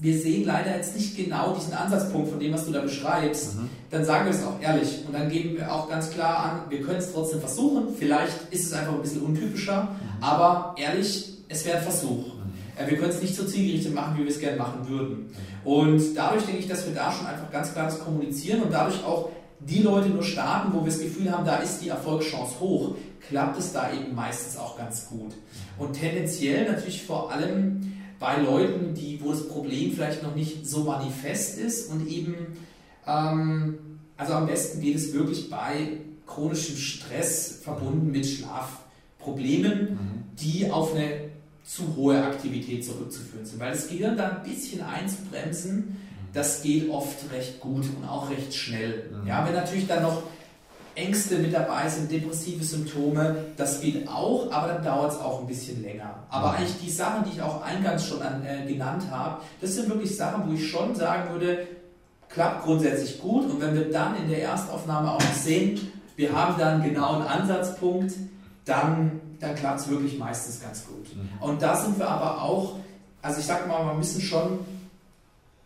wir 0.00 0.16
sehen 0.16 0.46
leider 0.46 0.76
jetzt 0.76 0.96
nicht 0.96 1.16
genau 1.16 1.54
diesen 1.54 1.74
Ansatzpunkt 1.74 2.30
von 2.30 2.38
dem, 2.38 2.52
was 2.52 2.64
du 2.64 2.72
da 2.72 2.80
beschreibst, 2.80 3.56
mhm. 3.56 3.68
dann 3.90 4.04
sagen 4.04 4.26
wir 4.26 4.32
es 4.32 4.44
auch 4.44 4.60
ehrlich 4.60 5.04
und 5.06 5.12
dann 5.12 5.28
geben 5.28 5.56
wir 5.56 5.72
auch 5.72 5.88
ganz 5.88 6.10
klar 6.10 6.38
an, 6.38 6.70
wir 6.70 6.80
können 6.82 6.98
es 6.98 7.12
trotzdem 7.12 7.40
versuchen, 7.40 7.94
vielleicht 7.98 8.52
ist 8.52 8.66
es 8.66 8.72
einfach 8.72 8.94
ein 8.94 9.02
bisschen 9.02 9.22
untypischer, 9.22 9.82
mhm. 9.82 10.22
aber 10.22 10.74
ehrlich, 10.78 11.34
es 11.48 11.64
wäre 11.66 11.78
ein 11.78 11.82
Versuch. 11.82 12.37
Wir 12.86 12.96
können 12.96 13.10
es 13.10 13.20
nicht 13.20 13.34
so 13.34 13.44
zielgerichtet 13.44 13.94
machen, 13.94 14.16
wie 14.18 14.24
wir 14.24 14.30
es 14.30 14.40
gerne 14.40 14.56
machen 14.56 14.88
würden. 14.88 15.30
Und 15.64 16.00
dadurch 16.14 16.44
denke 16.44 16.60
ich, 16.60 16.68
dass 16.68 16.86
wir 16.86 16.94
da 16.94 17.10
schon 17.10 17.26
einfach 17.26 17.50
ganz 17.50 17.72
klar 17.72 17.86
das 17.86 18.00
kommunizieren 18.00 18.62
und 18.62 18.72
dadurch 18.72 19.02
auch 19.04 19.30
die 19.60 19.82
Leute 19.82 20.08
nur 20.08 20.22
starten, 20.22 20.72
wo 20.72 20.80
wir 20.80 20.92
das 20.92 21.00
Gefühl 21.00 21.30
haben, 21.32 21.44
da 21.44 21.56
ist 21.56 21.80
die 21.80 21.88
Erfolgschance 21.88 22.60
hoch, 22.60 22.94
klappt 23.28 23.58
es 23.58 23.72
da 23.72 23.92
eben 23.92 24.14
meistens 24.14 24.56
auch 24.56 24.78
ganz 24.78 25.08
gut. 25.08 25.34
Und 25.78 25.94
tendenziell 25.94 26.70
natürlich 26.70 27.02
vor 27.02 27.32
allem 27.32 27.92
bei 28.20 28.40
Leuten, 28.40 28.94
die, 28.94 29.20
wo 29.22 29.30
das 29.30 29.48
Problem 29.48 29.92
vielleicht 29.92 30.22
noch 30.22 30.34
nicht 30.34 30.66
so 30.66 30.84
manifest 30.84 31.58
ist 31.58 31.90
und 31.90 32.08
eben, 32.08 32.34
ähm, 33.06 33.78
also 34.16 34.34
am 34.34 34.46
besten 34.46 34.80
geht 34.80 34.96
es 34.96 35.12
wirklich 35.12 35.50
bei 35.50 35.98
chronischem 36.26 36.76
Stress 36.76 37.60
verbunden 37.62 38.10
mit 38.10 38.26
Schlafproblemen, 38.26 39.80
mhm. 39.80 40.36
die 40.40 40.70
auf 40.70 40.94
eine 40.94 41.27
zu 41.68 41.94
hohe 41.96 42.24
Aktivität 42.24 42.84
zurückzuführen 42.84 43.44
sind. 43.44 43.60
Weil 43.60 43.72
das 43.72 43.88
Gehirn 43.88 44.16
da 44.16 44.28
ein 44.28 44.42
bisschen 44.42 44.82
einzubremsen, 44.82 45.96
das 46.32 46.62
geht 46.62 46.88
oft 46.88 47.30
recht 47.30 47.60
gut 47.60 47.84
und 47.84 48.08
auch 48.08 48.30
recht 48.30 48.54
schnell. 48.54 49.10
Mhm. 49.12 49.28
Ja, 49.28 49.46
wenn 49.46 49.54
natürlich 49.54 49.86
dann 49.86 50.02
noch 50.02 50.22
Ängste 50.94 51.38
mit 51.38 51.52
dabei 51.52 51.88
sind, 51.88 52.10
depressive 52.10 52.64
Symptome, 52.64 53.44
das 53.56 53.82
geht 53.82 54.08
auch, 54.08 54.50
aber 54.50 54.72
dann 54.72 54.82
dauert 54.82 55.12
es 55.12 55.18
auch 55.18 55.40
ein 55.40 55.46
bisschen 55.46 55.82
länger. 55.82 56.14
Aber 56.30 56.48
mhm. 56.48 56.54
eigentlich 56.56 56.80
die 56.82 56.90
Sachen, 56.90 57.24
die 57.24 57.36
ich 57.36 57.42
auch 57.42 57.62
eingangs 57.62 58.06
schon 58.06 58.22
an, 58.22 58.44
äh, 58.44 58.66
genannt 58.66 59.04
habe, 59.10 59.42
das 59.60 59.74
sind 59.74 59.88
wirklich 59.90 60.16
Sachen, 60.16 60.48
wo 60.48 60.54
ich 60.54 60.68
schon 60.70 60.94
sagen 60.94 61.30
würde, 61.32 61.66
klappt 62.30 62.64
grundsätzlich 62.64 63.20
gut. 63.20 63.44
Und 63.44 63.60
wenn 63.60 63.74
wir 63.74 63.90
dann 63.90 64.16
in 64.16 64.28
der 64.28 64.42
Erstaufnahme 64.42 65.12
auch 65.12 65.32
sehen, 65.34 65.92
wir 66.16 66.32
haben 66.32 66.58
dann 66.58 66.82
genau 66.82 67.16
einen 67.16 67.26
Ansatzpunkt, 67.26 68.14
dann 68.64 69.20
dann 69.40 69.54
klappt 69.54 69.80
es 69.80 69.88
wirklich 69.88 70.18
meistens 70.18 70.60
ganz 70.60 70.86
gut. 70.86 71.14
Mhm. 71.14 71.28
Und 71.40 71.62
da 71.62 71.76
sind 71.76 71.98
wir 71.98 72.08
aber 72.08 72.42
auch, 72.42 72.76
also 73.22 73.40
ich 73.40 73.46
sage 73.46 73.68
mal, 73.68 73.84
wir 73.86 73.94
müssen 73.94 74.20
schon 74.20 74.60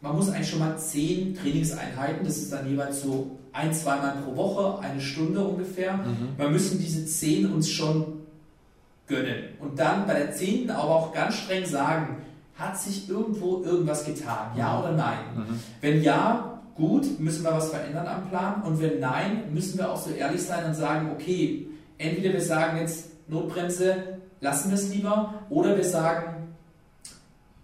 man 0.03 0.17
muss 0.17 0.29
eigentlich 0.29 0.51
schon 0.51 0.59
mal 0.59 0.77
zehn 0.77 1.35
Trainingseinheiten, 1.35 2.27
das 2.27 2.39
ist 2.39 2.53
dann 2.53 2.69
jeweils 2.69 3.03
so 3.03 3.39
ein, 3.53 3.73
zweimal 3.73 4.17
pro 4.25 4.37
Woche, 4.37 4.81
eine 4.81 5.01
Stunde 5.01 5.41
ungefähr. 5.41 5.97
Mhm. 5.99 6.37
Wir 6.37 6.49
müssen 6.49 6.79
diese 6.81 7.07
zehn 7.07 7.51
uns 7.53 7.71
schon 7.71 8.21
gönnen. 9.07 9.45
Und 9.61 9.79
dann 9.79 10.07
bei 10.07 10.15
der 10.15 10.33
zehnten 10.33 10.71
aber 10.71 10.91
auch 10.91 11.13
ganz 11.13 11.37
streng 11.37 11.65
sagen, 11.65 12.17
hat 12.57 12.79
sich 12.79 13.09
irgendwo 13.09 13.63
irgendwas 13.63 14.05
getan? 14.05 14.51
Ja 14.57 14.81
oder 14.81 14.93
nein? 14.93 15.19
Mhm. 15.37 15.61
Wenn 15.81 16.03
ja, 16.03 16.61
gut, 16.75 17.21
müssen 17.21 17.45
wir 17.45 17.53
was 17.53 17.71
verändern 17.71 18.07
am 18.07 18.29
Plan. 18.29 18.63
Und 18.63 18.81
wenn 18.81 18.99
nein, 18.99 19.53
müssen 19.53 19.79
wir 19.79 19.91
auch 19.91 19.97
so 19.97 20.11
ehrlich 20.11 20.43
sein 20.43 20.65
und 20.65 20.75
sagen, 20.75 21.11
okay, 21.13 21.69
entweder 21.99 22.33
wir 22.33 22.43
sagen 22.43 22.79
jetzt 22.79 23.12
Notbremse, 23.33 23.97
lassen 24.41 24.71
wir 24.71 24.79
es 24.79 24.89
lieber, 24.95 25.35
oder 25.51 25.77
wir 25.77 25.85
sagen, 25.85 26.49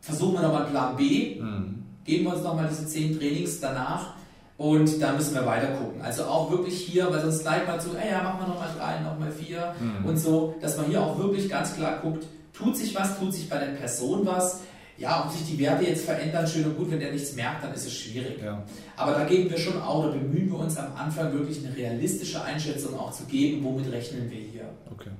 versuchen 0.00 0.34
wir 0.34 0.42
nochmal 0.42 0.66
Plan 0.66 0.96
B, 0.96 1.40
mhm. 1.40 1.84
geben 2.04 2.24
wir 2.24 2.34
uns 2.34 2.42
nochmal 2.42 2.68
diese 2.68 2.86
zehn 2.86 3.18
Trainings 3.18 3.60
danach 3.60 4.14
und 4.56 5.00
dann 5.00 5.16
müssen 5.16 5.34
wir 5.34 5.46
weiter 5.46 5.68
gucken. 5.76 6.00
Also 6.02 6.24
auch 6.24 6.50
wirklich 6.50 6.76
hier, 6.78 7.10
weil 7.10 7.20
sonst 7.20 7.42
gleich 7.42 7.66
mal 7.66 7.80
so, 7.80 7.90
ey, 7.94 8.10
ja, 8.10 8.22
machen 8.22 8.40
wir 8.40 8.48
nochmal 8.48 8.70
drei, 8.76 9.00
nochmal 9.00 9.30
vier 9.30 9.74
mhm. 9.80 10.06
und 10.06 10.16
so, 10.16 10.54
dass 10.60 10.76
man 10.76 10.86
hier 10.86 11.02
auch 11.02 11.18
wirklich 11.18 11.48
ganz 11.48 11.74
klar 11.74 12.00
guckt, 12.00 12.26
tut 12.52 12.76
sich 12.76 12.94
was, 12.94 13.18
tut 13.18 13.32
sich 13.32 13.48
bei 13.48 13.58
der 13.58 13.72
Person 13.72 14.26
was, 14.26 14.60
ja, 14.96 15.24
ob 15.24 15.30
sich 15.30 15.46
die 15.46 15.58
Werte 15.60 15.84
jetzt 15.84 16.04
verändern, 16.04 16.46
schön 16.46 16.64
und 16.64 16.76
gut, 16.76 16.90
wenn 16.90 16.98
der 16.98 17.12
nichts 17.12 17.34
merkt, 17.36 17.62
dann 17.62 17.72
ist 17.72 17.86
es 17.86 17.94
schwierig. 17.94 18.42
Ja. 18.42 18.64
Aber 18.96 19.12
da 19.12 19.24
geben 19.24 19.48
wir 19.48 19.58
schon 19.58 19.80
auch, 19.80 20.06
da 20.06 20.10
bemühen 20.10 20.50
wir 20.50 20.58
uns 20.58 20.76
am 20.76 20.92
Anfang 20.96 21.32
wirklich 21.32 21.64
eine 21.64 21.76
realistische 21.76 22.42
Einschätzung 22.42 22.98
auch 22.98 23.12
zu 23.12 23.24
geben, 23.24 23.62
womit 23.62 23.92
rechnen 23.92 24.28
wir 24.28 24.40
hier. 24.40 24.68
Okay. 24.90 25.10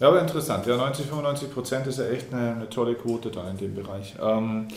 Ja, 0.00 0.08
aber 0.08 0.20
interessant. 0.20 0.66
Ja, 0.66 0.76
90, 0.76 1.06
95 1.06 1.52
Prozent 1.52 1.86
ist 1.86 1.98
ja 1.98 2.06
echt 2.06 2.32
eine, 2.32 2.52
eine, 2.52 2.70
tolle 2.70 2.94
Quote 2.94 3.30
da 3.30 3.48
in 3.48 3.56
dem 3.56 3.74
Bereich. 3.74 4.14
Ähm, 4.20 4.68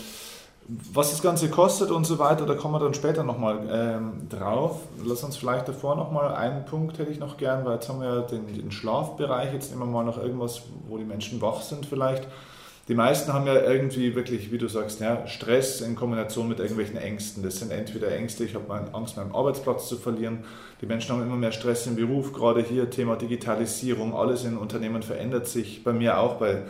was 0.68 1.12
das 1.12 1.22
Ganze 1.22 1.50
kostet 1.50 1.92
und 1.92 2.06
so 2.06 2.20
weiter, 2.20 2.46
da 2.46 2.54
kommen 2.54 2.76
wir 2.76 2.80
dann 2.80 2.94
später 2.94 3.24
nochmal 3.24 3.60
ähm, 3.72 4.28
drauf. 4.30 4.82
Lass 5.04 5.24
uns 5.24 5.38
vielleicht 5.38 5.68
davor 5.68 5.96
nochmal 5.96 6.36
einen 6.36 6.66
Punkt 6.66 7.00
hätte 7.00 7.10
ich 7.12 7.20
noch 7.20 7.38
gern, 7.38 7.66
weil 7.66 7.76
jetzt 7.76 7.88
haben 7.88 8.02
wir 8.02 8.08
ja 8.08 8.22
den, 8.22 8.54
den 8.54 8.72
Schlafbereich. 8.72 9.54
Jetzt 9.54 9.72
nehmen 9.72 9.84
wir 9.84 9.88
mal 9.88 10.04
noch 10.04 10.18
irgendwas, 10.22 10.64
wo 10.88 10.98
die 10.98 11.06
Menschen 11.06 11.42
wach 11.42 11.62
sind 11.62 11.86
vielleicht. 11.86 12.28
Die 12.88 12.96
meisten 12.96 13.34
haben 13.34 13.46
ja 13.48 13.62
irgendwie 13.62 14.16
wirklich, 14.16 14.50
wie 14.52 14.58
du 14.58 14.70
sagst, 14.70 15.02
ja, 15.02 15.28
Stress 15.28 15.82
in 15.82 15.96
Kombination 15.96 16.48
mit 16.48 16.60
irgendwelchen 16.60 16.96
Ängsten. 16.96 17.44
Das 17.44 17.58
sind 17.58 17.72
entweder 17.72 18.10
Ängste, 18.16 18.46
ich 18.46 18.56
habe 18.56 18.90
Angst, 18.94 19.18
meinen 19.18 19.34
Arbeitsplatz 19.34 19.90
zu 19.90 19.98
verlieren. 19.98 20.46
Die 20.82 20.86
Menschen 20.86 21.12
haben 21.12 21.22
immer 21.22 21.36
mehr 21.36 21.52
Stress 21.52 21.86
im 21.86 21.98
Beruf, 21.98 22.32
gerade 22.32 22.62
hier 22.62 22.90
Thema 22.90 23.18
Digitalisierung, 23.18 24.16
alles 24.16 24.46
in 24.46 24.58
Unternehmen 24.58 25.04
verändert 25.04 25.48
sich. 25.48 25.84
Bei 25.84 25.92
mir 25.92 26.18
auch, 26.18 26.36
bei 26.36 26.64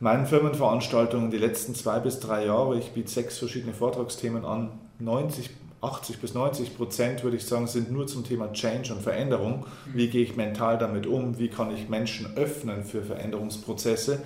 meinen 0.00 0.26
Firmenveranstaltungen 0.26 1.30
die 1.30 1.38
letzten 1.38 1.74
zwei 1.74 1.98
bis 1.98 2.20
drei 2.20 2.44
Jahre. 2.44 2.76
Ich 2.76 2.90
biete 2.90 3.10
sechs 3.10 3.38
verschiedene 3.38 3.72
Vortragsthemen 3.72 4.44
an. 4.44 4.68
90, 4.98 5.48
80 5.80 6.18
bis 6.18 6.34
90 6.34 6.76
Prozent, 6.76 7.24
würde 7.24 7.38
ich 7.38 7.46
sagen, 7.46 7.68
sind 7.68 7.90
nur 7.90 8.06
zum 8.06 8.22
Thema 8.24 8.52
Change 8.52 8.92
und 8.92 9.02
Veränderung. 9.02 9.66
Wie 9.94 10.08
gehe 10.08 10.22
ich 10.22 10.36
mental 10.36 10.76
damit 10.76 11.06
um? 11.06 11.38
Wie 11.38 11.48
kann 11.48 11.74
ich 11.74 11.88
Menschen 11.88 12.36
öffnen 12.36 12.84
für 12.84 13.02
Veränderungsprozesse? 13.02 14.20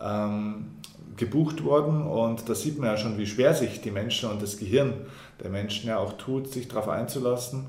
Ähm, 0.00 0.76
gebucht 1.16 1.64
worden 1.64 2.02
und 2.02 2.48
da 2.48 2.54
sieht 2.54 2.78
man 2.78 2.90
ja 2.90 2.96
schon, 2.96 3.18
wie 3.18 3.26
schwer 3.26 3.54
sich 3.54 3.80
die 3.80 3.90
Menschen 3.90 4.30
und 4.30 4.42
das 4.42 4.58
Gehirn 4.58 4.92
der 5.42 5.50
Menschen 5.50 5.88
ja 5.88 5.98
auch 5.98 6.14
tut, 6.14 6.52
sich 6.52 6.68
darauf 6.68 6.88
einzulassen, 6.88 7.66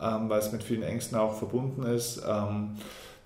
ähm, 0.00 0.28
weil 0.28 0.38
es 0.38 0.52
mit 0.52 0.62
vielen 0.62 0.82
Ängsten 0.82 1.18
auch 1.18 1.34
verbunden 1.34 1.84
ist. 1.84 2.22
Ähm, 2.26 2.76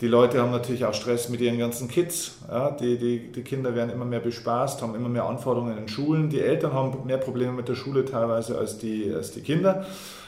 die 0.00 0.08
Leute 0.08 0.40
haben 0.40 0.50
natürlich 0.50 0.84
auch 0.84 0.94
Stress 0.94 1.28
mit 1.28 1.40
ihren 1.40 1.58
ganzen 1.58 1.88
Kids. 1.88 2.38
Ja, 2.48 2.72
die, 2.72 2.98
die, 2.98 3.32
die 3.32 3.42
Kinder 3.42 3.74
werden 3.74 3.90
immer 3.90 4.04
mehr 4.04 4.20
bespaßt, 4.20 4.82
haben 4.82 4.94
immer 4.94 5.08
mehr 5.08 5.24
Anforderungen 5.24 5.78
in 5.78 5.88
Schulen. 5.88 6.30
Die 6.30 6.40
Eltern 6.40 6.72
haben 6.72 7.06
mehr 7.06 7.18
Probleme 7.18 7.52
mit 7.52 7.68
der 7.68 7.76
Schule 7.76 8.04
teilweise 8.04 8.58
als 8.58 8.78
die, 8.78 9.12
als 9.12 9.30
die 9.30 9.40
Kinder. 9.40 9.86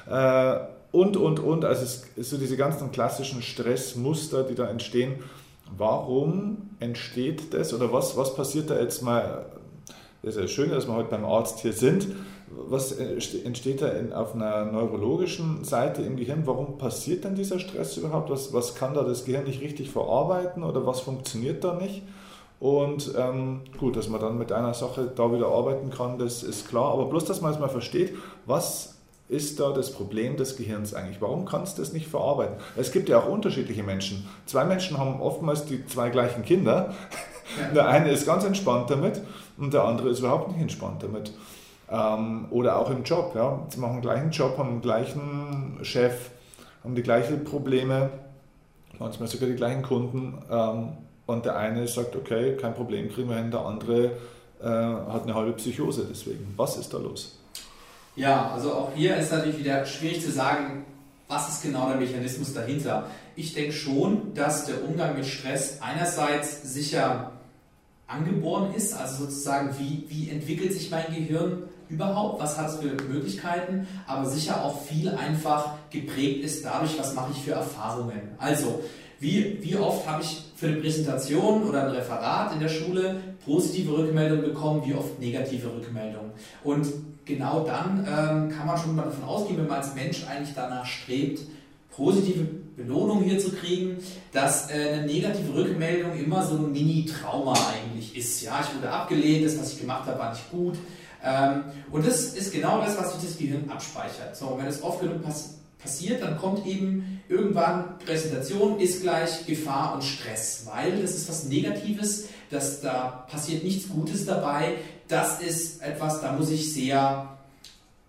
Äh, 0.08 0.58
und, 0.92 1.16
und, 1.16 1.40
und. 1.40 1.64
Also 1.64 1.82
es 1.82 2.30
so 2.30 2.38
diese 2.38 2.56
ganzen 2.56 2.92
klassischen 2.92 3.42
Stressmuster, 3.42 4.44
die 4.44 4.54
da 4.54 4.66
entstehen 4.68 5.16
Warum 5.76 6.70
entsteht 6.80 7.52
das 7.54 7.74
oder 7.74 7.92
was, 7.92 8.16
was 8.16 8.34
passiert 8.34 8.70
da 8.70 8.78
jetzt 8.78 9.02
mal? 9.02 9.46
Das 10.22 10.36
ist 10.36 10.40
ja 10.40 10.48
schön, 10.48 10.70
dass 10.70 10.86
wir 10.86 10.94
heute 10.94 11.10
beim 11.10 11.24
Arzt 11.24 11.60
hier 11.60 11.72
sind. 11.72 12.08
Was 12.48 12.92
entsteht 12.92 13.82
da 13.82 13.88
in, 13.88 14.12
auf 14.12 14.34
einer 14.34 14.64
neurologischen 14.66 15.64
Seite 15.64 16.02
im 16.02 16.16
Gehirn? 16.16 16.42
Warum 16.46 16.78
passiert 16.78 17.24
denn 17.24 17.34
dieser 17.34 17.58
Stress 17.58 17.96
überhaupt? 17.96 18.30
Was, 18.30 18.52
was 18.52 18.74
kann 18.74 18.94
da 18.94 19.02
das 19.02 19.24
Gehirn 19.24 19.44
nicht 19.44 19.60
richtig 19.60 19.90
verarbeiten 19.90 20.62
oder 20.62 20.86
was 20.86 21.00
funktioniert 21.00 21.64
da 21.64 21.74
nicht? 21.74 22.02
Und 22.58 23.12
ähm, 23.18 23.62
gut, 23.78 23.96
dass 23.96 24.08
man 24.08 24.20
dann 24.20 24.38
mit 24.38 24.52
einer 24.52 24.74
Sache 24.74 25.10
da 25.14 25.30
wieder 25.32 25.48
arbeiten 25.48 25.90
kann, 25.90 26.18
das 26.18 26.42
ist 26.42 26.68
klar. 26.68 26.92
Aber 26.92 27.06
bloß, 27.06 27.24
dass 27.26 27.42
man 27.42 27.52
es 27.52 27.58
mal 27.58 27.68
versteht, 27.68 28.14
was 28.46 28.95
ist 29.28 29.58
da 29.58 29.72
das 29.72 29.92
Problem 29.92 30.36
des 30.36 30.56
Gehirns 30.56 30.94
eigentlich? 30.94 31.20
Warum 31.20 31.46
kannst 31.46 31.78
du 31.78 31.82
das 31.82 31.92
nicht 31.92 32.06
verarbeiten? 32.06 32.56
Es 32.76 32.92
gibt 32.92 33.08
ja 33.08 33.18
auch 33.18 33.28
unterschiedliche 33.28 33.82
Menschen. 33.82 34.28
Zwei 34.46 34.64
Menschen 34.64 34.98
haben 34.98 35.20
oftmals 35.20 35.64
die 35.64 35.84
zwei 35.86 36.10
gleichen 36.10 36.44
Kinder. 36.44 36.94
Der 37.74 37.88
eine 37.88 38.10
ist 38.10 38.26
ganz 38.26 38.44
entspannt 38.44 38.90
damit 38.90 39.20
und 39.56 39.74
der 39.74 39.84
andere 39.84 40.10
ist 40.10 40.20
überhaupt 40.20 40.52
nicht 40.52 40.60
entspannt 40.60 41.02
damit. 41.02 41.32
Ähm, 41.90 42.46
oder 42.50 42.78
auch 42.78 42.90
im 42.90 43.02
Job. 43.02 43.32
Ja. 43.34 43.66
Sie 43.68 43.80
machen 43.80 43.94
den 43.94 44.02
gleichen 44.02 44.30
Job, 44.30 44.58
haben 44.58 44.70
den 44.70 44.80
gleichen 44.80 45.78
Chef, 45.82 46.30
haben 46.82 46.94
die 46.94 47.02
gleichen 47.02 47.44
Probleme, 47.44 48.10
manchmal 48.98 49.28
sogar 49.28 49.48
die 49.48 49.56
gleichen 49.56 49.82
Kunden. 49.82 50.38
Ähm, 50.50 50.92
und 51.26 51.44
der 51.44 51.56
eine 51.56 51.86
sagt, 51.88 52.14
okay, 52.14 52.56
kein 52.56 52.74
Problem, 52.74 53.10
kriegen 53.10 53.28
wir 53.28 53.36
hin. 53.36 53.50
Der 53.50 53.60
andere 53.60 54.12
äh, 54.60 54.64
hat 54.64 55.24
eine 55.24 55.34
halbe 55.34 55.52
Psychose 55.52 56.06
deswegen. 56.08 56.52
Was 56.56 56.76
ist 56.76 56.94
da 56.94 56.98
los? 56.98 57.40
Ja, 58.16 58.50
also 58.52 58.72
auch 58.72 58.92
hier 58.94 59.16
ist 59.16 59.30
natürlich 59.30 59.58
wieder 59.58 59.84
schwierig 59.84 60.22
zu 60.22 60.32
sagen, 60.32 60.86
was 61.28 61.48
ist 61.48 61.62
genau 61.62 61.88
der 61.88 61.98
Mechanismus 61.98 62.54
dahinter. 62.54 63.10
Ich 63.34 63.52
denke 63.52 63.72
schon, 63.72 64.32
dass 64.34 64.64
der 64.64 64.82
Umgang 64.84 65.16
mit 65.16 65.26
Stress 65.26 65.78
einerseits 65.82 66.62
sicher 66.62 67.32
angeboren 68.06 68.72
ist, 68.74 68.94
also 68.94 69.24
sozusagen, 69.24 69.74
wie, 69.78 70.04
wie 70.08 70.30
entwickelt 70.30 70.72
sich 70.72 70.90
mein 70.90 71.06
Gehirn 71.14 71.64
überhaupt, 71.88 72.40
was 72.40 72.56
hat 72.56 72.70
es 72.70 72.76
für 72.76 72.94
Möglichkeiten, 73.04 73.86
aber 74.06 74.26
sicher 74.26 74.64
auch 74.64 74.82
viel 74.84 75.10
einfach 75.10 75.74
geprägt 75.90 76.44
ist 76.44 76.64
dadurch, 76.64 76.98
was 76.98 77.14
mache 77.14 77.32
ich 77.32 77.42
für 77.42 77.52
Erfahrungen. 77.52 78.20
Also, 78.38 78.82
wie, 79.18 79.58
wie 79.62 79.76
oft 79.76 80.06
habe 80.06 80.22
ich 80.22 80.44
für 80.56 80.68
eine 80.68 80.76
Präsentation 80.76 81.64
oder 81.64 81.84
ein 81.84 81.90
Referat 81.90 82.52
in 82.52 82.60
der 82.60 82.68
Schule 82.68 83.16
positive 83.44 83.96
Rückmeldungen 83.96 84.44
bekommen, 84.44 84.82
wie 84.84 84.94
oft 84.94 85.18
negative 85.18 85.68
Rückmeldungen. 85.72 86.32
Und 86.64 86.86
genau 87.26 87.64
dann 87.64 87.98
ähm, 88.08 88.56
kann 88.56 88.66
man 88.66 88.78
schon 88.78 88.96
mal 88.96 89.02
davon 89.02 89.24
ausgehen, 89.24 89.58
wenn 89.58 89.66
man 89.66 89.78
als 89.78 89.94
Mensch 89.94 90.24
eigentlich 90.26 90.54
danach 90.54 90.86
strebt, 90.86 91.40
positive 91.94 92.44
Belohnung 92.76 93.22
hier 93.24 93.38
zu 93.38 93.50
kriegen, 93.50 93.96
dass 94.32 94.70
äh, 94.70 94.92
eine 94.92 95.06
negative 95.06 95.54
Rückmeldung 95.54 96.16
immer 96.16 96.46
so 96.46 96.56
ein 96.56 96.72
Mini-Trauma 96.72 97.52
eigentlich 97.52 98.16
ist. 98.16 98.42
Ja, 98.42 98.60
ich 98.60 98.76
wurde 98.76 98.90
abgelehnt, 98.90 99.44
das, 99.44 99.58
was 99.58 99.72
ich 99.72 99.80
gemacht 99.80 100.06
habe, 100.06 100.18
war 100.18 100.30
nicht 100.30 100.50
gut. 100.50 100.76
Ähm, 101.24 101.64
und 101.90 102.06
das 102.06 102.34
ist 102.34 102.52
genau 102.52 102.80
das, 102.80 102.96
was 102.98 103.14
sich 103.14 103.28
das 103.28 103.38
Gehirn 103.38 103.68
abspeichert. 103.68 104.36
So, 104.36 104.56
wenn 104.58 104.66
es 104.66 104.82
oft 104.82 105.00
genug 105.00 105.22
pass 105.22 105.54
passiert, 105.78 106.22
dann 106.22 106.38
kommt 106.38 106.66
eben 106.66 107.20
irgendwann 107.28 107.98
Präsentation 107.98 108.80
ist 108.80 109.02
gleich 109.02 109.46
Gefahr 109.46 109.94
und 109.94 110.02
Stress, 110.02 110.66
weil 110.72 111.00
das 111.00 111.14
ist 111.14 111.28
was 111.28 111.44
Negatives, 111.44 112.28
dass 112.50 112.80
da 112.80 113.26
passiert 113.30 113.62
nichts 113.62 113.88
Gutes 113.88 114.26
dabei, 114.26 114.76
das 115.08 115.40
ist 115.40 115.82
etwas, 115.82 116.20
da 116.20 116.32
muss 116.32 116.50
ich 116.50 116.72
sehr 116.72 117.28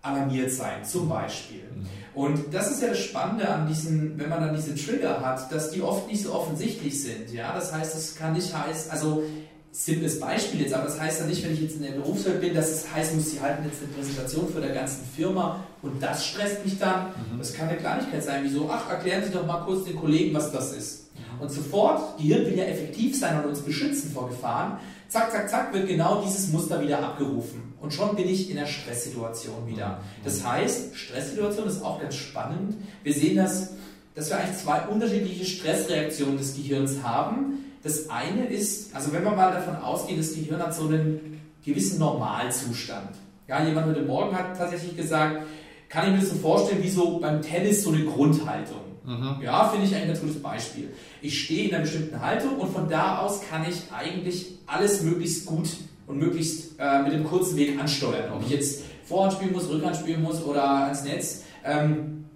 alarmiert 0.02 0.50
sein, 0.50 0.84
zum 0.84 1.08
Beispiel. 1.08 1.62
Mhm. 1.74 1.86
Und 2.14 2.52
das 2.52 2.70
ist 2.70 2.82
ja 2.82 2.88
das 2.88 2.98
Spannende 2.98 3.48
an 3.48 3.68
diesen, 3.68 4.18
wenn 4.18 4.28
man 4.28 4.40
dann 4.40 4.56
diese 4.56 4.74
Trigger 4.74 5.20
hat, 5.20 5.52
dass 5.52 5.70
die 5.70 5.82
oft 5.82 6.08
nicht 6.08 6.22
so 6.22 6.32
offensichtlich 6.34 7.00
sind. 7.00 7.32
Ja, 7.32 7.54
das 7.54 7.72
heißt, 7.72 7.94
es 7.94 8.16
kann 8.16 8.32
nicht 8.32 8.52
heißen, 8.52 8.90
also 8.90 9.22
simples 9.70 10.18
Beispiel 10.18 10.62
jetzt, 10.62 10.74
aber 10.74 10.84
das 10.84 10.98
heißt 10.98 11.20
ja 11.20 11.26
nicht, 11.26 11.44
wenn 11.44 11.52
ich 11.52 11.60
jetzt 11.60 11.76
in 11.76 11.82
der 11.82 11.92
Berufswelt 11.92 12.40
bin, 12.40 12.54
dass 12.54 12.70
es 12.70 12.92
heißen 12.92 13.16
muss, 13.16 13.30
sie 13.30 13.40
halten 13.40 13.64
jetzt 13.64 13.82
eine 13.82 13.92
Präsentation 13.92 14.48
für 14.52 14.60
der 14.60 14.74
ganzen 14.74 15.06
Firma 15.14 15.64
und 15.82 16.02
das 16.02 16.26
stresst 16.26 16.64
mich 16.64 16.78
dann. 16.78 17.08
Mhm. 17.10 17.38
Das 17.38 17.52
kann 17.52 17.68
eine 17.68 17.78
Kleinigkeit 17.78 18.24
sein, 18.24 18.42
wie 18.44 18.48
so, 18.48 18.68
ach, 18.68 18.90
erklären 18.90 19.22
Sie 19.24 19.30
doch 19.30 19.46
mal 19.46 19.64
kurz 19.64 19.84
den 19.84 19.96
Kollegen, 19.96 20.34
was 20.34 20.50
das 20.50 20.72
ist. 20.72 21.07
Und 21.40 21.50
sofort, 21.50 22.18
Gehirn 22.18 22.46
will 22.46 22.56
ja 22.56 22.64
effektiv 22.64 23.18
sein 23.18 23.38
und 23.38 23.48
uns 23.48 23.60
beschützen 23.60 24.10
vor 24.12 24.28
Gefahren 24.28 24.78
zack, 25.08 25.32
zack, 25.32 25.48
zack, 25.48 25.74
wird 25.74 25.88
genau 25.88 26.22
dieses 26.24 26.48
Muster 26.52 26.80
wieder 26.80 27.02
abgerufen. 27.02 27.74
Und 27.80 27.92
schon 27.92 28.14
bin 28.16 28.28
ich 28.28 28.50
in 28.50 28.56
der 28.56 28.66
Stresssituation 28.66 29.66
wieder. 29.66 30.00
Das 30.24 30.44
heißt, 30.44 30.96
Stresssituation 30.96 31.66
ist 31.66 31.82
auch 31.82 32.00
ganz 32.00 32.14
spannend. 32.14 32.76
Wir 33.02 33.14
sehen 33.14 33.36
das, 33.36 33.70
dass 34.14 34.30
wir 34.30 34.38
eigentlich 34.38 34.58
zwei 34.58 34.80
unterschiedliche 34.88 35.44
Stressreaktionen 35.44 36.36
des 36.36 36.56
Gehirns 36.56 37.02
haben. 37.02 37.64
Das 37.82 38.10
eine 38.10 38.46
ist, 38.46 38.94
also 38.94 39.12
wenn 39.12 39.24
man 39.24 39.36
mal 39.36 39.52
davon 39.52 39.76
ausgeht, 39.76 40.18
das 40.18 40.34
Gehirn 40.34 40.60
hat 40.60 40.74
so 40.74 40.88
einen 40.88 41.40
gewissen 41.64 41.98
Normalzustand. 41.98 43.10
Ja, 43.46 43.64
jemand 43.64 43.86
heute 43.86 44.02
Morgen 44.02 44.36
hat 44.36 44.58
tatsächlich 44.58 44.96
gesagt, 44.96 45.46
kann 45.88 46.06
ich 46.06 46.12
mir 46.12 46.20
das 46.20 46.30
so 46.30 46.36
vorstellen, 46.36 46.82
wie 46.82 46.90
so 46.90 47.18
beim 47.18 47.40
Tennis 47.40 47.84
so 47.84 47.90
eine 47.90 48.04
Grundhaltung. 48.04 48.87
Mhm. 49.08 49.42
Ja, 49.42 49.68
finde 49.68 49.86
ich 49.86 49.94
ein 49.94 50.06
ganz 50.06 50.20
gutes 50.20 50.42
Beispiel. 50.42 50.92
Ich 51.22 51.44
stehe 51.44 51.68
in 51.68 51.74
einer 51.74 51.84
bestimmten 51.84 52.20
Haltung 52.20 52.56
und 52.56 52.70
von 52.70 52.88
da 52.90 53.18
aus 53.20 53.40
kann 53.40 53.64
ich 53.66 53.90
eigentlich 53.90 54.58
alles 54.66 55.02
möglichst 55.02 55.46
gut 55.46 55.68
und 56.06 56.18
möglichst 56.18 56.78
äh, 56.78 57.02
mit 57.02 57.14
dem 57.14 57.24
kurzen 57.24 57.56
Weg 57.56 57.80
ansteuern. 57.80 58.30
Ob 58.34 58.42
ich 58.42 58.50
jetzt 58.50 58.82
Vorhand 59.04 59.32
spielen 59.32 59.52
muss, 59.52 59.68
Rückhand 59.70 59.96
spielen 59.96 60.22
muss 60.22 60.42
oder 60.44 60.84
ans 60.84 61.04
Netz. 61.04 61.44
Ähm, 61.64 62.26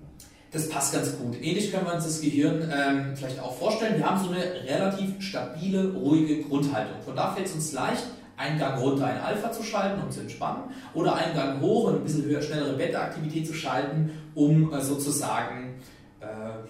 das 0.50 0.68
passt 0.70 0.94
ganz 0.94 1.16
gut. 1.18 1.36
Ähnlich 1.42 1.70
können 1.70 1.86
wir 1.86 1.94
uns 1.94 2.04
das 2.04 2.20
Gehirn 2.20 2.70
ähm, 2.74 3.16
vielleicht 3.16 3.40
auch 3.40 3.54
vorstellen. 3.54 3.98
Wir 3.98 4.08
haben 4.08 4.22
so 4.22 4.30
eine 4.30 4.42
relativ 4.66 5.20
stabile, 5.20 5.92
ruhige 5.92 6.42
Grundhaltung. 6.42 7.00
Von 7.04 7.16
da 7.16 7.32
fällt 7.32 7.48
es 7.48 7.54
uns 7.54 7.72
leicht, 7.72 8.04
einen 8.36 8.58
Gang 8.58 8.80
runter 8.80 9.10
in 9.10 9.20
Alpha 9.20 9.52
zu 9.52 9.62
schalten, 9.62 10.02
um 10.02 10.10
zu 10.10 10.20
entspannen, 10.20 10.64
oder 10.94 11.14
einen 11.16 11.34
Gang 11.34 11.60
hoch 11.60 11.84
und 11.84 11.96
ein 11.96 12.02
bisschen 12.02 12.24
höher, 12.24 12.42
schnellere 12.42 12.74
Beta-Aktivität 12.74 13.46
zu 13.46 13.54
schalten, 13.54 14.10
um 14.34 14.72
äh, 14.72 14.80
sozusagen 14.80 15.71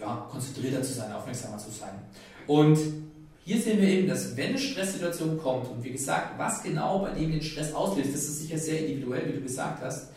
ja, 0.03 0.27
konzentrierter 0.31 0.83
zu 0.83 0.93
sein, 0.93 1.13
aufmerksamer 1.13 1.59
zu 1.59 1.71
sein. 1.71 1.95
Und 2.47 2.79
hier 3.45 3.61
sehen 3.61 3.81
wir 3.81 3.89
eben, 3.89 4.09
dass 4.09 4.37
wenn 4.37 4.51
eine 4.51 4.59
Stresssituation 4.59 5.39
kommt 5.39 5.69
und 5.71 5.83
wie 5.83 5.91
gesagt, 5.91 6.39
was 6.39 6.63
genau 6.63 7.01
bei 7.01 7.11
dem 7.11 7.33
den 7.33 7.43
Stress 7.43 7.75
auslöst, 7.75 8.15
das 8.15 8.23
ist 8.23 8.41
sicher 8.41 8.59
sehr 8.59 8.87
individuell, 8.87 9.29
wie 9.29 9.39
du 9.39 9.43
gesagt 9.43 9.83
hast, 9.83 10.09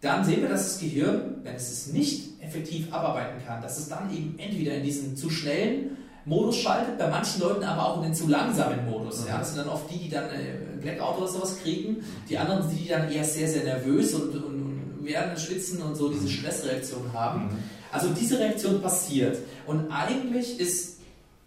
dann 0.00 0.24
sehen 0.24 0.42
wir, 0.42 0.48
dass 0.48 0.64
das 0.64 0.80
Gehirn, 0.80 1.36
wenn 1.42 1.54
es 1.54 1.70
es 1.70 1.92
nicht 1.92 2.42
effektiv 2.42 2.92
abarbeiten 2.92 3.44
kann, 3.46 3.62
dass 3.62 3.78
es 3.78 3.88
dann 3.88 4.12
eben 4.12 4.38
entweder 4.38 4.74
in 4.74 4.84
diesen 4.84 5.16
zu 5.16 5.30
schnellen 5.30 5.96
Modus 6.24 6.56
schaltet, 6.56 6.98
bei 6.98 7.08
manchen 7.08 7.40
Leuten 7.40 7.64
aber 7.64 7.86
auch 7.86 7.96
in 7.98 8.04
den 8.04 8.14
zu 8.14 8.26
langsamen 8.26 8.84
Modus. 8.90 9.24
Ja, 9.28 9.38
das 9.38 9.54
sind 9.54 9.64
dann 9.64 9.72
oft 9.72 9.88
die, 9.90 9.98
die 9.98 10.08
dann 10.08 10.28
ein 10.28 10.80
Blackout 10.80 11.18
oder 11.18 11.28
sowas 11.28 11.60
kriegen, 11.62 12.04
die 12.28 12.36
anderen, 12.36 12.68
die 12.68 12.88
dann 12.88 13.10
eher 13.10 13.24
sehr, 13.24 13.48
sehr 13.48 13.62
nervös 13.62 14.12
und, 14.14 14.34
und, 14.34 14.44
und 14.44 14.75
werden 15.06 15.36
schwitzen 15.38 15.82
und 15.82 15.94
so 15.94 16.08
diese 16.08 16.24
mhm. 16.24 16.28
Stressreaktion 16.28 17.12
haben. 17.12 17.44
Mhm. 17.44 17.58
Also 17.92 18.08
diese 18.08 18.38
Reaktion 18.38 18.82
passiert. 18.82 19.38
Und 19.66 19.90
eigentlich 19.90 20.60
ist 20.60 20.98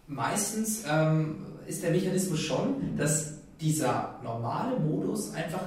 meistens 0.06 0.84
ähm, 0.88 1.46
ist 1.66 1.82
der 1.82 1.90
Mechanismus 1.90 2.40
schon, 2.40 2.96
dass 2.96 3.34
dieser 3.60 4.18
normale 4.24 4.78
Modus 4.80 5.34
einfach 5.34 5.60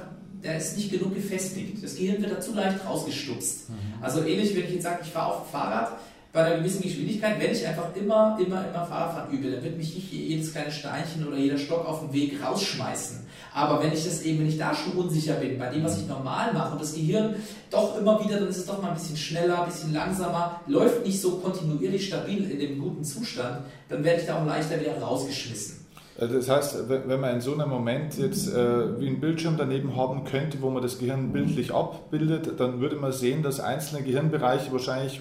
der 0.44 0.58
ist 0.58 0.76
nicht 0.76 0.90
genug 0.90 1.14
gefestigt. 1.14 1.82
Das 1.82 1.96
Gehirn 1.96 2.20
wird 2.20 2.32
dazu 2.32 2.52
leicht 2.54 2.84
rausgestupst. 2.84 3.70
Mhm. 3.70 3.74
Also 4.02 4.22
ähnlich, 4.24 4.54
wenn 4.54 4.64
ich 4.64 4.74
jetzt 4.74 4.82
sage, 4.82 5.00
ich 5.02 5.10
fahre 5.10 5.32
auf 5.32 5.42
dem 5.44 5.52
Fahrrad 5.52 5.92
bei 6.34 6.44
einer 6.44 6.58
gewissen 6.58 6.82
Geschwindigkeit, 6.82 7.40
wenn 7.40 7.52
ich 7.52 7.66
einfach 7.66 7.94
immer, 7.96 8.38
immer, 8.38 8.68
immer 8.68 8.84
Fahrradfahren 8.84 9.32
übe, 9.32 9.50
dann 9.50 9.64
wird 9.64 9.78
mich 9.78 9.94
nicht 9.94 10.12
jedes 10.12 10.52
kleine 10.52 10.70
Steinchen 10.70 11.26
oder 11.26 11.38
jeder 11.38 11.56
Stock 11.56 11.86
auf 11.86 12.00
dem 12.00 12.12
Weg 12.12 12.44
rausschmeißen. 12.44 13.23
Aber 13.54 13.80
wenn 13.80 13.92
ich 13.92 14.04
das 14.04 14.22
eben, 14.22 14.40
wenn 14.40 14.48
ich 14.48 14.58
da 14.58 14.74
schon 14.74 14.94
unsicher 14.94 15.34
bin, 15.34 15.56
bei 15.58 15.70
dem, 15.70 15.84
was 15.84 15.98
ich 15.98 16.08
normal 16.08 16.52
mache, 16.52 16.72
und 16.72 16.80
das 16.80 16.92
Gehirn 16.92 17.36
doch 17.70 17.96
immer 17.96 18.22
wieder, 18.22 18.40
dann 18.40 18.48
ist 18.48 18.56
es 18.56 18.66
doch 18.66 18.82
mal 18.82 18.88
ein 18.88 18.94
bisschen 18.94 19.16
schneller, 19.16 19.62
ein 19.62 19.68
bisschen 19.68 19.94
langsamer, 19.94 20.60
läuft 20.66 21.06
nicht 21.06 21.20
so 21.20 21.36
kontinuierlich 21.36 22.08
stabil 22.08 22.50
in 22.50 22.58
dem 22.58 22.80
guten 22.80 23.04
Zustand, 23.04 23.58
dann 23.88 24.02
werde 24.02 24.20
ich 24.20 24.26
da 24.26 24.42
auch 24.42 24.46
leichter 24.46 24.80
wieder 24.80 24.98
rausgeschmissen. 24.98 25.86
Äh, 26.18 26.26
das 26.26 26.48
heißt, 26.48 26.88
wenn 26.88 27.20
man 27.20 27.34
in 27.34 27.40
so 27.40 27.54
einem 27.54 27.68
Moment 27.68 28.18
jetzt 28.18 28.52
äh, 28.52 29.00
wie 29.00 29.06
einen 29.06 29.20
Bildschirm 29.20 29.56
daneben 29.56 29.94
haben 29.94 30.24
könnte, 30.24 30.60
wo 30.60 30.70
man 30.70 30.82
das 30.82 30.98
Gehirn 30.98 31.32
bildlich 31.32 31.72
abbildet, 31.72 32.58
dann 32.58 32.80
würde 32.80 32.96
man 32.96 33.12
sehen, 33.12 33.44
dass 33.44 33.60
einzelne 33.60 34.02
Gehirnbereiche 34.02 34.72
wahrscheinlich, 34.72 35.20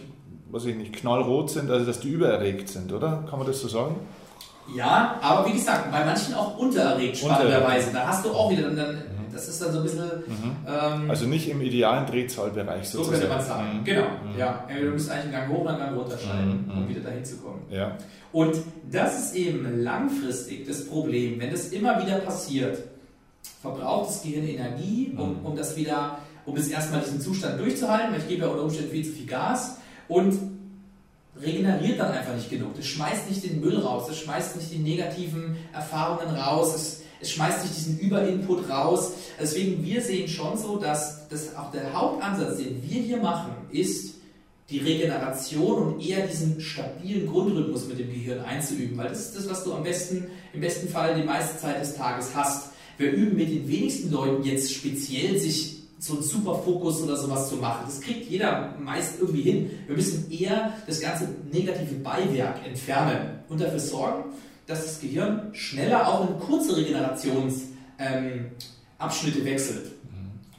was 0.50 0.66
ich 0.66 0.76
nicht, 0.76 0.94
knallrot 0.94 1.52
sind, 1.52 1.70
also 1.70 1.86
dass 1.86 2.00
die 2.00 2.10
übererregt 2.10 2.68
sind, 2.68 2.92
oder? 2.94 3.26
Kann 3.30 3.38
man 3.38 3.48
das 3.48 3.62
so 3.62 3.68
sagen? 3.68 3.96
Ja, 4.76 5.20
aber 5.22 5.48
wie 5.48 5.54
gesagt, 5.54 5.92
bei 5.92 6.06
manchen 6.06 6.34
auch 6.34 6.58
untererregt, 6.58 7.18
spannenderweise. 7.18 7.92
Da 7.92 8.08
hast 8.08 8.26
du 8.26 8.32
auch 8.32 8.50
wieder 8.50 8.70
dann, 8.70 9.02
das 9.32 9.48
ist 9.48 9.62
dann 9.62 9.72
so 9.72 9.80
ein 9.80 9.84
bisschen. 9.84 10.04
Mhm. 10.04 10.56
Ähm, 10.68 11.10
also 11.10 11.26
nicht 11.26 11.50
im 11.50 11.62
idealen 11.62 12.06
Drehzahlbereich 12.06 12.88
sozusagen. 12.90 13.06
So 13.06 13.12
könnte 13.12 13.36
man 13.36 13.46
sagen. 13.46 13.80
Mhm. 13.80 13.84
Genau. 13.84 14.02
Mhm. 14.02 14.40
Ja, 14.40 14.66
du 14.68 14.92
musst 14.92 15.10
eigentlich 15.10 15.24
einen 15.24 15.32
Gang 15.32 15.50
hoch 15.50 15.62
und 15.62 15.68
einen 15.68 15.80
Gang 15.80 15.98
runterschalten, 15.98 16.66
mhm. 16.66 16.78
um 16.78 16.90
wieder 16.90 17.02
dahin 17.02 17.26
zu 17.26 17.38
kommen. 17.38 17.62
Ja. 17.70 17.98
Und 18.32 18.56
das 18.92 19.20
ist 19.20 19.36
eben 19.36 19.84
langfristig 19.84 20.68
das 20.68 20.88
Problem. 20.88 21.40
Wenn 21.40 21.52
das 21.52 21.68
immer 21.70 22.02
wieder 22.02 22.18
passiert, 22.20 22.80
verbraucht 23.62 24.10
das 24.10 24.24
Gehirn 24.24 24.48
Energie, 24.48 25.14
um, 25.18 25.40
mhm. 25.40 25.46
um 25.46 25.56
das 25.56 25.76
wieder, 25.76 26.20
um 26.46 26.56
es 26.56 26.68
erstmal 26.70 27.02
diesen 27.02 27.22
Zustand 27.22 27.60
durchzuhalten, 27.60 28.12
weil 28.12 28.20
ich 28.20 28.28
gebe 28.28 28.44
ja 28.44 28.48
unter 28.48 28.64
Umständen 28.64 28.92
viel 28.92 29.06
zu 29.06 29.12
viel 29.12 29.28
Gas 29.28 29.78
und 30.08 30.53
regeneriert 31.46 32.00
dann 32.00 32.12
einfach 32.12 32.36
nicht 32.36 32.50
genug. 32.50 32.76
Das 32.76 32.86
schmeißt 32.86 33.30
nicht 33.30 33.44
den 33.44 33.62
Müll 33.62 33.78
raus, 33.80 34.06
das 34.08 34.20
schmeißt 34.20 34.56
nicht 34.56 34.72
die 34.72 34.80
negativen 34.80 35.58
Erfahrungen 35.74 36.36
raus, 36.36 36.76
es, 36.76 37.02
es 37.22 37.32
schmeißt 37.32 37.64
nicht 37.64 37.76
diesen 37.76 38.00
Überinput 38.00 38.70
raus. 38.70 39.14
Deswegen, 39.40 39.84
wir 39.84 40.02
sehen 40.02 40.28
schon 40.28 40.58
so, 40.58 40.78
dass 40.78 41.28
das 41.30 41.56
auch 41.56 41.72
der 41.72 41.94
Hauptansatz, 41.94 42.58
den 42.58 42.82
wir 42.84 43.02
hier 43.02 43.18
machen, 43.18 43.52
ist, 43.72 44.14
die 44.70 44.80
Regeneration 44.80 45.84
und 45.84 46.06
eher 46.06 46.26
diesen 46.26 46.60
stabilen 46.60 47.28
Grundrhythmus 47.28 47.88
mit 47.88 48.00
dem 48.00 48.10
Gehirn 48.10 48.40
einzuüben, 48.40 48.98
weil 48.98 49.10
das 49.10 49.20
ist 49.20 49.36
das, 49.38 49.50
was 49.50 49.64
du 49.64 49.74
am 49.74 49.84
besten, 49.84 50.26
im 50.54 50.62
besten 50.62 50.88
Fall 50.88 51.16
die 51.16 51.24
meiste 51.24 51.60
Zeit 51.60 51.82
des 51.82 51.96
Tages 51.96 52.32
hast. 52.34 52.70
Wir 52.98 53.12
üben 53.12 53.36
mit 53.36 53.50
den 53.50 53.68
wenigsten 53.68 54.12
Leuten 54.12 54.44
jetzt 54.44 54.74
speziell 54.74 55.38
sich 55.38 55.83
so 56.04 56.16
einen 56.16 56.24
super 56.24 56.56
Fokus 56.56 57.02
oder 57.02 57.16
sowas 57.16 57.48
zu 57.48 57.56
machen. 57.56 57.84
Das 57.86 58.02
kriegt 58.02 58.30
jeder 58.30 58.76
meist 58.78 59.22
irgendwie 59.22 59.44
hin. 59.44 59.72
Wir 59.88 59.96
müssen 59.96 60.30
eher 60.30 60.74
das 60.86 61.00
ganze 61.00 61.30
negative 61.50 61.96
Beiwerk 61.96 62.58
entfernen 62.68 63.40
und 63.48 63.62
dafür 63.62 63.80
sorgen, 63.80 64.26
dass 64.68 64.84
das 64.84 65.00
Gehirn 65.00 65.48
schneller 65.54 66.06
auch 66.06 66.30
in 66.30 66.38
kurze 66.40 66.76
Regenerationsabschnitte 66.76 69.40
ähm, 69.40 69.46
wechselt. 69.46 69.94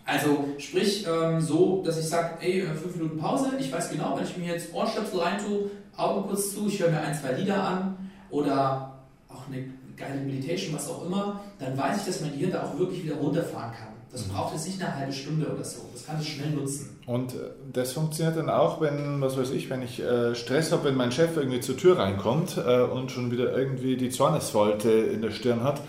Also 0.07 0.47
sprich 0.57 1.07
ähm, 1.07 1.43
so, 1.43 1.83
dass 1.85 1.99
ich 1.99 2.07
sage, 2.07 2.39
ey, 2.41 2.61
äh, 2.61 2.75
fünf 2.75 2.97
Minuten 2.97 3.19
Pause, 3.19 3.51
ich 3.59 3.71
weiß 3.71 3.91
genau, 3.91 4.17
wenn 4.17 4.25
ich 4.25 4.39
mir 4.39 4.55
jetzt 4.55 4.73
Ohrstöpsel 4.73 5.21
reintue, 5.21 5.71
Augen 5.95 6.27
kurz 6.27 6.55
zu, 6.55 6.69
ich 6.69 6.81
höre 6.81 6.91
mir 6.91 7.01
ein, 7.01 7.15
zwei 7.15 7.33
Lieder 7.33 7.63
an 7.63 7.99
oder 8.31 8.95
auch 9.29 9.47
eine 9.49 9.67
geile 9.95 10.23
Meditation, 10.23 10.75
was 10.75 10.89
auch 10.89 11.05
immer, 11.05 11.43
dann 11.59 11.77
weiß 11.77 11.99
ich, 11.99 12.07
dass 12.07 12.23
mein 12.23 12.33
Gehirn 12.33 12.53
da 12.53 12.63
auch 12.63 12.79
wirklich 12.79 13.05
wieder 13.05 13.17
runterfahren 13.17 13.73
kann. 13.73 13.94
Das 14.15 14.23
braucht 14.23 14.55
jetzt 14.55 14.67
nicht 14.69 14.81
eine 14.81 14.95
halbe 14.95 15.13
Stunde 15.13 15.53
oder 15.53 15.65
so. 15.65 15.81
Das 15.93 16.07
kann 16.07 16.21
ich 16.21 16.35
schnell 16.35 16.51
nutzen. 16.51 17.01
Und 17.05 17.35
äh, 17.35 17.51
das 17.73 17.93
funktioniert 17.93 18.37
dann 18.37 18.49
auch, 18.49 18.81
wenn, 18.81 19.21
was 19.21 19.37
weiß 19.37 19.51
ich, 19.51 19.69
wenn 19.71 19.83
ich 19.83 20.01
äh, 20.01 20.37
Stress 20.37 20.71
habe, 20.71 20.85
wenn 20.85 20.95
mein 20.95 21.11
Chef 21.11 21.37
irgendwie 21.37 21.59
zur 21.59 21.77
Tür 21.77 21.99
reinkommt 21.99 22.57
äh, 22.57 22.83
und 22.83 23.11
schon 23.11 23.33
wieder 23.33 23.57
irgendwie 23.57 23.97
die 23.97 24.11
Zornesfalte 24.11 24.89
in 24.89 25.21
der 25.21 25.33
Stirn 25.33 25.65
hat 25.65 25.81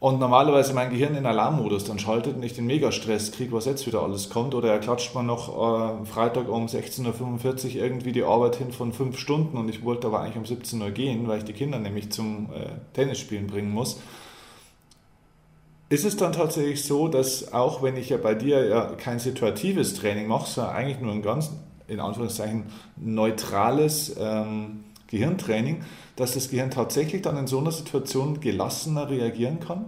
und 0.00 0.18
normalerweise 0.18 0.74
mein 0.74 0.90
Gehirn 0.90 1.14
in 1.14 1.24
Alarmmodus 1.24 1.84
dann 1.84 2.00
schaltet 2.00 2.34
und 2.34 2.42
ich 2.42 2.54
den 2.54 2.66
Megastress 2.66 3.30
kriege, 3.30 3.52
was 3.52 3.64
jetzt 3.64 3.86
wieder 3.86 4.02
alles 4.02 4.28
kommt. 4.28 4.56
Oder 4.56 4.72
er 4.72 4.80
klatscht 4.80 5.14
mir 5.14 5.22
noch 5.22 6.02
äh, 6.02 6.04
Freitag 6.04 6.48
um 6.48 6.66
16.45 6.66 7.76
Uhr 7.76 7.82
irgendwie 7.82 8.10
die 8.10 8.24
Arbeit 8.24 8.56
hin 8.56 8.72
von 8.72 8.92
fünf 8.92 9.18
Stunden 9.20 9.56
und 9.56 9.68
ich 9.68 9.84
wollte 9.84 10.08
aber 10.08 10.20
eigentlich 10.20 10.36
um 10.36 10.46
17 10.46 10.82
Uhr 10.82 10.90
gehen, 10.90 11.28
weil 11.28 11.38
ich 11.38 11.44
die 11.44 11.52
Kinder 11.52 11.78
nämlich 11.78 12.10
zum 12.10 12.50
äh, 12.52 12.70
Tennisspielen 12.92 13.46
bringen 13.46 13.70
muss. 13.70 14.00
Ist 15.88 16.04
es 16.04 16.16
dann 16.16 16.32
tatsächlich 16.32 16.84
so, 16.84 17.08
dass 17.08 17.52
auch 17.52 17.82
wenn 17.82 17.96
ich 17.96 18.08
ja 18.08 18.16
bei 18.16 18.34
dir 18.34 18.66
ja 18.66 18.86
kein 18.96 19.18
situatives 19.18 19.94
Training 19.94 20.26
mache, 20.26 20.48
sondern 20.50 20.74
eigentlich 20.74 21.00
nur 21.00 21.12
ein 21.12 21.22
ganz, 21.22 21.50
in 21.88 22.00
Anführungszeichen, 22.00 22.64
neutrales 22.96 24.14
ähm, 24.18 24.84
Gehirntraining, 25.08 25.84
dass 26.16 26.32
das 26.32 26.48
Gehirn 26.48 26.70
tatsächlich 26.70 27.22
dann 27.22 27.36
in 27.36 27.46
so 27.46 27.58
einer 27.58 27.72
Situation 27.72 28.40
gelassener 28.40 29.10
reagieren 29.10 29.60
kann? 29.60 29.84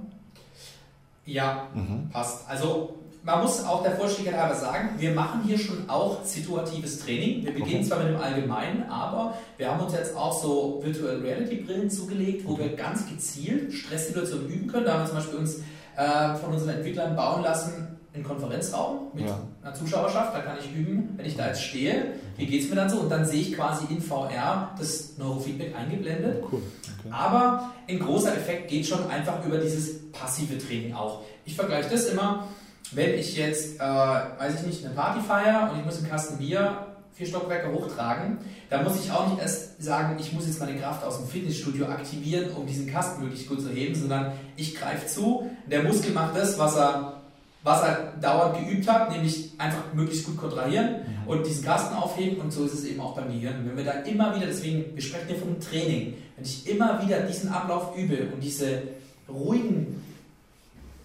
Ja, 1.24 1.68
mhm. 1.74 2.11
passt. 2.12 2.49
Also 2.49 2.94
man 3.26 3.42
muss 3.42 3.64
auch 3.64 3.82
der 3.82 3.97
Vollständigkeit 3.97 4.40
halber 4.40 4.55
sagen, 4.55 4.90
wir 4.99 5.11
machen 5.11 5.40
hier 5.44 5.59
schon 5.59 5.90
auch 5.90 6.22
situatives 6.22 7.01
Training. 7.01 7.44
Wir 7.44 7.53
beginnen 7.53 7.78
okay. 7.78 7.88
zwar 7.88 7.99
mit 7.99 8.09
dem 8.11 8.20
Allgemeinen, 8.20 8.88
aber 8.88 9.36
wir 9.57 9.68
haben 9.68 9.84
uns 9.84 9.94
jetzt 9.94 10.16
auch 10.16 10.32
so 10.32 10.80
Virtual 10.84 11.16
Reality 11.16 11.57
Brillen 11.57 11.90
zugelegt, 11.90 12.47
wo 12.47 12.57
wir 12.57 12.76
ganz 12.76 13.09
gezielt 13.09 13.72
Stresssituationen 13.72 14.49
üben 14.49 14.68
können. 14.68 14.84
Da 14.84 14.92
haben 14.92 15.01
wir 15.01 15.07
zum 15.07 15.16
Beispiel 15.16 15.38
uns 15.40 15.57
äh, 15.97 16.34
von 16.36 16.53
unseren 16.53 16.76
Entwicklern 16.76 17.16
bauen 17.16 17.42
lassen, 17.42 17.97
einen 18.14 18.24
Konferenzraum 18.24 19.09
mit 19.14 19.26
ja. 19.26 19.38
einer 19.62 19.74
Zuschauerschaft, 19.74 20.34
da 20.34 20.40
kann 20.40 20.57
ich 20.59 20.74
üben, 20.74 21.14
wenn 21.16 21.26
ich 21.26 21.36
da 21.36 21.49
jetzt 21.49 21.62
stehe, 21.62 22.14
wie 22.36 22.47
geht 22.47 22.62
es 22.62 22.70
mir 22.70 22.76
dann 22.76 22.88
so? 22.88 23.01
Und 23.01 23.11
dann 23.11 23.24
sehe 23.24 23.42
ich 23.42 23.55
quasi 23.55 23.86
in 23.90 24.01
VR 24.01 24.70
das 24.78 25.16
Neurofeedback 25.18 25.76
eingeblendet. 25.76 26.42
Cool. 26.51 26.62
Okay. 27.01 27.09
Aber 27.11 27.72
ein 27.88 27.99
großer 27.99 28.34
Effekt 28.34 28.68
geht 28.68 28.86
schon 28.86 29.09
einfach 29.11 29.44
über 29.44 29.59
dieses 29.59 30.11
passive 30.12 30.59
Training 30.59 30.94
auch. 30.94 31.22
Ich 31.44 31.55
vergleiche 31.55 31.90
das 31.90 32.07
immer, 32.07 32.49
wenn 32.92 33.14
ich 33.14 33.36
jetzt, 33.36 33.76
äh, 33.76 33.80
weiß 33.80 34.61
ich 34.61 34.66
nicht, 34.66 34.84
eine 34.84 34.94
Party 34.94 35.20
feiere 35.20 35.70
und 35.70 35.80
ich 35.80 35.84
muss 35.84 35.99
einen 35.99 36.09
Kasten 36.09 36.38
Bier 36.38 36.86
vier 37.17 37.27
Stockwerke 37.27 37.73
hochtragen, 37.73 38.39
dann 38.69 38.85
muss 38.85 39.03
ich 39.03 39.11
auch 39.11 39.31
nicht 39.31 39.41
erst 39.41 39.83
sagen, 39.83 40.17
ich 40.21 40.33
muss 40.33 40.47
jetzt 40.47 40.61
meine 40.61 40.79
Kraft 40.79 41.03
aus 41.03 41.19
dem 41.19 41.27
Fitnessstudio 41.27 41.87
aktivieren, 41.87 42.51
um 42.51 42.67
diesen 42.67 42.87
Kasten 42.87 43.23
möglichst 43.23 43.49
gut 43.49 43.62
zu 43.62 43.71
heben, 43.71 43.95
sondern 43.95 44.33
ich 44.57 44.75
greife 44.75 45.07
zu, 45.07 45.51
der 45.67 45.83
Muskel 45.83 46.12
macht 46.12 46.37
das, 46.37 46.59
was 46.59 46.77
er 46.77 47.12
was 47.62 47.83
er 47.83 48.12
dauernd 48.23 48.64
geübt 48.64 48.89
hat, 48.89 49.11
nämlich 49.11 49.51
einfach 49.59 49.93
möglichst 49.93 50.25
gut 50.25 50.37
kontrahieren 50.37 51.01
mhm. 51.25 51.29
und 51.29 51.45
diesen 51.45 51.64
Kasten 51.64 51.97
aufheben 51.97 52.41
und 52.41 52.53
so 52.53 52.64
ist 52.64 52.75
es 52.75 52.85
eben 52.85 53.01
auch 53.01 53.17
beim 53.17 53.27
Gehirn. 53.27 53.67
Wenn 53.67 53.77
wir 53.77 53.85
da 53.85 53.91
immer 54.03 54.37
wieder, 54.37 54.47
deswegen, 54.47 54.95
wir 54.95 55.03
sprechen 55.03 55.27
hier 55.27 55.37
vom 55.37 55.59
Training, 55.59 56.14
wenn 56.37 56.45
ich 56.45 56.69
immer 56.69 57.05
wieder 57.05 57.19
diesen 57.23 57.49
Ablauf 57.51 57.97
übe 57.97 58.29
und 58.33 58.41
diese 58.41 58.83
ruhigen, 59.29 60.01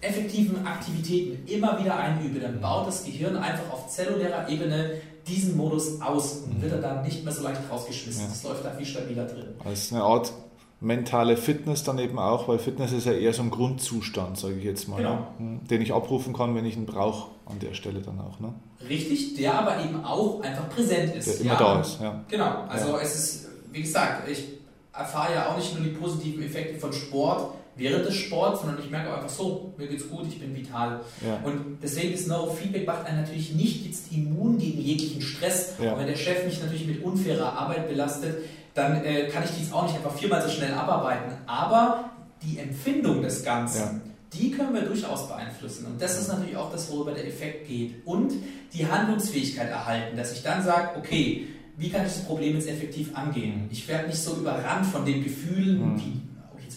effektiven 0.00 0.64
Aktivitäten 0.64 1.48
immer 1.48 1.80
wieder 1.80 1.96
einübe, 1.96 2.38
dann 2.38 2.60
baut 2.60 2.86
das 2.86 3.04
Gehirn 3.04 3.36
einfach 3.36 3.72
auf 3.72 3.88
zellulärer 3.88 4.48
Ebene 4.48 4.92
diesen 5.26 5.56
Modus 5.56 6.00
aus 6.00 6.42
und 6.44 6.58
mhm. 6.58 6.62
wird 6.62 6.72
er 6.72 6.80
dann 6.80 7.02
nicht 7.02 7.24
mehr 7.24 7.32
so 7.32 7.42
leicht 7.42 7.60
rausgeschmissen. 7.70 8.22
Ja. 8.22 8.28
Das 8.28 8.42
läuft 8.42 8.64
da 8.64 8.70
viel 8.70 8.86
stabiler 8.86 9.24
drin. 9.24 9.46
Das 9.64 9.84
ist 9.84 9.92
eine 9.92 10.02
Art 10.02 10.32
mentale 10.80 11.36
Fitness 11.36 11.84
dann 11.84 11.98
eben 11.98 12.18
auch, 12.18 12.48
weil 12.48 12.58
Fitness 12.58 12.92
ist 12.92 13.06
ja 13.06 13.12
eher 13.12 13.32
so 13.32 13.42
ein 13.42 13.50
Grundzustand, 13.50 14.36
sage 14.36 14.54
ich 14.54 14.64
jetzt 14.64 14.88
mal, 14.88 14.96
Genau. 14.96 15.14
ne? 15.14 15.26
Hm, 15.38 15.66
den 15.68 15.80
ich 15.80 15.92
abrufen 15.92 16.32
kann, 16.32 16.54
wenn 16.54 16.66
ich 16.66 16.76
ihn 16.76 16.86
brauche 16.86 17.30
an 17.46 17.58
der 17.60 17.74
Stelle 17.74 18.00
dann 18.00 18.20
auch. 18.20 18.40
Ne? 18.40 18.52
Richtig, 18.88 19.36
der 19.36 19.54
aber 19.54 19.82
eben 19.82 20.04
auch 20.04 20.42
einfach 20.42 20.68
präsent 20.68 21.14
ist. 21.14 21.26
Der 21.28 21.40
immer 21.40 21.52
ja. 21.52 21.58
da 21.58 21.80
ist. 21.80 22.00
Ja. 22.00 22.24
Genau, 22.28 22.64
also 22.68 22.96
es 22.96 23.14
ist, 23.14 23.48
wie 23.70 23.82
gesagt, 23.82 24.28
ich 24.28 24.44
erfahre 24.92 25.34
ja 25.34 25.48
auch 25.48 25.56
nicht 25.56 25.74
nur 25.74 25.84
die 25.84 25.94
positiven 25.94 26.42
Effekte 26.42 26.78
von 26.78 26.92
Sport 26.92 27.54
während 27.76 28.04
des 28.06 28.14
Sports, 28.16 28.60
sondern 28.60 28.78
ich 28.82 28.90
merke 28.90 29.10
auch 29.10 29.16
einfach 29.16 29.28
so, 29.30 29.72
mir 29.78 29.86
geht's 29.86 30.08
gut, 30.08 30.26
ich 30.28 30.38
bin 30.38 30.54
vital. 30.54 31.00
Ja. 31.26 31.40
Und 31.44 31.78
deswegen 31.82 32.12
ist 32.12 32.28
Neurofeedback 32.28 32.86
macht 32.86 33.06
einen 33.06 33.20
natürlich 33.22 33.52
nicht 33.54 33.86
jetzt 33.86 34.12
immun 34.12 34.58
gegen 34.58 34.80
jeglichen 34.80 35.22
Stress. 35.22 35.74
Ja. 35.82 35.92
Und 35.94 36.00
wenn 36.00 36.06
der 36.06 36.16
Chef 36.16 36.44
mich 36.44 36.60
natürlich 36.60 36.86
mit 36.86 37.02
unfairer 37.02 37.52
Arbeit 37.58 37.88
belastet, 37.88 38.36
dann 38.74 39.04
äh, 39.04 39.28
kann 39.28 39.44
ich 39.44 39.50
dies 39.58 39.72
auch 39.72 39.84
nicht 39.84 39.94
einfach 39.96 40.14
viermal 40.14 40.42
so 40.42 40.48
schnell 40.48 40.72
abarbeiten. 40.74 41.32
Aber 41.46 42.10
die 42.42 42.58
Empfindung 42.58 43.22
des 43.22 43.44
Ganzen, 43.44 43.78
Ja. 43.78 44.00
die 44.32 44.50
können 44.50 44.74
wir 44.74 44.82
durchaus 44.82 45.28
beeinflussen. 45.28 45.86
Und 45.86 46.00
das 46.02 46.18
ist 46.18 46.28
natürlich 46.28 46.56
auch 46.56 46.70
das, 46.72 46.90
worüber 46.90 47.12
der 47.12 47.26
Effekt 47.26 47.68
geht. 47.68 48.04
Und 48.06 48.32
die 48.74 48.86
Handlungsfähigkeit 48.86 49.68
erhalten, 49.70 50.16
dass 50.16 50.32
ich 50.32 50.42
dann 50.42 50.62
sage, 50.62 50.98
okay, 50.98 51.46
wie 51.76 51.88
kann 51.90 52.02
ich 52.06 52.12
das 52.12 52.24
Problem 52.24 52.54
jetzt 52.54 52.68
effektiv 52.68 53.14
angehen? 53.16 53.68
Ich 53.70 53.86
werde 53.88 54.08
nicht 54.08 54.18
so 54.22 54.34
überrannt 54.36 54.86
von 54.86 55.04
den 55.06 55.22
Gefühlen, 55.24 55.92
Mhm. 55.94 55.96
jetzt 55.96 56.04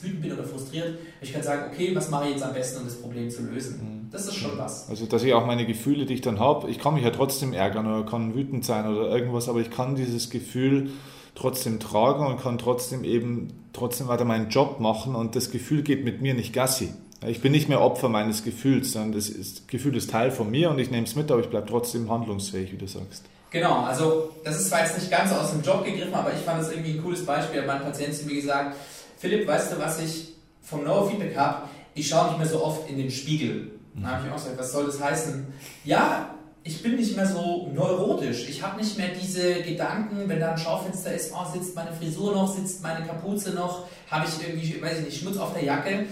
wütend 0.05 0.21
bin 0.21 0.31
oder 0.33 0.43
frustriert. 0.43 0.97
Ich 1.21 1.33
kann 1.33 1.43
sagen, 1.43 1.71
okay, 1.71 1.95
was 1.95 2.09
mache 2.09 2.25
ich 2.25 2.31
jetzt 2.31 2.43
am 2.43 2.53
besten, 2.53 2.79
um 2.79 2.85
das 2.85 2.95
Problem 2.95 3.29
zu 3.29 3.43
lösen? 3.43 3.79
Mhm. 3.81 4.11
Das 4.11 4.27
ist 4.27 4.35
schon 4.35 4.57
was. 4.57 4.89
Also, 4.89 5.05
dass 5.05 5.23
ich 5.23 5.33
auch 5.33 5.45
meine 5.45 5.65
Gefühle, 5.65 6.05
die 6.05 6.13
ich 6.13 6.21
dann 6.21 6.39
habe, 6.39 6.69
ich 6.69 6.79
kann 6.79 6.93
mich 6.93 7.03
ja 7.03 7.09
trotzdem 7.09 7.53
ärgern 7.53 7.85
oder 7.87 8.09
kann 8.09 8.35
wütend 8.35 8.63
sein 8.63 8.87
oder 8.87 9.09
irgendwas, 9.09 9.49
aber 9.49 9.59
ich 9.59 9.71
kann 9.71 9.95
dieses 9.95 10.29
Gefühl 10.29 10.91
trotzdem 11.33 11.79
tragen 11.79 12.25
und 12.27 12.39
kann 12.39 12.57
trotzdem 12.57 13.03
eben 13.03 13.49
trotzdem 13.73 14.07
weiter 14.07 14.25
meinen 14.25 14.49
Job 14.49 14.79
machen 14.79 15.15
und 15.15 15.35
das 15.35 15.51
Gefühl 15.51 15.83
geht 15.83 16.05
mit 16.05 16.21
mir 16.21 16.33
nicht 16.33 16.53
gassi. 16.53 16.93
Ich 17.27 17.41
bin 17.41 17.51
nicht 17.51 17.69
mehr 17.69 17.81
Opfer 17.81 18.07
meines 18.07 18.43
Gefühls, 18.43 18.91
sondern 18.91 19.13
das, 19.13 19.29
ist, 19.29 19.59
das 19.59 19.67
Gefühl 19.67 19.95
ist 19.97 20.11
Teil 20.11 20.31
von 20.31 20.49
mir 20.49 20.69
und 20.69 20.79
ich 20.79 20.91
nehme 20.91 21.05
es 21.05 21.15
mit, 21.15 21.31
aber 21.31 21.41
ich 21.41 21.49
bleibe 21.49 21.67
trotzdem 21.67 22.09
handlungsfähig, 22.09 22.71
wie 22.71 22.77
du 22.77 22.87
sagst. 22.87 23.23
Genau, 23.51 23.83
also 23.83 24.31
das 24.43 24.57
ist 24.57 24.69
zwar 24.69 24.81
jetzt 24.81 24.97
nicht 24.97 25.09
ganz 25.09 25.31
aus 25.31 25.51
dem 25.51 25.61
Job 25.61 25.83
gegriffen, 25.85 26.13
aber 26.13 26.33
ich 26.33 26.39
fand 26.39 26.61
das 26.61 26.71
irgendwie 26.71 26.91
ein 26.91 27.01
cooles 27.01 27.25
Beispiel. 27.25 27.65
Mein 27.65 27.81
Patient 27.81 28.13
zu 28.13 28.25
mir 28.25 28.35
gesagt, 28.35 28.75
Philipp, 29.17 29.47
weißt 29.47 29.73
du, 29.73 29.79
was 29.79 29.99
ich 29.99 30.29
vom 30.61 30.83
Neurofeedback 30.83 31.35
habe? 31.37 31.67
Ich 31.93 32.07
schaue 32.09 32.27
nicht 32.29 32.37
mehr 32.39 32.47
so 32.47 32.63
oft 32.63 32.89
in 32.89 32.97
den 32.97 33.09
Spiegel. 33.11 33.71
Da 33.95 34.07
habe 34.09 34.25
ich 34.27 34.31
auch 34.31 34.35
gesagt, 34.37 34.59
was 34.59 34.71
soll 34.73 34.85
das 34.87 35.01
heißen? 35.01 35.45
Ja, 35.85 36.29
ich 36.63 36.81
bin 36.83 36.95
nicht 36.97 37.15
mehr 37.15 37.25
so 37.27 37.69
neurotisch. 37.73 38.49
Ich 38.49 38.61
habe 38.61 38.77
nicht 38.77 38.97
mehr 38.97 39.09
diese 39.21 39.61
Gedanken, 39.61 40.27
wenn 40.27 40.39
da 40.39 40.51
ein 40.51 40.57
Schaufenster 40.57 41.13
ist, 41.13 41.31
oh, 41.33 41.45
sitzt 41.53 41.75
meine 41.75 41.93
Frisur 41.93 42.33
noch, 42.33 42.53
sitzt 42.53 42.83
meine 42.83 43.05
Kapuze 43.05 43.51
noch, 43.51 43.85
habe 44.11 44.25
ich 44.27 44.45
irgendwie, 44.47 44.81
weiß 44.81 44.99
ich 44.99 45.05
nicht, 45.05 45.21
Schmutz 45.21 45.37
auf 45.37 45.53
der 45.53 45.63
Jacke. 45.63 46.07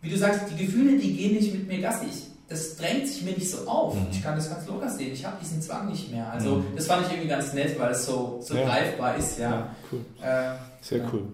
Wie 0.00 0.08
du 0.08 0.16
sagst, 0.16 0.42
die 0.50 0.64
Gefühle, 0.64 0.96
die 0.98 1.14
gehen 1.14 1.34
nicht 1.34 1.52
mit 1.52 1.68
mir 1.68 1.80
Gassi. 1.80 2.06
Ich, 2.06 2.22
das 2.48 2.76
drängt 2.76 3.06
sich 3.08 3.22
mir 3.22 3.32
nicht 3.32 3.50
so 3.50 3.66
auf. 3.68 3.94
Mhm. 3.94 4.06
Ich 4.10 4.22
kann 4.22 4.34
das 4.36 4.48
ganz 4.48 4.66
locker 4.66 4.88
sehen. 4.88 5.12
Ich 5.12 5.24
habe 5.24 5.36
diesen 5.40 5.60
Zwang 5.60 5.88
nicht 5.90 6.10
mehr. 6.10 6.30
Also 6.32 6.56
Mhm. 6.56 6.66
das 6.76 6.86
fand 6.86 7.06
ich 7.06 7.12
irgendwie 7.12 7.28
ganz 7.28 7.52
nett, 7.52 7.78
weil 7.78 7.92
es 7.92 8.06
so, 8.06 8.38
so 8.42 8.54
Ja. 8.54 8.64
greifbar 8.64 9.16
ist. 9.16 9.38
Ja. 9.38 9.74
cool. 9.92 10.00
Äh, 10.22 10.54
Sehr 10.80 10.98
Ja. 10.98 11.04
cool. 11.12 11.24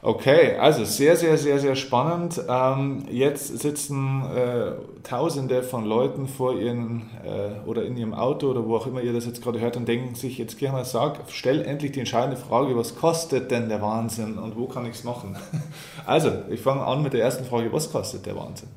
Okay, 0.00 0.54
also 0.56 0.84
sehr, 0.84 1.16
sehr, 1.16 1.36
sehr, 1.36 1.58
sehr 1.58 1.74
spannend. 1.74 2.40
Ähm, 2.48 3.04
jetzt 3.10 3.58
sitzen 3.58 4.22
äh, 4.32 4.72
Tausende 5.02 5.64
von 5.64 5.84
Leuten 5.84 6.28
vor 6.28 6.56
ihren 6.56 7.10
äh, 7.24 7.66
oder 7.68 7.84
in 7.84 7.96
ihrem 7.96 8.14
Auto 8.14 8.48
oder 8.48 8.64
wo 8.64 8.76
auch 8.76 8.86
immer 8.86 9.00
ihr 9.00 9.12
das 9.12 9.26
jetzt 9.26 9.42
gerade 9.42 9.58
hört 9.58 9.76
und 9.76 9.88
denken 9.88 10.14
sich, 10.14 10.38
jetzt 10.38 10.56
geh 10.56 10.68
mal 10.68 10.84
sag, 10.84 11.18
stell 11.30 11.62
endlich 11.62 11.92
die 11.92 11.98
entscheidende 11.98 12.36
Frage, 12.36 12.76
was 12.76 12.94
kostet 12.94 13.50
denn 13.50 13.68
der 13.68 13.82
Wahnsinn 13.82 14.38
und 14.38 14.56
wo 14.56 14.66
kann 14.66 14.86
ich 14.86 14.94
es 14.94 15.04
machen? 15.04 15.36
Also, 16.06 16.30
ich 16.48 16.60
fange 16.60 16.82
an 16.84 17.02
mit 17.02 17.12
der 17.12 17.22
ersten 17.22 17.44
Frage, 17.44 17.70
was 17.70 17.92
kostet 17.92 18.24
der 18.24 18.34
Wahnsinn? 18.34 18.68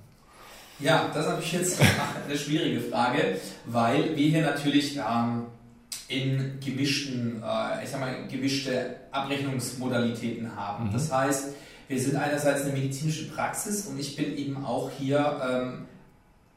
Ja, 0.79 1.09
das 1.13 1.25
ist 1.25 1.31
natürlich 1.31 1.53
jetzt 1.53 1.81
eine 2.27 2.37
schwierige 2.37 2.81
Frage, 2.81 3.37
weil 3.67 4.17
wir 4.17 4.27
hier 4.27 4.41
natürlich 4.41 4.97
ähm, 4.97 5.45
in 6.07 6.59
gemischten, 6.63 7.41
äh, 7.43 7.83
ich 7.83 7.89
sag 7.89 7.99
mal, 7.99 8.27
gemischte 8.29 8.95
Abrechnungsmodalitäten 9.11 10.55
haben. 10.55 10.89
Mhm. 10.89 10.93
Das 10.93 11.11
heißt, 11.11 11.47
wir 11.87 11.99
sind 11.99 12.15
einerseits 12.15 12.63
eine 12.63 12.73
medizinische 12.73 13.29
Praxis 13.29 13.85
und 13.87 13.99
ich 13.99 14.15
bin 14.15 14.37
eben 14.37 14.65
auch 14.65 14.89
hier 14.97 15.41
ähm, 15.49 15.85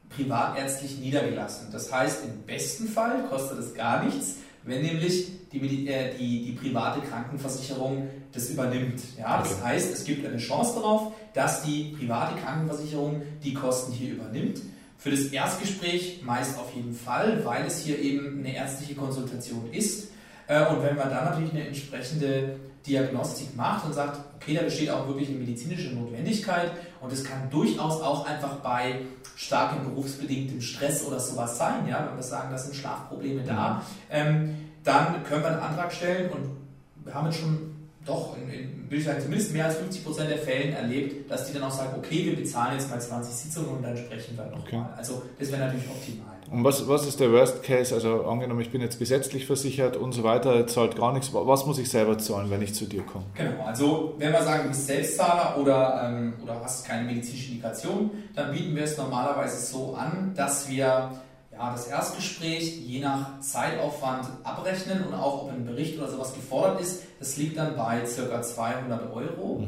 privatärztlich 0.09 0.97
niedergelassen. 0.99 1.67
Das 1.71 1.91
heißt, 1.91 2.23
im 2.25 2.43
besten 2.43 2.87
Fall 2.87 3.23
kostet 3.29 3.59
es 3.59 3.73
gar 3.73 4.03
nichts, 4.03 4.35
wenn 4.63 4.81
nämlich 4.81 5.27
die, 5.51 5.87
äh, 5.87 6.15
die, 6.17 6.45
die 6.45 6.51
private 6.53 7.01
Krankenversicherung 7.01 8.09
das 8.31 8.49
übernimmt. 8.49 9.01
Ja, 9.17 9.39
das 9.39 9.53
Okay. 9.53 9.61
heißt, 9.63 9.93
es 9.93 10.03
gibt 10.03 10.25
eine 10.25 10.37
Chance 10.37 10.75
darauf, 10.75 11.13
dass 11.33 11.63
die 11.63 11.95
private 11.97 12.39
Krankenversicherung 12.41 13.21
die 13.43 13.53
Kosten 13.53 13.91
hier 13.93 14.13
übernimmt. 14.13 14.61
Für 15.05 15.11
das 15.11 15.25
Erstgespräch 15.25 16.23
meist 16.23 16.57
auf 16.57 16.73
jeden 16.73 16.95
Fall, 16.95 17.45
weil 17.45 17.67
es 17.67 17.77
hier 17.81 17.99
eben 17.99 18.39
eine 18.39 18.55
ärztliche 18.55 18.95
Konsultation 18.95 19.71
ist. 19.71 20.09
Äh, 20.47 20.65
Und 20.65 20.81
wenn 20.81 20.95
man 20.95 21.11
dann 21.11 21.25
natürlich 21.25 21.51
eine 21.51 21.67
entsprechende 21.67 22.55
Diagnostik 22.87 23.55
macht 23.55 23.85
und 23.85 23.93
sagt, 23.93 24.19
okay, 24.35 24.55
da 24.55 24.63
besteht 24.63 24.89
auch 24.89 25.07
wirklich 25.07 25.29
eine 25.29 25.37
medizinische 25.37 25.93
Notwendigkeit 25.93 26.71
und 27.01 27.13
es 27.13 27.23
kann 27.23 27.51
durchaus 27.51 28.01
auch 28.01 28.25
einfach 28.25 28.55
bei 28.61 29.01
starkem 29.35 29.83
berufsbedingtem 29.83 30.59
Stress 30.59 31.05
oder 31.05 31.19
sowas 31.19 31.55
sein, 31.55 31.87
ja, 31.87 32.07
wenn 32.09 32.15
wir 32.15 32.23
sagen, 32.23 32.49
das 32.51 32.63
sind 32.65 32.75
Schlafprobleme 32.75 33.43
da, 33.43 33.83
ähm, 34.09 34.55
dann 34.83 35.23
können 35.23 35.43
wir 35.43 35.49
einen 35.49 35.59
Antrag 35.59 35.93
stellen 35.93 36.31
und 36.31 37.05
wir 37.05 37.13
haben 37.13 37.27
jetzt 37.27 37.41
schon 37.41 37.74
doch 38.05 38.37
in, 38.37 38.49
in 38.49 38.89
will 38.89 38.99
ich 38.99 39.05
sagen, 39.05 39.21
zumindest 39.21 39.51
mehr 39.53 39.65
als 39.65 39.75
50 39.75 40.03
Prozent 40.05 40.29
der 40.29 40.37
Fällen 40.37 40.73
erlebt, 40.73 41.29
dass 41.29 41.47
die 41.47 41.53
dann 41.53 41.63
auch 41.63 41.71
sagen, 41.71 41.95
okay, 41.97 42.25
wir 42.25 42.35
bezahlen 42.35 42.77
jetzt 42.77 42.89
mal 42.89 43.01
20 43.01 43.33
Sitzungen 43.33 43.77
und 43.77 43.83
dann 43.83 43.97
sprechen 43.97 44.37
wir 44.37 44.45
nochmal. 44.45 44.61
Okay. 44.61 44.81
Also 44.95 45.23
das 45.39 45.51
wäre 45.51 45.65
natürlich 45.65 45.89
optimal. 45.89 46.35
Und 46.51 46.63
was, 46.63 46.87
was 46.87 47.07
ist 47.07 47.19
der 47.19 47.31
Worst 47.31 47.63
Case? 47.63 47.93
Also 47.93 48.25
angenommen, 48.25 48.61
ich 48.61 48.69
bin 48.69 48.81
jetzt 48.81 48.99
gesetzlich 48.99 49.47
versichert 49.47 49.97
und 49.97 50.11
so 50.11 50.23
weiter, 50.23 50.67
zahlt 50.67 50.95
gar 50.95 51.11
nichts. 51.11 51.33
Was 51.33 51.65
muss 51.65 51.79
ich 51.79 51.89
selber 51.89 52.17
zahlen, 52.19 52.51
wenn 52.51 52.61
ich 52.61 52.75
zu 52.75 52.85
dir 52.85 53.01
komme? 53.01 53.25
Genau, 53.33 53.65
also 53.65 54.13
wenn 54.19 54.31
wir 54.31 54.43
sagen, 54.43 54.63
du 54.63 54.69
bist 54.69 54.85
Selbstzahler 54.85 55.59
oder, 55.59 56.03
ähm, 56.05 56.33
oder 56.43 56.61
hast 56.63 56.85
keine 56.85 57.05
medizinische 57.05 57.49
Indikation, 57.49 58.11
dann 58.35 58.51
bieten 58.51 58.75
wir 58.75 58.83
es 58.83 58.95
normalerweise 58.97 59.65
so 59.65 59.95
an, 59.95 60.33
dass 60.35 60.69
wir 60.69 61.11
ja, 61.57 61.71
das 61.71 61.87
Erstgespräch 61.87 62.77
je 62.85 62.99
nach 62.99 63.39
Zeitaufwand 63.39 64.27
abrechnen 64.43 65.05
und 65.05 65.13
auch 65.13 65.43
ob 65.43 65.51
ein 65.51 65.65
Bericht 65.65 65.97
oder 65.97 66.09
sowas 66.09 66.33
gefordert 66.33 66.81
ist. 66.81 67.03
Das 67.19 67.37
liegt 67.37 67.57
dann 67.57 67.75
bei 67.75 67.99
ca. 67.99 68.41
200 68.41 69.13
Euro. 69.13 69.65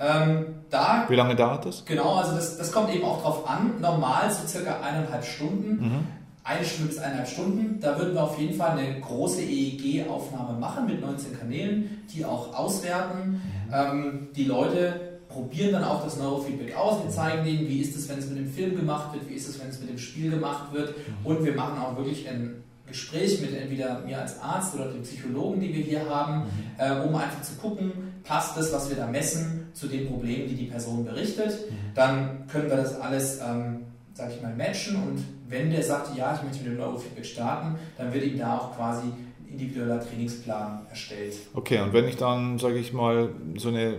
Ähm, 0.00 0.46
da 0.70 1.06
Wie 1.08 1.16
lange 1.16 1.34
dauert 1.34 1.64
das? 1.64 1.84
Genau, 1.84 2.14
also 2.14 2.34
das, 2.34 2.56
das 2.56 2.72
kommt 2.72 2.94
eben 2.94 3.04
auch 3.04 3.22
drauf 3.22 3.48
an. 3.48 3.80
Normal 3.80 4.30
so 4.30 4.46
circa 4.46 4.80
eineinhalb 4.80 5.24
Stunden. 5.24 5.70
Mhm. 5.70 6.06
Eine 6.44 6.64
Stunde 6.64 6.88
bis 6.92 6.98
eineinhalb 6.98 7.28
Stunden. 7.28 7.78
Da 7.80 7.98
würden 7.98 8.14
wir 8.14 8.22
auf 8.22 8.38
jeden 8.38 8.54
Fall 8.54 8.70
eine 8.70 9.00
große 9.00 9.42
EEG-Aufnahme 9.42 10.58
machen 10.58 10.86
mit 10.86 11.00
19 11.00 11.38
Kanälen, 11.38 12.06
die 12.12 12.24
auch 12.24 12.54
auswerten. 12.54 13.42
Ähm, 13.72 14.28
die 14.34 14.44
Leute 14.44 15.07
probieren 15.28 15.72
dann 15.72 15.84
auch 15.84 16.04
das 16.04 16.16
Neurofeedback 16.16 16.76
aus. 16.76 17.02
Wir 17.04 17.10
zeigen 17.10 17.44
denen, 17.44 17.68
wie 17.68 17.80
ist 17.80 17.96
es, 17.96 18.08
wenn 18.08 18.18
es 18.18 18.28
mit 18.28 18.38
dem 18.38 18.50
Film 18.50 18.76
gemacht 18.76 19.12
wird, 19.12 19.28
wie 19.28 19.34
ist 19.34 19.48
es, 19.48 19.60
wenn 19.60 19.68
es 19.68 19.78
mit 19.80 19.90
dem 19.90 19.98
Spiel 19.98 20.30
gemacht 20.30 20.72
wird. 20.72 20.94
Und 21.24 21.44
wir 21.44 21.54
machen 21.54 21.78
auch 21.78 21.96
wirklich 21.96 22.28
ein 22.28 22.62
Gespräch 22.86 23.40
mit 23.40 23.54
entweder 23.54 24.00
mir 24.00 24.20
als 24.20 24.40
Arzt 24.40 24.74
oder 24.74 24.90
dem 24.90 25.02
Psychologen, 25.02 25.60
die 25.60 25.74
wir 25.74 25.82
hier 25.82 26.08
haben, 26.08 26.46
äh, 26.78 26.90
um 27.06 27.14
einfach 27.14 27.42
zu 27.42 27.54
gucken, 27.56 27.92
passt 28.24 28.56
das, 28.56 28.72
was 28.72 28.88
wir 28.88 28.96
da 28.96 29.06
messen, 29.06 29.68
zu 29.74 29.86
den 29.86 30.08
Problemen, 30.08 30.48
die 30.48 30.54
die 30.54 30.64
Person 30.64 31.04
berichtet. 31.04 31.58
Dann 31.94 32.46
können 32.48 32.70
wir 32.70 32.76
das 32.76 32.98
alles, 32.98 33.40
ähm, 33.46 33.84
sage 34.14 34.32
ich 34.34 34.42
mal, 34.42 34.54
matchen 34.54 34.96
und 34.96 35.22
wenn 35.48 35.70
der 35.70 35.82
sagt, 35.82 36.16
ja, 36.16 36.34
ich 36.34 36.42
möchte 36.42 36.64
mit 36.64 36.72
dem 36.72 36.78
Neurofeedback 36.78 37.24
starten, 37.24 37.78
dann 37.96 38.12
wird 38.12 38.24
ihm 38.24 38.38
da 38.38 38.58
auch 38.58 38.76
quasi 38.76 39.06
ein 39.06 39.50
individueller 39.50 40.00
Trainingsplan 40.00 40.86
erstellt. 40.90 41.36
Okay, 41.54 41.80
und 41.80 41.92
wenn 41.92 42.06
ich 42.06 42.16
dann, 42.16 42.58
sage 42.58 42.78
ich 42.78 42.92
mal, 42.92 43.30
so 43.56 43.68
eine 43.68 43.94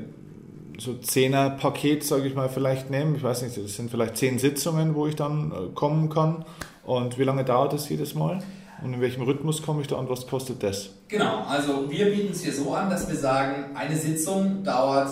so 0.80 0.95
Zehner-Paket, 0.95 2.03
sage 2.03 2.27
ich 2.27 2.36
mal, 2.36 2.49
vielleicht 2.49 2.89
nehme, 2.89 3.15
ich 3.17 3.23
weiß 3.23 3.41
nicht, 3.43 3.57
das 3.57 3.75
sind 3.75 3.91
vielleicht 3.91 4.17
zehn 4.17 4.39
Sitzungen, 4.39 4.95
wo 4.95 5.07
ich 5.07 5.15
dann 5.15 5.51
äh, 5.51 5.55
kommen 5.75 6.09
kann. 6.09 6.45
Und 6.84 7.17
wie 7.19 7.23
lange 7.23 7.43
dauert 7.45 7.73
das 7.73 7.89
jedes 7.89 8.15
Mal? 8.15 8.39
Und 8.84 8.93
in 8.93 9.01
welchem 9.01 9.23
Rhythmus 9.23 9.61
komme 9.61 9.82
ich 9.82 9.88
da 9.88 9.97
und 9.97 10.09
was 10.09 10.25
kostet 10.25 10.63
das? 10.63 10.91
Genau, 11.09 11.43
also 11.47 11.89
wir 11.91 12.05
bieten 12.05 12.32
es 12.32 12.41
hier 12.43 12.53
so 12.53 12.73
an, 12.73 12.89
dass 12.89 13.09
wir 13.09 13.17
sagen, 13.17 13.75
eine 13.75 13.95
Sitzung 13.95 14.63
dauert 14.63 15.09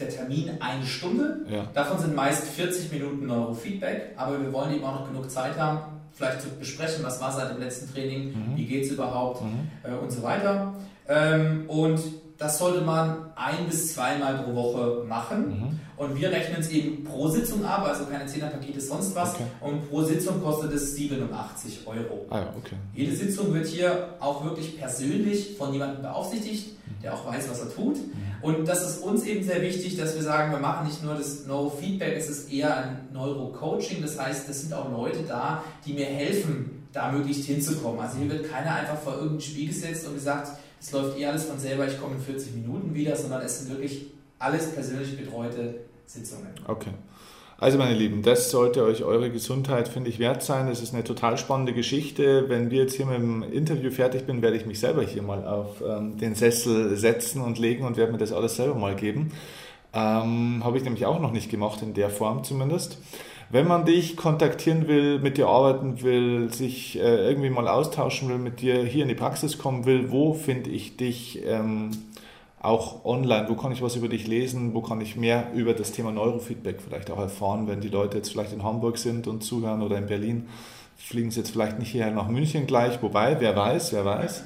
der 0.00 0.08
Termin 0.08 0.50
eine 0.60 0.84
Stunde. 0.84 1.46
Ja. 1.48 1.66
Davon 1.72 1.98
sind 1.98 2.14
meist 2.16 2.44
40 2.48 2.92
Minuten 2.92 3.26
Neurofeedback, 3.26 4.12
aber 4.16 4.40
wir 4.42 4.52
wollen 4.52 4.74
eben 4.74 4.84
auch 4.84 5.00
noch 5.00 5.08
genug 5.08 5.30
Zeit 5.30 5.56
haben, 5.58 5.78
vielleicht 6.12 6.42
zu 6.42 6.48
besprechen, 6.58 7.04
was 7.04 7.20
war 7.20 7.30
seit 7.32 7.50
dem 7.50 7.60
letzten 7.60 7.92
Training, 7.94 8.28
Mhm. 8.30 8.56
wie 8.56 8.66
geht 8.66 8.84
es 8.84 8.90
überhaupt 8.90 9.42
Mhm. 9.42 9.68
äh, 9.84 9.94
und 9.94 10.10
so 10.10 10.22
weiter. 10.22 10.74
Ähm, 11.08 11.64
und 11.68 12.00
das 12.38 12.58
sollte 12.58 12.82
man 12.82 13.30
ein 13.34 13.66
bis 13.66 13.94
zweimal 13.94 14.42
pro 14.42 14.54
Woche 14.54 15.04
machen. 15.08 15.48
Mhm. 15.48 15.80
Und 15.96 16.20
wir 16.20 16.30
rechnen 16.30 16.60
es 16.60 16.68
eben 16.68 17.04
pro 17.04 17.28
Sitzung 17.28 17.64
ab, 17.64 17.86
also 17.86 18.04
keine 18.04 18.24
10er 18.24 18.50
Pakete, 18.50 18.80
sonst 18.80 19.14
was. 19.14 19.34
Okay. 19.34 19.44
Und 19.60 19.88
pro 19.88 20.02
Sitzung 20.02 20.42
kostet 20.42 20.72
es 20.72 20.94
87 20.94 21.86
Euro. 21.86 22.26
Ah, 22.28 22.44
okay. 22.56 22.76
Jede 22.94 23.16
Sitzung 23.16 23.54
wird 23.54 23.66
hier 23.66 24.10
auch 24.20 24.44
wirklich 24.44 24.78
persönlich 24.78 25.56
von 25.56 25.72
jemandem 25.72 26.02
beaufsichtigt, 26.02 26.76
der 27.02 27.14
auch 27.14 27.26
weiß, 27.26 27.48
was 27.48 27.60
er 27.60 27.74
tut. 27.74 27.96
Mhm. 27.96 28.26
Und 28.42 28.68
das 28.68 28.86
ist 28.86 29.02
uns 29.02 29.24
eben 29.24 29.42
sehr 29.42 29.62
wichtig, 29.62 29.96
dass 29.96 30.14
wir 30.14 30.22
sagen, 30.22 30.52
wir 30.52 30.58
machen 30.58 30.86
nicht 30.86 31.02
nur 31.02 31.14
das 31.14 31.46
Neurofeedback, 31.46 32.14
es 32.16 32.28
ist 32.28 32.52
eher 32.52 32.76
ein 32.76 33.08
Neurocoaching. 33.14 34.02
Das 34.02 34.18
heißt, 34.18 34.48
es 34.50 34.60
sind 34.60 34.74
auch 34.74 34.90
Leute 34.90 35.20
da, 35.26 35.64
die 35.86 35.94
mir 35.94 36.06
helfen, 36.06 36.86
da 36.92 37.10
möglichst 37.10 37.44
hinzukommen. 37.44 38.00
Also 38.00 38.18
hier 38.18 38.30
wird 38.30 38.50
keiner 38.50 38.74
einfach 38.74 38.98
vor 38.98 39.14
irgendein 39.14 39.40
Spiel 39.40 39.68
gesetzt 39.68 40.06
und 40.06 40.14
gesagt, 40.14 40.52
es 40.80 40.92
läuft 40.92 41.18
eh 41.18 41.26
alles 41.26 41.44
von 41.44 41.58
selber, 41.58 41.86
ich 41.86 42.00
komme 42.00 42.16
in 42.16 42.20
40 42.20 42.54
Minuten 42.54 42.94
wieder, 42.94 43.16
sondern 43.16 43.42
es 43.42 43.60
sind 43.60 43.70
wirklich 43.70 44.06
alles 44.38 44.72
persönlich 44.72 45.16
betreute 45.16 45.80
Sitzungen. 46.06 46.48
Okay. 46.66 46.90
Also 47.58 47.78
meine 47.78 47.94
Lieben, 47.94 48.22
das 48.22 48.50
sollte 48.50 48.84
euch 48.84 49.02
eure 49.02 49.30
Gesundheit, 49.30 49.88
finde 49.88 50.10
ich, 50.10 50.18
wert 50.18 50.42
sein. 50.42 50.66
Das 50.66 50.82
ist 50.82 50.92
eine 50.92 51.04
total 51.04 51.38
spannende 51.38 51.72
Geschichte. 51.72 52.50
Wenn 52.50 52.70
wir 52.70 52.82
jetzt 52.82 52.96
hier 52.96 53.06
mit 53.06 53.16
dem 53.16 53.42
Interview 53.42 53.90
fertig 53.90 54.26
bin, 54.26 54.42
werde 54.42 54.58
ich 54.58 54.66
mich 54.66 54.78
selber 54.78 55.02
hier 55.02 55.22
mal 55.22 55.46
auf 55.46 55.82
ähm, 55.86 56.18
den 56.18 56.34
Sessel 56.34 56.96
setzen 56.96 57.40
und 57.40 57.58
legen 57.58 57.86
und 57.86 57.96
werde 57.96 58.12
mir 58.12 58.18
das 58.18 58.32
alles 58.32 58.56
selber 58.56 58.74
mal 58.74 58.94
geben. 58.94 59.32
Ähm, 59.94 60.60
Habe 60.62 60.76
ich 60.76 60.84
nämlich 60.84 61.06
auch 61.06 61.18
noch 61.18 61.32
nicht 61.32 61.50
gemacht, 61.50 61.80
in 61.80 61.94
der 61.94 62.10
Form 62.10 62.44
zumindest. 62.44 62.98
Wenn 63.48 63.68
man 63.68 63.84
dich 63.84 64.16
kontaktieren 64.16 64.88
will, 64.88 65.20
mit 65.20 65.38
dir 65.38 65.46
arbeiten 65.46 66.02
will, 66.02 66.52
sich 66.52 66.98
äh, 66.98 67.28
irgendwie 67.28 67.50
mal 67.50 67.68
austauschen 67.68 68.28
will, 68.28 68.38
mit 68.38 68.60
dir 68.60 68.82
hier 68.84 69.02
in 69.02 69.08
die 69.08 69.14
Praxis 69.14 69.56
kommen 69.56 69.84
will, 69.84 70.10
wo 70.10 70.34
finde 70.34 70.70
ich 70.70 70.96
dich? 70.96 71.42
Ähm, 71.46 71.90
auch 72.66 73.04
online, 73.04 73.48
wo 73.48 73.54
kann 73.54 73.70
ich 73.70 73.80
was 73.80 73.94
über 73.94 74.08
dich 74.08 74.26
lesen, 74.26 74.74
wo 74.74 74.82
kann 74.82 75.00
ich 75.00 75.14
mehr 75.14 75.52
über 75.54 75.72
das 75.72 75.92
Thema 75.92 76.10
Neurofeedback 76.10 76.82
vielleicht 76.82 77.10
auch 77.10 77.18
erfahren, 77.18 77.68
wenn 77.68 77.80
die 77.80 77.88
Leute 77.88 78.16
jetzt 78.16 78.32
vielleicht 78.32 78.52
in 78.52 78.64
Hamburg 78.64 78.98
sind 78.98 79.28
und 79.28 79.44
zuhören 79.44 79.82
oder 79.82 79.96
in 79.98 80.06
Berlin, 80.06 80.48
fliegen 80.96 81.30
sie 81.30 81.40
jetzt 81.40 81.50
vielleicht 81.50 81.78
nicht 81.78 81.92
hierher 81.92 82.10
nach 82.10 82.28
München 82.28 82.66
gleich, 82.66 83.00
wobei, 83.02 83.36
wer 83.38 83.54
weiß, 83.54 83.92
wer 83.92 84.04
weiß. 84.04 84.42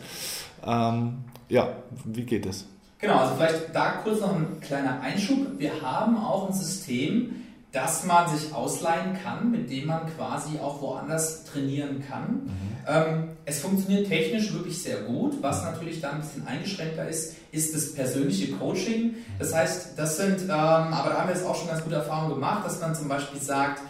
Ähm, 0.66 1.18
ja, 1.48 1.68
wie 2.04 2.24
geht 2.24 2.44
es? 2.44 2.66
Genau, 2.98 3.14
also 3.14 3.36
vielleicht 3.36 3.74
da 3.74 3.92
kurz 4.04 4.20
noch 4.20 4.34
ein 4.34 4.60
kleiner 4.60 5.00
Einschub. 5.00 5.38
Wir 5.56 5.80
haben 5.80 6.18
auch 6.18 6.48
ein 6.48 6.52
System, 6.52 7.36
das 7.72 8.04
man 8.04 8.28
sich 8.36 8.52
ausleihen 8.52 9.16
kann, 9.22 9.50
mit 9.50 9.70
dem 9.70 9.86
man 9.86 10.02
quasi 10.16 10.58
auch 10.58 10.80
woanders 10.82 11.44
trainieren 11.44 12.02
kann. 12.06 12.42
Mhm. 12.44 12.50
Ähm, 12.88 13.28
es 13.44 13.60
funktioniert 13.60 14.08
technisch 14.08 14.52
wirklich 14.52 14.82
sehr 14.82 15.02
gut. 15.02 15.40
Was 15.40 15.62
natürlich 15.62 16.00
da 16.00 16.10
ein 16.10 16.20
bisschen 16.20 16.46
eingeschränkter 16.46 17.08
ist, 17.08 17.36
ist 17.52 17.74
das 17.74 17.94
persönliche 17.94 18.52
Coaching. 18.52 19.14
Das 19.38 19.54
heißt, 19.54 19.96
das 19.96 20.16
sind, 20.16 20.42
ähm, 20.42 20.50
aber 20.50 21.10
da 21.10 21.18
haben 21.18 21.28
wir 21.28 21.34
jetzt 21.34 21.46
auch 21.46 21.54
schon 21.54 21.68
ganz 21.68 21.82
gute 21.84 21.96
Erfahrungen 21.96 22.34
gemacht, 22.34 22.64
dass 22.64 22.80
man 22.80 22.94
zum 22.94 23.08
Beispiel 23.08 23.40
sagt, 23.40 23.82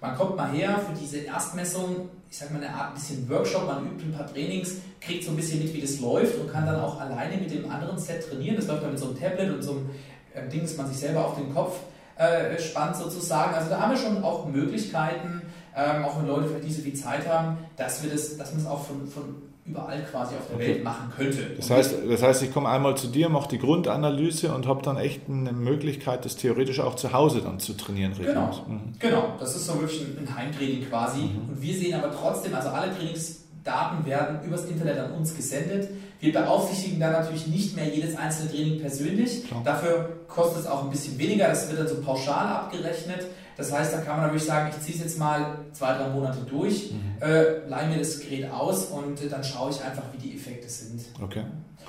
man 0.00 0.16
kommt 0.16 0.36
mal 0.36 0.50
her 0.50 0.80
für 0.86 0.96
diese 0.98 1.18
Erstmessung, 1.18 2.08
ich 2.30 2.38
sage 2.38 2.52
mal 2.52 2.62
eine 2.62 2.74
Art 2.74 2.94
bisschen 2.94 3.28
Workshop, 3.28 3.66
man 3.66 3.86
übt 3.86 4.04
ein 4.04 4.12
paar 4.12 4.26
Trainings, 4.26 4.76
kriegt 5.00 5.24
so 5.24 5.30
ein 5.30 5.36
bisschen 5.36 5.62
mit, 5.62 5.74
wie 5.74 5.80
das 5.80 5.98
läuft 6.00 6.38
und 6.38 6.52
kann 6.52 6.66
dann 6.66 6.80
auch 6.80 7.00
alleine 7.00 7.36
mit 7.36 7.52
dem 7.52 7.70
anderen 7.70 7.98
Set 7.98 8.28
trainieren. 8.28 8.56
Das 8.56 8.66
läuft 8.66 8.82
dann 8.82 8.90
mit 8.90 8.98
so 8.98 9.06
einem 9.06 9.18
Tablet 9.18 9.52
und 9.52 9.62
so 9.62 9.72
einem 9.72 9.90
äh, 10.34 10.48
Ding, 10.48 10.62
das 10.62 10.76
man 10.76 10.88
sich 10.88 10.98
selber 10.98 11.24
auf 11.24 11.36
den 11.36 11.52
Kopf 11.52 11.78
äh, 12.18 12.58
spannt 12.58 12.96
sozusagen. 12.96 13.54
Also 13.54 13.70
da 13.70 13.80
haben 13.80 13.90
wir 13.92 13.98
schon 13.98 14.22
auch 14.22 14.46
Möglichkeiten, 14.46 15.42
ähm, 15.76 16.04
auch 16.04 16.18
wenn 16.18 16.26
Leute 16.26 16.48
vielleicht 16.48 16.64
nicht 16.64 16.76
so 16.76 16.82
viel 16.82 16.94
Zeit 16.94 17.28
haben, 17.28 17.58
dass 17.76 18.02
wir 18.02 18.10
das, 18.10 18.36
dass 18.36 18.52
man 18.52 18.60
es 18.60 18.66
auch 18.66 18.84
von, 18.84 19.06
von 19.06 19.48
überall 19.64 20.02
quasi 20.02 20.34
auf 20.34 20.46
der 20.48 20.56
okay. 20.56 20.68
Welt 20.68 20.84
machen 20.84 21.12
könnte. 21.16 21.42
Das 21.56 21.70
heißt, 21.70 21.94
das 22.08 22.22
heißt, 22.22 22.42
ich 22.42 22.52
komme 22.52 22.68
einmal 22.68 22.96
zu 22.96 23.08
dir, 23.08 23.28
mache 23.28 23.48
die 23.50 23.58
Grundanalyse 23.58 24.52
und 24.52 24.66
habe 24.66 24.82
dann 24.82 24.96
echt 24.96 25.28
eine 25.28 25.52
Möglichkeit, 25.52 26.24
das 26.24 26.36
theoretisch 26.36 26.80
auch 26.80 26.96
zu 26.96 27.12
Hause 27.12 27.42
dann 27.42 27.60
zu 27.60 27.74
trainieren. 27.74 28.14
Genau, 28.18 28.50
mhm. 28.66 28.94
genau. 28.98 29.34
das 29.38 29.54
ist 29.54 29.66
so 29.66 29.78
wirklich 29.80 30.00
ein 30.00 30.34
Heimtraining 30.34 30.88
quasi. 30.88 31.20
Mhm. 31.20 31.50
Und 31.50 31.62
wir 31.62 31.74
sehen 31.74 31.94
aber 31.94 32.12
trotzdem, 32.12 32.54
also 32.54 32.70
alle 32.70 32.94
Trainingsdaten 32.96 34.06
werden 34.06 34.42
übers 34.42 34.64
Internet 34.64 34.98
an 34.98 35.12
uns 35.12 35.36
gesendet. 35.36 35.90
Wir 36.20 36.32
beaufsichtigen 36.32 36.98
dann 36.98 37.12
natürlich 37.12 37.46
nicht 37.46 37.76
mehr 37.76 37.88
jedes 37.88 38.16
einzelne 38.16 38.50
Training 38.50 38.80
persönlich. 38.80 39.46
Klar. 39.46 39.62
Dafür 39.64 40.20
kostet 40.26 40.62
es 40.62 40.66
auch 40.66 40.84
ein 40.84 40.90
bisschen 40.90 41.16
weniger. 41.18 41.48
Das 41.48 41.68
wird 41.68 41.78
dann 41.78 41.88
so 41.88 42.00
pauschal 42.02 42.46
abgerechnet. 42.46 43.26
Das 43.56 43.72
heißt, 43.72 43.92
da 43.92 43.98
kann 43.98 44.16
man 44.16 44.26
natürlich 44.26 44.44
sagen, 44.44 44.70
ich 44.70 44.80
ziehe 44.84 44.96
es 44.96 45.02
jetzt 45.02 45.18
mal 45.18 45.58
zwei, 45.72 45.92
drei 45.94 46.08
Monate 46.10 46.38
durch, 46.48 46.92
mhm. 46.92 47.20
äh, 47.20 47.68
leihe 47.68 47.88
mir 47.88 47.98
das 47.98 48.20
Gerät 48.20 48.50
aus 48.52 48.86
und 48.86 49.20
äh, 49.20 49.28
dann 49.28 49.42
schaue 49.42 49.70
ich 49.70 49.82
einfach, 49.82 50.04
wie 50.12 50.28
die 50.28 50.36
Effekte 50.36 50.68
sind. 50.68 51.02
Okay, 51.20 51.42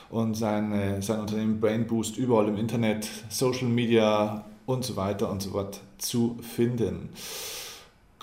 und 0.09 0.35
sein, 0.35 0.71
äh, 0.71 1.01
sein 1.01 1.19
Unternehmen 1.19 1.59
Brain 1.59 1.87
Boost 1.87 2.17
überall 2.17 2.47
im 2.47 2.57
Internet, 2.57 3.07
Social 3.29 3.67
Media 3.67 4.45
und 4.65 4.83
so 4.83 4.95
weiter 4.95 5.29
und 5.29 5.41
so 5.41 5.51
fort 5.51 5.79
zu 5.97 6.37
finden. 6.41 7.09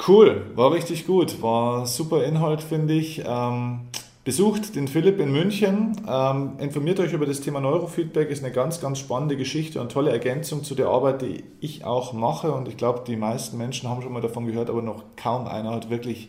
Cool, 0.06 0.50
war 0.54 0.72
richtig 0.72 1.06
gut, 1.06 1.40
war 1.42 1.86
super 1.86 2.24
Inhalt, 2.24 2.62
finde 2.62 2.94
ich. 2.94 3.22
Ähm, 3.26 3.80
besucht 4.24 4.74
den 4.74 4.88
Philipp 4.88 5.20
in 5.20 5.32
München, 5.32 6.00
ähm, 6.06 6.52
informiert 6.58 7.00
euch 7.00 7.12
über 7.12 7.26
das 7.26 7.40
Thema 7.40 7.60
Neurofeedback, 7.60 8.28
ist 8.28 8.44
eine 8.44 8.52
ganz, 8.52 8.80
ganz 8.80 8.98
spannende 8.98 9.36
Geschichte 9.36 9.80
und 9.80 9.92
tolle 9.92 10.10
Ergänzung 10.10 10.64
zu 10.64 10.74
der 10.74 10.88
Arbeit, 10.88 11.22
die 11.22 11.44
ich 11.60 11.84
auch 11.84 12.12
mache. 12.12 12.52
Und 12.52 12.68
ich 12.68 12.76
glaube, 12.76 13.04
die 13.06 13.16
meisten 13.16 13.56
Menschen 13.56 13.88
haben 13.88 14.02
schon 14.02 14.12
mal 14.12 14.20
davon 14.20 14.46
gehört, 14.46 14.68
aber 14.68 14.82
noch 14.82 15.04
kaum 15.16 15.46
einer 15.46 15.70
hat 15.70 15.90
wirklich 15.90 16.28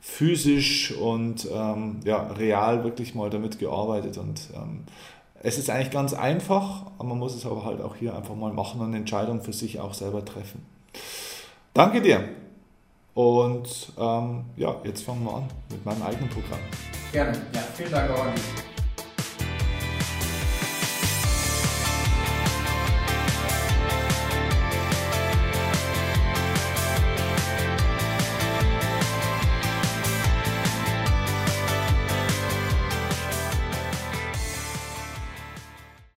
physisch 0.00 0.92
und 0.92 1.48
ähm, 1.52 2.00
ja, 2.04 2.22
real 2.38 2.84
wirklich 2.84 3.14
mal 3.14 3.30
damit 3.30 3.58
gearbeitet. 3.58 4.18
Und 4.18 4.40
ähm, 4.54 4.84
es 5.42 5.58
ist 5.58 5.70
eigentlich 5.70 5.90
ganz 5.90 6.14
einfach, 6.14 6.86
aber 6.98 7.08
man 7.08 7.18
muss 7.18 7.34
es 7.34 7.46
aber 7.46 7.64
halt 7.64 7.80
auch 7.80 7.96
hier 7.96 8.16
einfach 8.16 8.34
mal 8.34 8.52
machen 8.52 8.80
und 8.80 8.88
eine 8.88 8.96
Entscheidung 8.98 9.40
für 9.40 9.52
sich 9.52 9.80
auch 9.80 9.94
selber 9.94 10.24
treffen. 10.24 10.64
Danke 11.74 12.00
dir. 12.00 12.28
Und 13.14 13.92
ähm, 13.98 14.44
ja, 14.56 14.76
jetzt 14.84 15.02
fangen 15.02 15.24
wir 15.24 15.34
an 15.34 15.48
mit 15.70 15.84
meinem 15.84 16.02
eigenen 16.02 16.28
Programm. 16.28 16.60
Gerne. 17.12 17.32
Ja, 17.52 17.60
vielen 17.74 17.90
Dank 17.90 18.10
dich. 18.10 18.34